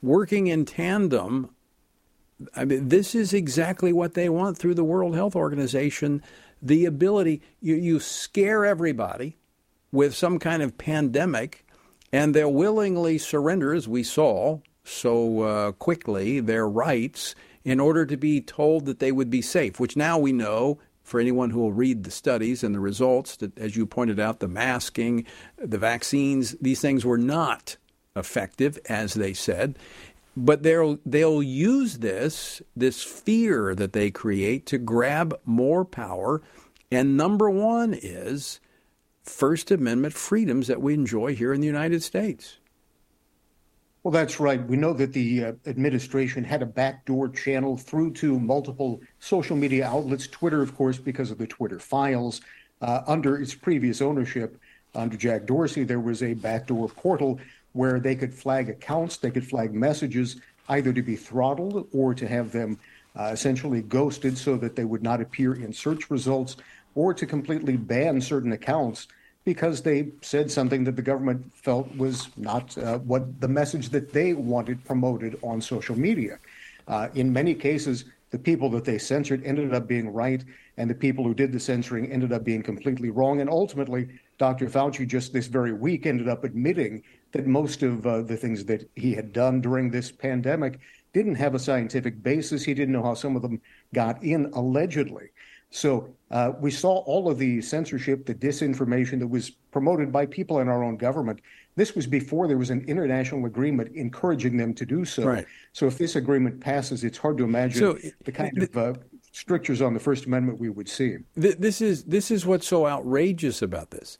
working 0.00 0.46
in 0.46 0.64
tandem 0.64 1.50
I 2.54 2.64
mean, 2.64 2.88
this 2.88 3.14
is 3.14 3.32
exactly 3.32 3.92
what 3.92 4.14
they 4.14 4.28
want 4.28 4.58
through 4.58 4.74
the 4.74 4.84
World 4.84 5.14
Health 5.14 5.36
Organization 5.36 6.22
the 6.60 6.86
ability, 6.86 7.42
you, 7.60 7.74
you 7.74 8.00
scare 8.00 8.64
everybody 8.64 9.36
with 9.92 10.14
some 10.14 10.38
kind 10.38 10.62
of 10.62 10.78
pandemic, 10.78 11.63
and 12.14 12.32
they'll 12.32 12.52
willingly 12.52 13.18
surrender, 13.18 13.74
as 13.74 13.88
we 13.88 14.04
saw 14.04 14.60
so 14.84 15.40
uh, 15.40 15.72
quickly, 15.72 16.38
their 16.38 16.68
rights 16.68 17.34
in 17.64 17.80
order 17.80 18.06
to 18.06 18.16
be 18.16 18.40
told 18.40 18.86
that 18.86 19.00
they 19.00 19.10
would 19.10 19.30
be 19.30 19.42
safe, 19.42 19.80
which 19.80 19.96
now 19.96 20.16
we 20.16 20.30
know 20.30 20.78
for 21.02 21.18
anyone 21.18 21.50
who 21.50 21.58
will 21.58 21.72
read 21.72 22.04
the 22.04 22.12
studies 22.12 22.62
and 22.62 22.72
the 22.72 22.78
results 22.78 23.34
that, 23.38 23.58
as 23.58 23.74
you 23.74 23.84
pointed 23.84 24.20
out, 24.20 24.38
the 24.38 24.46
masking, 24.46 25.26
the 25.58 25.76
vaccines, 25.76 26.54
these 26.60 26.80
things 26.80 27.04
were 27.04 27.18
not 27.18 27.78
effective, 28.14 28.78
as 28.88 29.14
they 29.14 29.34
said. 29.34 29.76
But 30.36 30.62
they'll 30.62 31.00
they'll 31.04 31.42
use 31.42 31.98
this 31.98 32.62
this 32.76 33.02
fear 33.02 33.74
that 33.74 33.92
they 33.92 34.12
create 34.12 34.66
to 34.66 34.78
grab 34.78 35.36
more 35.44 35.84
power. 35.84 36.42
And 36.92 37.16
number 37.16 37.50
1 37.50 37.98
is 38.00 38.60
first 39.24 39.70
amendment 39.70 40.14
freedoms 40.14 40.66
that 40.66 40.80
we 40.80 40.94
enjoy 40.94 41.34
here 41.34 41.52
in 41.52 41.60
the 41.60 41.66
United 41.66 42.02
States 42.02 42.58
well, 44.04 44.12
that's 44.12 44.38
right. 44.38 44.62
We 44.62 44.76
know 44.76 44.92
that 44.92 45.14
the 45.14 45.44
uh, 45.44 45.52
administration 45.64 46.44
had 46.44 46.60
a 46.60 46.66
backdoor 46.66 47.30
channel 47.30 47.78
through 47.78 48.12
to 48.12 48.38
multiple 48.38 49.00
social 49.18 49.56
media 49.56 49.86
outlets, 49.86 50.26
Twitter, 50.26 50.60
of 50.60 50.76
course, 50.76 50.98
because 50.98 51.30
of 51.30 51.38
the 51.38 51.46
Twitter 51.46 51.78
files. 51.78 52.42
Uh, 52.82 53.00
under 53.06 53.38
its 53.40 53.54
previous 53.54 54.02
ownership, 54.02 54.60
under 54.94 55.16
Jack 55.16 55.46
Dorsey, 55.46 55.84
there 55.84 56.00
was 56.00 56.22
a 56.22 56.34
backdoor 56.34 56.90
portal 56.90 57.40
where 57.72 57.98
they 57.98 58.14
could 58.14 58.34
flag 58.34 58.68
accounts, 58.68 59.16
they 59.16 59.30
could 59.30 59.48
flag 59.48 59.72
messages, 59.72 60.36
either 60.68 60.92
to 60.92 61.00
be 61.00 61.16
throttled 61.16 61.88
or 61.94 62.12
to 62.12 62.28
have 62.28 62.52
them 62.52 62.78
uh, 63.18 63.30
essentially 63.32 63.80
ghosted 63.80 64.36
so 64.36 64.58
that 64.58 64.76
they 64.76 64.84
would 64.84 65.02
not 65.02 65.22
appear 65.22 65.54
in 65.54 65.72
search 65.72 66.10
results, 66.10 66.58
or 66.94 67.14
to 67.14 67.26
completely 67.26 67.76
ban 67.76 68.20
certain 68.20 68.52
accounts 68.52 69.08
because 69.44 69.82
they 69.82 70.10
said 70.22 70.50
something 70.50 70.84
that 70.84 70.96
the 70.96 71.02
government 71.02 71.52
felt 71.54 71.94
was 71.96 72.28
not 72.36 72.76
uh, 72.78 72.98
what 72.98 73.40
the 73.40 73.48
message 73.48 73.90
that 73.90 74.12
they 74.12 74.32
wanted 74.32 74.82
promoted 74.84 75.38
on 75.42 75.60
social 75.60 75.98
media. 75.98 76.38
Uh, 76.88 77.08
in 77.14 77.32
many 77.32 77.54
cases, 77.54 78.06
the 78.30 78.38
people 78.38 78.68
that 78.70 78.84
they 78.84 78.98
censored 78.98 79.44
ended 79.44 79.72
up 79.74 79.86
being 79.86 80.08
right, 80.08 80.42
and 80.76 80.90
the 80.90 80.94
people 80.94 81.24
who 81.24 81.34
did 81.34 81.52
the 81.52 81.60
censoring 81.60 82.10
ended 82.10 82.32
up 82.32 82.42
being 82.42 82.62
completely 82.62 83.10
wrong. 83.10 83.40
And 83.40 83.48
ultimately, 83.48 84.08
Dr. 84.38 84.66
Fauci 84.66 85.06
just 85.06 85.32
this 85.32 85.46
very 85.46 85.72
week 85.72 86.06
ended 86.06 86.28
up 86.28 86.42
admitting 86.42 87.02
that 87.32 87.46
most 87.46 87.82
of 87.82 88.06
uh, 88.06 88.22
the 88.22 88.36
things 88.36 88.64
that 88.64 88.88
he 88.96 89.14
had 89.14 89.32
done 89.32 89.60
during 89.60 89.90
this 89.90 90.10
pandemic 90.10 90.80
didn't 91.12 91.36
have 91.36 91.54
a 91.54 91.58
scientific 91.58 92.22
basis. 92.22 92.64
He 92.64 92.74
didn't 92.74 92.92
know 92.92 93.02
how 93.02 93.14
some 93.14 93.36
of 93.36 93.42
them 93.42 93.60
got 93.92 94.22
in 94.22 94.46
allegedly. 94.54 95.28
So 95.74 96.08
uh, 96.30 96.52
we 96.60 96.70
saw 96.70 96.98
all 96.98 97.28
of 97.28 97.36
the 97.36 97.60
censorship, 97.60 98.26
the 98.26 98.34
disinformation 98.34 99.18
that 99.18 99.26
was 99.26 99.50
promoted 99.50 100.12
by 100.12 100.24
people 100.24 100.60
in 100.60 100.68
our 100.68 100.84
own 100.84 100.96
government. 100.96 101.40
This 101.74 101.96
was 101.96 102.06
before 102.06 102.46
there 102.46 102.56
was 102.56 102.70
an 102.70 102.84
international 102.86 103.44
agreement 103.46 103.90
encouraging 103.96 104.56
them 104.56 104.72
to 104.74 104.86
do 104.86 105.04
so. 105.04 105.24
Right. 105.24 105.46
So 105.72 105.88
if 105.88 105.98
this 105.98 106.14
agreement 106.14 106.60
passes, 106.60 107.02
it's 107.02 107.18
hard 107.18 107.36
to 107.38 107.44
imagine 107.44 107.80
so, 107.80 107.98
the 108.24 108.30
kind 108.30 108.56
of 108.62 108.76
uh, 108.76 108.94
strictures 109.32 109.82
on 109.82 109.94
the 109.94 109.98
First 109.98 110.26
Amendment 110.26 110.60
we 110.60 110.68
would 110.68 110.88
see. 110.88 111.16
This 111.34 111.80
is 111.80 112.04
this 112.04 112.30
is 112.30 112.46
what's 112.46 112.68
so 112.68 112.86
outrageous 112.86 113.60
about 113.60 113.90
this 113.90 114.16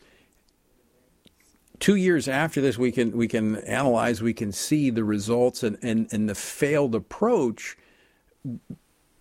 two 1.78 1.96
years 1.96 2.28
after 2.28 2.60
this, 2.60 2.78
we 2.78 2.90
can 2.90 3.16
we 3.16 3.28
can 3.28 3.56
analyze, 3.58 4.22
we 4.22 4.32
can 4.32 4.50
see 4.52 4.90
the 4.90 5.04
results 5.04 5.62
and, 5.62 5.76
and, 5.82 6.08
and 6.12 6.28
the 6.28 6.34
failed 6.34 6.94
approach. 6.94 7.76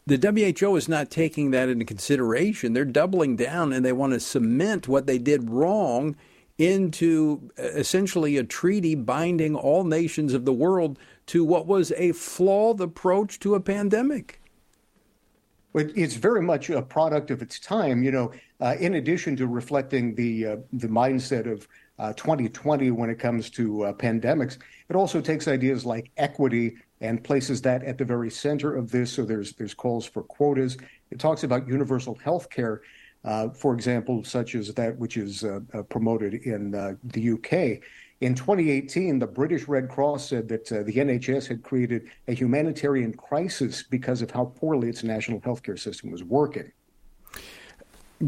The 0.06 0.58
WHO 0.60 0.76
is 0.76 0.90
not 0.90 1.10
taking 1.10 1.52
that 1.52 1.70
into 1.70 1.86
consideration. 1.86 2.74
They're 2.74 2.84
doubling 2.84 3.38
down 3.38 3.72
and 3.72 3.86
they 3.86 3.94
want 3.94 4.14
to 4.14 4.20
cement 4.20 4.88
what 4.88 5.08
they 5.08 5.18
did 5.18 5.50
wrong 5.50 6.16
into 6.58 7.50
uh, 7.58 7.64
essentially 7.64 8.38
a 8.38 8.44
treaty 8.44 8.96
binding 8.96 9.56
all 9.56 9.84
nations 9.84 10.34
of 10.34 10.46
the 10.46 10.54
world 10.54 11.00
to 11.28 11.44
what 11.46 11.66
was 11.66 11.92
a 11.94 12.12
flawed 12.12 12.82
approach 12.82 13.40
to 13.40 13.56
a 13.56 13.60
pandemic. 13.60 14.40
It's 15.74 16.16
very 16.16 16.42
much 16.42 16.70
a 16.70 16.84
product 16.84 17.32
of 17.32 17.42
its 17.42 17.60
time. 17.60 18.04
You 18.04 18.12
know, 18.12 18.32
uh, 18.62 18.76
in 18.80 18.96
addition 18.96 19.36
to 19.38 19.48
reflecting 19.48 20.14
the 20.14 20.46
uh, 20.46 20.58
the 20.74 20.88
mindset 20.88 21.52
of 21.52 21.68
uh, 21.98 22.14
2020 22.14 22.92
when 22.92 23.10
it 23.10 23.20
comes 23.20 23.50
to 23.52 23.86
uh, 23.86 23.94
pandemics. 23.94 24.58
It 24.90 24.96
also 24.96 25.22
takes 25.22 25.48
ideas 25.48 25.86
like 25.86 26.12
equity 26.18 26.76
and 27.04 27.22
places 27.22 27.62
that 27.62 27.84
at 27.84 27.98
the 27.98 28.06
very 28.06 28.32
center 28.32 28.76
of 28.76 28.90
this. 28.90 29.12
So 29.12 29.26
there's 29.26 29.54
there's 29.54 29.76
calls 29.76 30.06
for 30.06 30.24
quotas. 30.24 30.78
It 31.12 31.20
talks 31.20 31.44
about 31.44 31.68
universal 31.68 32.16
health 32.16 32.50
care, 32.50 32.82
uh, 33.26 33.50
for 33.50 33.74
example, 33.74 34.24
such 34.24 34.56
as 34.56 34.74
that 34.74 34.98
which 34.98 35.18
is 35.18 35.44
uh, 35.44 35.60
uh, 35.74 35.84
promoted 35.84 36.34
in 36.34 36.74
uh, 36.74 36.94
the 37.04 37.32
UK. 37.32 37.84
In 38.22 38.36
2018, 38.36 39.20
the 39.20 39.28
British 39.28 39.68
Red 39.68 39.90
Cross 39.90 40.30
said 40.30 40.48
that 40.48 40.66
the 40.68 40.94
NHS 40.94 41.46
had 41.46 41.62
created 41.62 42.10
a 42.30 42.34
humanitarian 42.34 43.14
crisis 43.14 43.84
because 43.84 44.22
of 44.22 44.32
how 44.32 44.46
poorly 44.46 44.88
its 44.88 45.04
national 45.04 45.42
healthcare 45.42 45.78
system 45.78 46.10
was 46.10 46.24
working. 46.24 46.72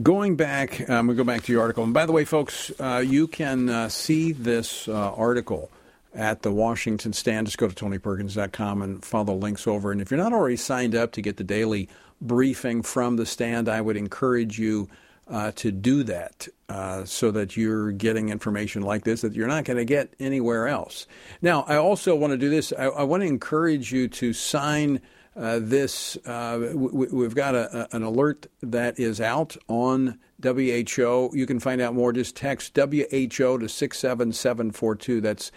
Going 0.04 0.36
back, 0.36 0.90
um, 0.90 1.08
we 1.08 1.16
go 1.16 1.24
back 1.24 1.44
to 1.44 1.52
your 1.54 1.62
article. 1.62 1.86
And 1.86 1.94
by 1.94 2.06
the 2.06 2.12
way, 2.12 2.26
folks, 2.26 2.74
uh, 2.78 3.02
you 3.06 3.30
can 3.30 3.70
uh, 3.70 3.88
see 3.88 4.34
this 4.34 4.90
uh, 4.90 5.14
article 5.14 5.72
at 6.16 6.42
the 6.42 6.52
Washington 6.52 7.14
Stand. 7.14 7.48
Just 7.48 7.58
go 7.58 7.68
to 7.68 7.76
tonyperkins.com 7.76 8.82
and 8.82 9.04
follow 9.04 9.26
the 9.26 9.34
links 9.34 9.68
over. 9.68 9.92
And 9.92 10.02
if 10.02 10.10
you're 10.10 10.18
not 10.18 10.34
already 10.34 10.58
signed 10.58 10.96
up 10.96 11.12
to 11.14 11.22
get 11.22 11.38
the 11.38 11.44
daily 11.44 11.90
briefing 12.22 12.82
from 12.82 13.18
the 13.18 13.26
stand, 13.26 13.68
I 13.68 13.82
would 13.82 13.98
encourage 13.98 14.58
you 14.58 14.88
uh, 15.28 15.52
to 15.56 15.72
do 15.72 16.04
that 16.04 16.48
uh, 16.70 17.04
so 17.04 17.32
that 17.32 17.58
you're 17.58 17.92
getting 17.92 18.30
information 18.30 18.82
like 18.82 19.04
this 19.04 19.22
that 19.22 19.34
you're 19.34 19.48
not 19.48 19.66
going 19.66 19.78
to 19.78 19.86
get 19.86 20.14
anywhere 20.20 20.68
else. 20.68 21.08
Now, 21.42 21.64
I 21.64 21.78
also 21.78 22.16
want 22.16 22.32
to 22.32 22.38
do 22.38 22.50
this. 22.50 22.72
I, 22.78 22.86
I 22.86 23.04
want 23.04 23.22
to 23.22 23.28
encourage 23.28 23.92
you 23.92 24.08
to 24.08 24.34
sign 24.34 25.02
uh, 25.36 25.60
this, 25.62 26.16
uh, 26.26 26.72
we've 26.74 27.36
got 27.36 27.56
a, 27.56 27.82
a, 27.94 27.96
an 27.98 28.04
alert 28.04 28.48
that 28.62 28.98
is 28.98 29.20
out 29.20 29.58
on 29.68 30.18
WHO. 30.42 31.32
You 31.34 31.46
can 31.46 31.60
find 31.60 31.82
out 31.82 31.94
more. 31.94 32.14
Just 32.14 32.38
text 32.38 32.76
WHO 32.76 33.58
to 33.58 33.68
67742. 33.68 35.20
That's 35.20 35.52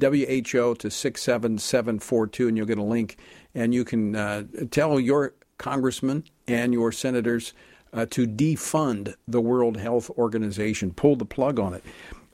WHO 0.00 0.74
to 0.74 0.90
67742, 0.90 2.48
and 2.48 2.56
you'll 2.56 2.66
get 2.66 2.78
a 2.78 2.82
link. 2.82 3.16
And 3.54 3.74
you 3.74 3.84
can 3.84 4.14
uh, 4.14 4.44
tell 4.70 5.00
your 5.00 5.34
congressman 5.58 6.24
and 6.46 6.72
your 6.72 6.92
senators 6.92 7.54
uh, 7.92 8.06
to 8.10 8.26
defund 8.26 9.14
the 9.26 9.40
World 9.40 9.78
Health 9.78 10.10
Organization, 10.10 10.92
pull 10.92 11.16
the 11.16 11.24
plug 11.24 11.58
on 11.58 11.72
it. 11.72 11.82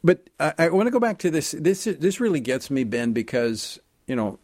But 0.03 0.29
I, 0.41 0.55
I 0.59 0.69
want 0.71 0.89
to 0.89 0.91
go 0.91 0.99
back 0.99 1.19
to 1.19 1.31
this. 1.31 1.53
This 1.53 1.85
this 1.85 2.19
really 2.19 2.41
gets 2.41 2.71
me, 2.71 2.83
Ben, 2.83 3.13
because 3.13 3.79
you 4.09 4.17
know 4.17 4.41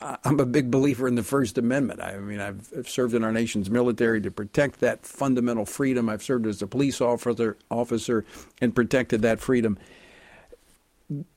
I'm 0.00 0.40
a 0.40 0.46
big 0.46 0.70
believer 0.70 1.08
in 1.08 1.14
the 1.14 1.22
First 1.22 1.56
Amendment. 1.56 2.00
I 2.00 2.18
mean, 2.18 2.40
I've 2.40 2.68
served 2.86 3.14
in 3.14 3.24
our 3.24 3.32
nation's 3.32 3.70
military 3.70 4.20
to 4.20 4.30
protect 4.30 4.80
that 4.80 5.06
fundamental 5.06 5.64
freedom. 5.64 6.08
I've 6.08 6.22
served 6.22 6.46
as 6.46 6.60
a 6.60 6.66
police 6.66 7.00
officer, 7.00 7.56
officer 7.70 8.24
and 8.60 8.74
protected 8.74 9.22
that 9.22 9.40
freedom. 9.40 9.78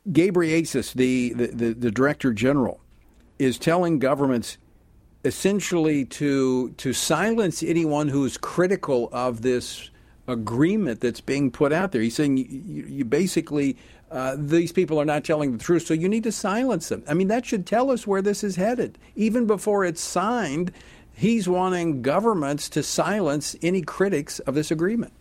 Ghebreyesus, 0.09 0.93
the, 0.93 1.33
the, 1.33 1.47
the, 1.47 1.73
the 1.73 1.91
director 1.91 2.33
general, 2.33 2.79
is 3.39 3.57
telling 3.57 3.99
governments 3.99 4.57
essentially 5.23 6.05
to 6.05 6.69
to 6.71 6.93
silence 6.93 7.63
anyone 7.63 8.07
who's 8.07 8.37
critical 8.37 9.09
of 9.11 9.41
this 9.41 9.89
agreement 10.27 11.01
that's 11.01 11.21
being 11.21 11.51
put 11.51 11.73
out 11.73 11.91
there. 11.91 12.01
He's 12.01 12.15
saying 12.15 12.37
you, 12.37 12.85
you 12.87 13.05
basically 13.05 13.75
uh, 14.11 14.35
these 14.37 14.71
people 14.71 14.99
are 14.99 15.05
not 15.05 15.23
telling 15.23 15.51
the 15.51 15.63
truth, 15.63 15.85
so 15.87 15.93
you 15.93 16.07
need 16.07 16.23
to 16.23 16.31
silence 16.31 16.89
them. 16.89 17.03
I 17.07 17.15
mean, 17.15 17.27
that 17.27 17.45
should 17.45 17.65
tell 17.65 17.89
us 17.91 18.05
where 18.05 18.21
this 18.21 18.43
is 18.43 18.55
headed. 18.55 18.97
Even 19.15 19.47
before 19.47 19.83
it's 19.83 20.01
signed, 20.01 20.71
he's 21.13 21.49
wanting 21.49 22.01
governments 22.01 22.69
to 22.69 22.83
silence 22.83 23.55
any 23.61 23.81
critics 23.81 24.39
of 24.39 24.53
this 24.53 24.69
agreement. 24.69 25.11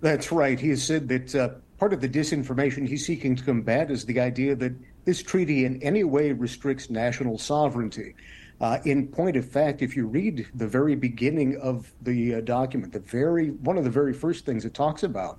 That's 0.00 0.30
right. 0.30 0.60
He 0.60 0.76
said 0.76 1.08
that 1.08 1.34
uh, 1.34 1.48
part 1.78 1.92
of 1.92 2.00
the 2.00 2.08
disinformation 2.08 2.86
he's 2.86 3.06
seeking 3.06 3.36
to 3.36 3.44
combat 3.44 3.90
is 3.90 4.04
the 4.04 4.20
idea 4.20 4.54
that 4.56 4.74
this 5.04 5.22
treaty 5.22 5.64
in 5.64 5.80
any 5.82 6.04
way 6.04 6.32
restricts 6.32 6.90
national 6.90 7.38
sovereignty. 7.38 8.14
Uh, 8.60 8.78
in 8.84 9.06
point 9.06 9.36
of 9.36 9.48
fact, 9.48 9.82
if 9.82 9.96
you 9.96 10.06
read 10.06 10.46
the 10.54 10.66
very 10.66 10.96
beginning 10.96 11.56
of 11.58 11.92
the 12.02 12.34
uh, 12.34 12.40
document, 12.40 12.92
the 12.92 12.98
very 12.98 13.50
one 13.50 13.78
of 13.78 13.84
the 13.84 13.90
very 13.90 14.12
first 14.12 14.44
things 14.44 14.64
it 14.64 14.74
talks 14.74 15.04
about 15.04 15.38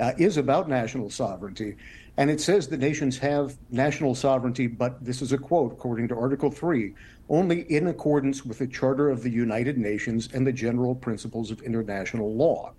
uh, 0.00 0.12
is 0.18 0.36
about 0.36 0.68
national 0.68 1.08
sovereignty. 1.08 1.76
And 2.16 2.30
it 2.30 2.40
says 2.40 2.66
that 2.68 2.80
nations 2.80 3.18
have 3.18 3.56
national 3.70 4.14
sovereignty, 4.14 4.66
but 4.66 5.04
this 5.04 5.22
is 5.22 5.32
a 5.32 5.38
quote 5.38 5.72
according 5.72 6.08
to 6.08 6.16
Article 6.16 6.50
3 6.50 6.94
only 7.28 7.62
in 7.72 7.88
accordance 7.88 8.44
with 8.44 8.58
the 8.58 8.66
Charter 8.66 9.10
of 9.10 9.22
the 9.22 9.30
United 9.30 9.76
Nations 9.76 10.28
and 10.32 10.46
the 10.46 10.52
general 10.52 10.94
principles 10.94 11.50
of 11.50 11.60
international 11.62 12.34
law. 12.34 12.72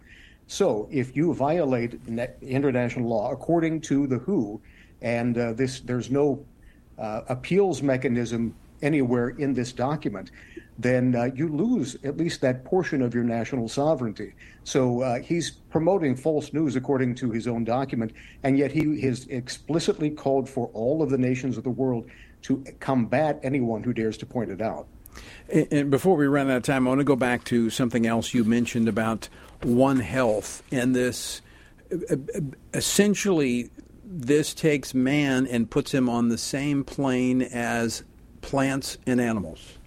So 0.48 0.88
if 0.90 1.16
you 1.16 1.34
violate 1.34 2.00
international 2.42 3.10
law 3.10 3.32
according 3.32 3.82
to 3.82 4.08
the 4.08 4.18
WHO, 4.18 4.62
and 5.02 5.38
uh, 5.38 5.54
this 5.54 5.82
there's 5.82 6.10
no 6.10 6.44
uh, 6.98 7.22
appeals 7.28 7.84
mechanism 7.84 8.56
anywhere 8.82 9.30
in 9.30 9.54
this 9.54 9.72
document, 9.74 10.32
then 10.80 11.16
uh, 11.16 11.26
you 11.36 11.48
lose 11.48 11.98
at 12.04 12.18
least 12.18 12.42
that 12.42 12.64
portion 12.64 13.02
of 13.02 13.14
your 13.14 13.24
national 13.24 13.68
sovereignty. 13.68 14.34
So 14.64 15.02
uh, 15.02 15.20
he's 15.20 15.52
promoting 15.52 16.16
false 16.16 16.54
news 16.54 16.76
according 16.76 17.16
to 17.16 17.32
his 17.32 17.48
own 17.48 17.64
document, 17.64 18.14
and 18.44 18.58
yet 18.58 18.72
he 18.72 19.02
has 19.02 19.28
explicitly 19.28 20.10
called 20.10 20.48
for 20.48 20.70
all 20.74 21.02
of 21.02 21.10
the 21.10 21.18
nations 21.18 21.58
of 21.58 21.64
the 21.64 21.70
world 21.70 22.10
to 22.44 22.64
combat 22.80 23.40
anyone 23.44 23.84
who 23.84 23.94
dares 23.94 24.18
to 24.18 24.26
point 24.26 24.52
it 24.52 24.62
out. 24.62 24.88
And 25.52 25.90
before 25.90 26.16
we 26.16 26.28
run 26.28 26.50
out 26.50 26.58
of 26.58 26.64
time, 26.64 26.88
I 26.88 26.90
want 26.90 27.00
to 27.00 27.06
go 27.06 27.16
back 27.16 27.44
to 27.46 27.70
something 27.70 28.06
else 28.06 28.34
you 28.34 28.44
mentioned 28.44 28.88
about 28.88 29.30
One 29.64 30.00
Health 30.00 30.64
and 30.72 30.96
this. 30.96 31.42
Essentially, 32.74 33.70
this 34.04 34.54
takes 34.54 34.94
man 34.94 35.48
and 35.48 35.70
puts 35.70 35.94
him 35.94 36.10
on 36.10 36.30
the 36.30 36.38
same 36.38 36.84
plane 36.84 37.42
as 37.42 38.04
plants 38.42 38.98
and 39.06 39.20
animals. 39.20 39.78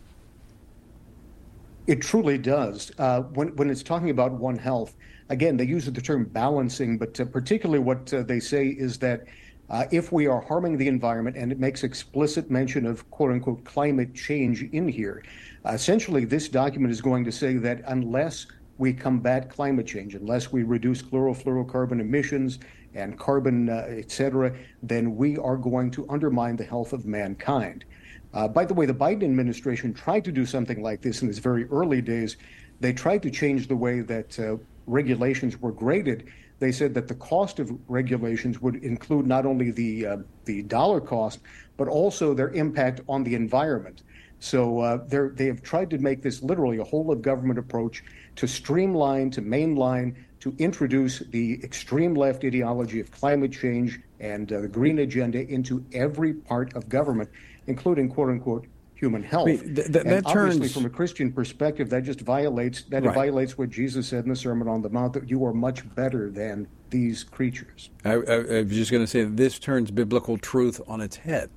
It 1.87 2.03
truly 2.03 2.39
does. 2.39 2.93
Uh, 2.99 3.23
when, 3.23 3.49
when 3.57 3.71
it's 3.71 3.83
talking 3.83 4.11
about 4.11 4.33
One 4.33 4.57
Health, 4.57 4.95
again, 5.29 5.57
they 5.57 5.64
use 5.64 5.87
the 5.87 6.01
term 6.01 6.25
balancing, 6.25 6.99
but 6.99 7.18
uh, 7.18 7.25
particularly 7.25 7.83
what 7.83 8.12
uh, 8.12 8.23
they 8.23 8.41
say 8.41 8.68
is 8.68 8.99
that 8.99 9.25
uh, 9.71 9.87
if 9.91 10.12
we 10.12 10.27
are 10.27 10.41
harming 10.41 10.77
the 10.77 10.89
environment, 10.89 11.37
and 11.37 11.53
it 11.53 11.59
makes 11.59 11.85
explicit 11.85 12.51
mention 12.51 12.85
of 12.85 13.09
quote 13.11 13.31
unquote 13.31 13.64
climate 13.64 14.14
change 14.14 14.62
in 14.73 14.89
here, 14.89 15.23
essentially 15.64 16.25
this 16.25 16.49
document 16.49 16.93
is 16.93 17.01
going 17.01 17.25
to 17.25 17.33
say 17.33 17.55
that 17.55 17.83
unless 17.87 18.47
we 18.81 18.95
combat 18.95 19.51
climate 19.51 19.87
change, 19.87 20.14
unless 20.14 20.51
we 20.51 20.62
reduce 20.62 21.03
chlorofluorocarbon 21.03 22.01
emissions 22.01 22.59
and 22.95 23.18
carbon, 23.18 23.68
uh, 23.68 23.85
et 23.89 24.11
cetera, 24.11 24.53
then 24.83 25.14
we 25.16 25.37
are 25.37 25.57
going 25.57 25.91
to 25.91 26.09
undermine 26.09 26.57
the 26.57 26.64
health 26.64 26.95
of 26.95 27.05
mankind. 27.05 27.85
Uh, 28.33 28.49
by 28.49 28.64
the 28.64 28.72
way, 28.72 28.87
the 28.87 28.95
Biden 28.95 29.24
administration 29.24 29.93
tried 29.93 30.24
to 30.24 30.33
do 30.33 30.47
something 30.47 30.83
like 30.83 31.03
this 31.03 31.20
in 31.20 31.28
its 31.28 31.39
very 31.39 31.66
early 31.66 32.01
days. 32.01 32.39
They 32.81 32.95
tried 32.95 33.22
to 33.24 33.31
change 33.31 33.68
the 33.68 33.76
way 33.76 34.01
that 34.01 34.39
uh, 34.41 34.57
regulations 34.87 35.61
were 35.61 35.72
graded. 35.72 36.33
They 36.59 36.72
said 36.72 36.95
that 36.95 37.07
the 37.07 37.14
cost 37.16 37.59
of 37.59 37.70
regulations 37.87 38.62
would 38.62 38.76
include 38.76 39.26
not 39.26 39.45
only 39.45 39.70
the 39.70 40.07
uh, 40.07 40.16
the 40.45 40.62
dollar 40.62 41.01
cost, 41.01 41.41
but 41.76 41.89
also 41.89 42.35
their 42.35 42.51
impact 42.51 43.03
on 43.09 43.24
the 43.24 43.35
environment. 43.35 44.03
So 44.39 44.81
uh, 44.81 44.99
they 45.35 45.47
have 45.47 45.62
tried 45.62 45.91
to 45.91 45.99
make 45.99 46.22
this 46.22 46.43
literally 46.43 46.78
a 46.78 46.85
whole 46.85 47.11
of 47.11 47.20
government 47.20 47.59
approach 47.59 48.03
to 48.41 48.49
streamline, 48.49 49.30
to 49.30 49.43
mainline, 49.43 50.16
to 50.41 50.55
introduce 50.59 51.18
the 51.18 51.62
extreme 51.62 52.14
left 52.14 52.45
ideology 52.45 52.99
of 52.99 53.11
climate 53.11 53.53
change 53.53 54.01
and 54.18 54.53
uh, 54.53 54.61
the 54.61 54.68
green 54.68 54.99
agenda 55.01 55.47
into 55.49 55.84
every 55.93 56.32
part 56.32 56.74
of 56.74 56.88
government 56.88 57.28
including 57.66 58.09
quote 58.09 58.28
unquote 58.28 58.66
human 58.95 59.22
health. 59.22 59.47
th- 59.47 59.62
th- 59.62 59.86
that 59.88 60.07
and 60.07 60.26
obviously, 60.26 60.61
turns... 60.61 60.74
from 60.74 60.86
a 60.86 60.91
Christian 60.91 61.32
perspective, 61.32 61.88
that 61.91 62.03
just 62.03 62.20
violates 62.20 62.82
that 62.84 63.05
right. 63.05 63.14
violates 63.14 63.57
what 63.57 63.70
Jesus 63.70 64.09
said 64.09 64.24
in 64.24 64.30
the 64.30 64.36
Sermon 64.36 64.68
on 64.68 64.82
the 64.82 64.91
Mount 64.91 65.14
that 65.14 65.28
you 65.28 65.45
are 65.45 65.55
much 65.55 65.82
better 65.95 66.30
than 66.30 66.66
these 66.91 67.24
creatures. 67.24 67.91
I, 68.05 68.12
I, 68.12 68.14
I 68.14 68.62
was 68.62 68.72
just 68.72 68.91
going 68.91 69.05
to 69.05 69.07
say 69.07 69.24
this 69.24 69.59
turns 69.59 69.91
biblical 69.91 70.36
truth 70.36 70.80
on 70.86 71.01
its 71.01 71.16
head. 71.16 71.51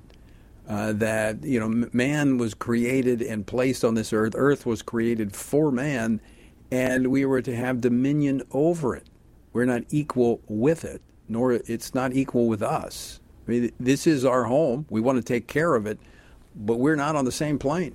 Uh, 0.66 0.94
that 0.94 1.44
you 1.44 1.60
know, 1.60 1.88
man 1.92 2.38
was 2.38 2.54
created 2.54 3.20
and 3.20 3.46
placed 3.46 3.84
on 3.84 3.94
this 3.94 4.14
earth. 4.14 4.32
Earth 4.34 4.64
was 4.64 4.80
created 4.80 5.36
for 5.36 5.70
man, 5.70 6.22
and 6.70 7.08
we 7.08 7.24
were 7.24 7.42
to 7.42 7.54
have 7.54 7.80
dominion 7.80 8.42
over 8.52 8.96
it. 8.96 9.08
We're 9.52 9.64
not 9.64 9.82
equal 9.90 10.40
with 10.48 10.84
it, 10.84 11.00
nor 11.28 11.52
it's 11.52 11.94
not 11.94 12.12
equal 12.12 12.48
with 12.48 12.62
us. 12.62 13.20
I 13.46 13.50
mean, 13.50 13.72
this 13.78 14.06
is 14.06 14.24
our 14.24 14.44
home. 14.44 14.86
We 14.90 15.00
want 15.00 15.18
to 15.18 15.22
take 15.22 15.46
care 15.46 15.74
of 15.74 15.86
it, 15.86 15.98
but 16.56 16.78
we're 16.78 16.96
not 16.96 17.14
on 17.14 17.24
the 17.24 17.32
same 17.32 17.58
plane. 17.58 17.94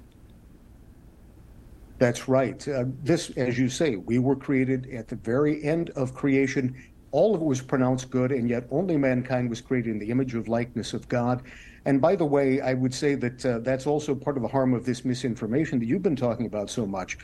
That's 1.98 2.30
right. 2.30 2.66
Uh, 2.66 2.86
this, 3.04 3.30
as 3.32 3.60
you 3.60 3.68
say, 3.68 3.98
we 3.98 4.20
were 4.20 4.36
created 4.36 4.90
at 4.94 5.10
the 5.10 5.18
very 5.18 5.62
end 5.64 5.90
of 5.92 6.14
creation. 6.14 6.76
All 7.12 7.36
of 7.36 7.42
it 7.42 7.46
was 7.46 7.62
pronounced 7.62 8.10
good, 8.10 8.32
and 8.32 8.50
yet 8.50 8.68
only 8.72 8.96
mankind 8.96 9.50
was 9.50 9.60
created 9.60 9.92
in 9.92 10.00
the 10.00 10.10
image 10.10 10.34
of 10.34 10.48
likeness 10.48 10.94
of 10.94 11.10
God. 11.10 11.44
And 11.86 12.00
by 12.00 12.16
the 12.16 12.26
way, 12.26 12.62
I 12.62 12.74
would 12.74 12.94
say 12.94 13.16
that 13.16 13.46
uh, 13.46 13.60
that's 13.60 13.86
also 13.86 14.16
part 14.16 14.38
of 14.38 14.44
the 14.44 14.48
harm 14.48 14.74
of 14.74 14.86
this 14.86 15.04
misinformation 15.04 15.80
that 15.80 15.86
you've 15.86 16.04
been 16.04 16.16
talking 16.16 16.46
about 16.46 16.70
so 16.70 16.86
much 16.86 17.18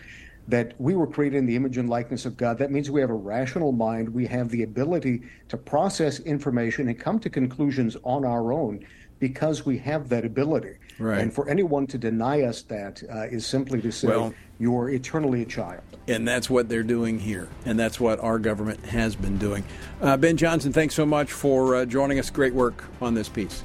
that 0.47 0.73
we 0.79 0.95
were 0.95 1.07
created 1.07 1.37
in 1.37 1.45
the 1.45 1.55
image 1.55 1.77
and 1.77 1.89
likeness 1.89 2.25
of 2.25 2.37
God. 2.37 2.57
That 2.57 2.71
means 2.71 2.91
we 2.91 3.01
have 3.01 3.09
a 3.09 3.13
rational 3.13 3.71
mind. 3.71 4.09
We 4.09 4.27
have 4.27 4.49
the 4.49 4.63
ability 4.63 5.23
to 5.49 5.57
process 5.57 6.19
information 6.19 6.87
and 6.87 6.99
come 6.99 7.19
to 7.19 7.29
conclusions 7.29 7.97
on 8.03 8.25
our 8.25 8.53
own 8.53 8.85
because 9.19 9.65
we 9.65 9.77
have 9.79 10.09
that 10.09 10.25
ability. 10.25 10.75
Right. 10.99 11.19
And 11.19 11.33
for 11.33 11.49
anyone 11.49 11.87
to 11.87 11.97
deny 11.97 12.43
us 12.43 12.61
that 12.63 13.01
uh, 13.09 13.23
is 13.23 13.45
simply 13.45 13.81
to 13.81 13.91
say 13.91 14.07
well, 14.07 14.33
you're 14.59 14.89
eternally 14.89 15.41
a 15.41 15.45
child. 15.45 15.81
And 16.07 16.27
that's 16.27 16.49
what 16.49 16.69
they're 16.69 16.83
doing 16.83 17.19
here. 17.19 17.49
And 17.65 17.79
that's 17.79 17.99
what 17.99 18.19
our 18.19 18.37
government 18.37 18.85
has 18.85 19.15
been 19.15 19.37
doing. 19.37 19.63
Uh, 20.01 20.17
ben 20.17 20.37
Johnson, 20.37 20.71
thanks 20.71 20.95
so 20.95 21.05
much 21.05 21.31
for 21.31 21.75
uh, 21.75 21.85
joining 21.85 22.19
us. 22.19 22.29
Great 22.29 22.53
work 22.53 22.83
on 23.01 23.13
this 23.13 23.29
piece. 23.29 23.63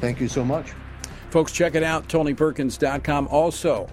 Thank 0.00 0.20
you 0.20 0.28
so 0.28 0.44
much. 0.44 0.72
Folks, 1.30 1.52
check 1.52 1.74
it 1.74 1.82
out, 1.82 2.08
TonyPerkins.com. 2.08 3.28
Also, 3.28 3.88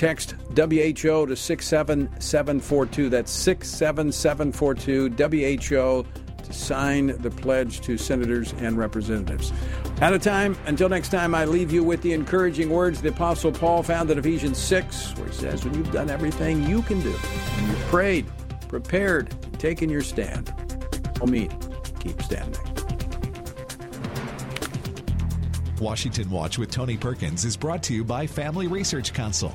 Text 0.00 0.34
WHO 0.56 1.26
to 1.26 1.36
67742. 1.36 3.10
That's 3.10 3.30
67742 3.30 5.10
WHO 5.10 6.06
to 6.42 6.52
sign 6.54 7.08
the 7.18 7.30
pledge 7.30 7.82
to 7.82 7.98
senators 7.98 8.54
and 8.60 8.78
representatives. 8.78 9.52
Out 10.00 10.14
of 10.14 10.22
time. 10.22 10.56
Until 10.64 10.88
next 10.88 11.10
time, 11.10 11.34
I 11.34 11.44
leave 11.44 11.70
you 11.70 11.84
with 11.84 12.00
the 12.00 12.14
encouraging 12.14 12.70
words 12.70 13.02
the 13.02 13.10
Apostle 13.10 13.52
Paul 13.52 13.82
found 13.82 14.10
in 14.10 14.18
Ephesians 14.18 14.56
6, 14.56 15.18
where 15.18 15.26
he 15.28 15.34
says, 15.34 15.66
When 15.66 15.74
you've 15.74 15.92
done 15.92 16.08
everything 16.08 16.66
you 16.66 16.80
can 16.80 17.02
do, 17.02 17.12
when 17.12 17.68
you've 17.68 17.86
prayed, 17.88 18.24
prepared, 18.68 19.36
taken 19.58 19.90
your 19.90 20.00
stand, 20.00 20.50
I'll 21.20 21.26
meet. 21.26 21.52
Keep 21.98 22.22
standing. 22.22 22.62
Washington 25.78 26.30
Watch 26.30 26.58
with 26.58 26.70
Tony 26.70 26.96
Perkins 26.96 27.44
is 27.44 27.54
brought 27.54 27.82
to 27.82 27.94
you 27.94 28.02
by 28.02 28.26
Family 28.26 28.66
Research 28.66 29.12
Council 29.12 29.54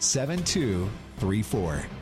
7234. 0.00 1.97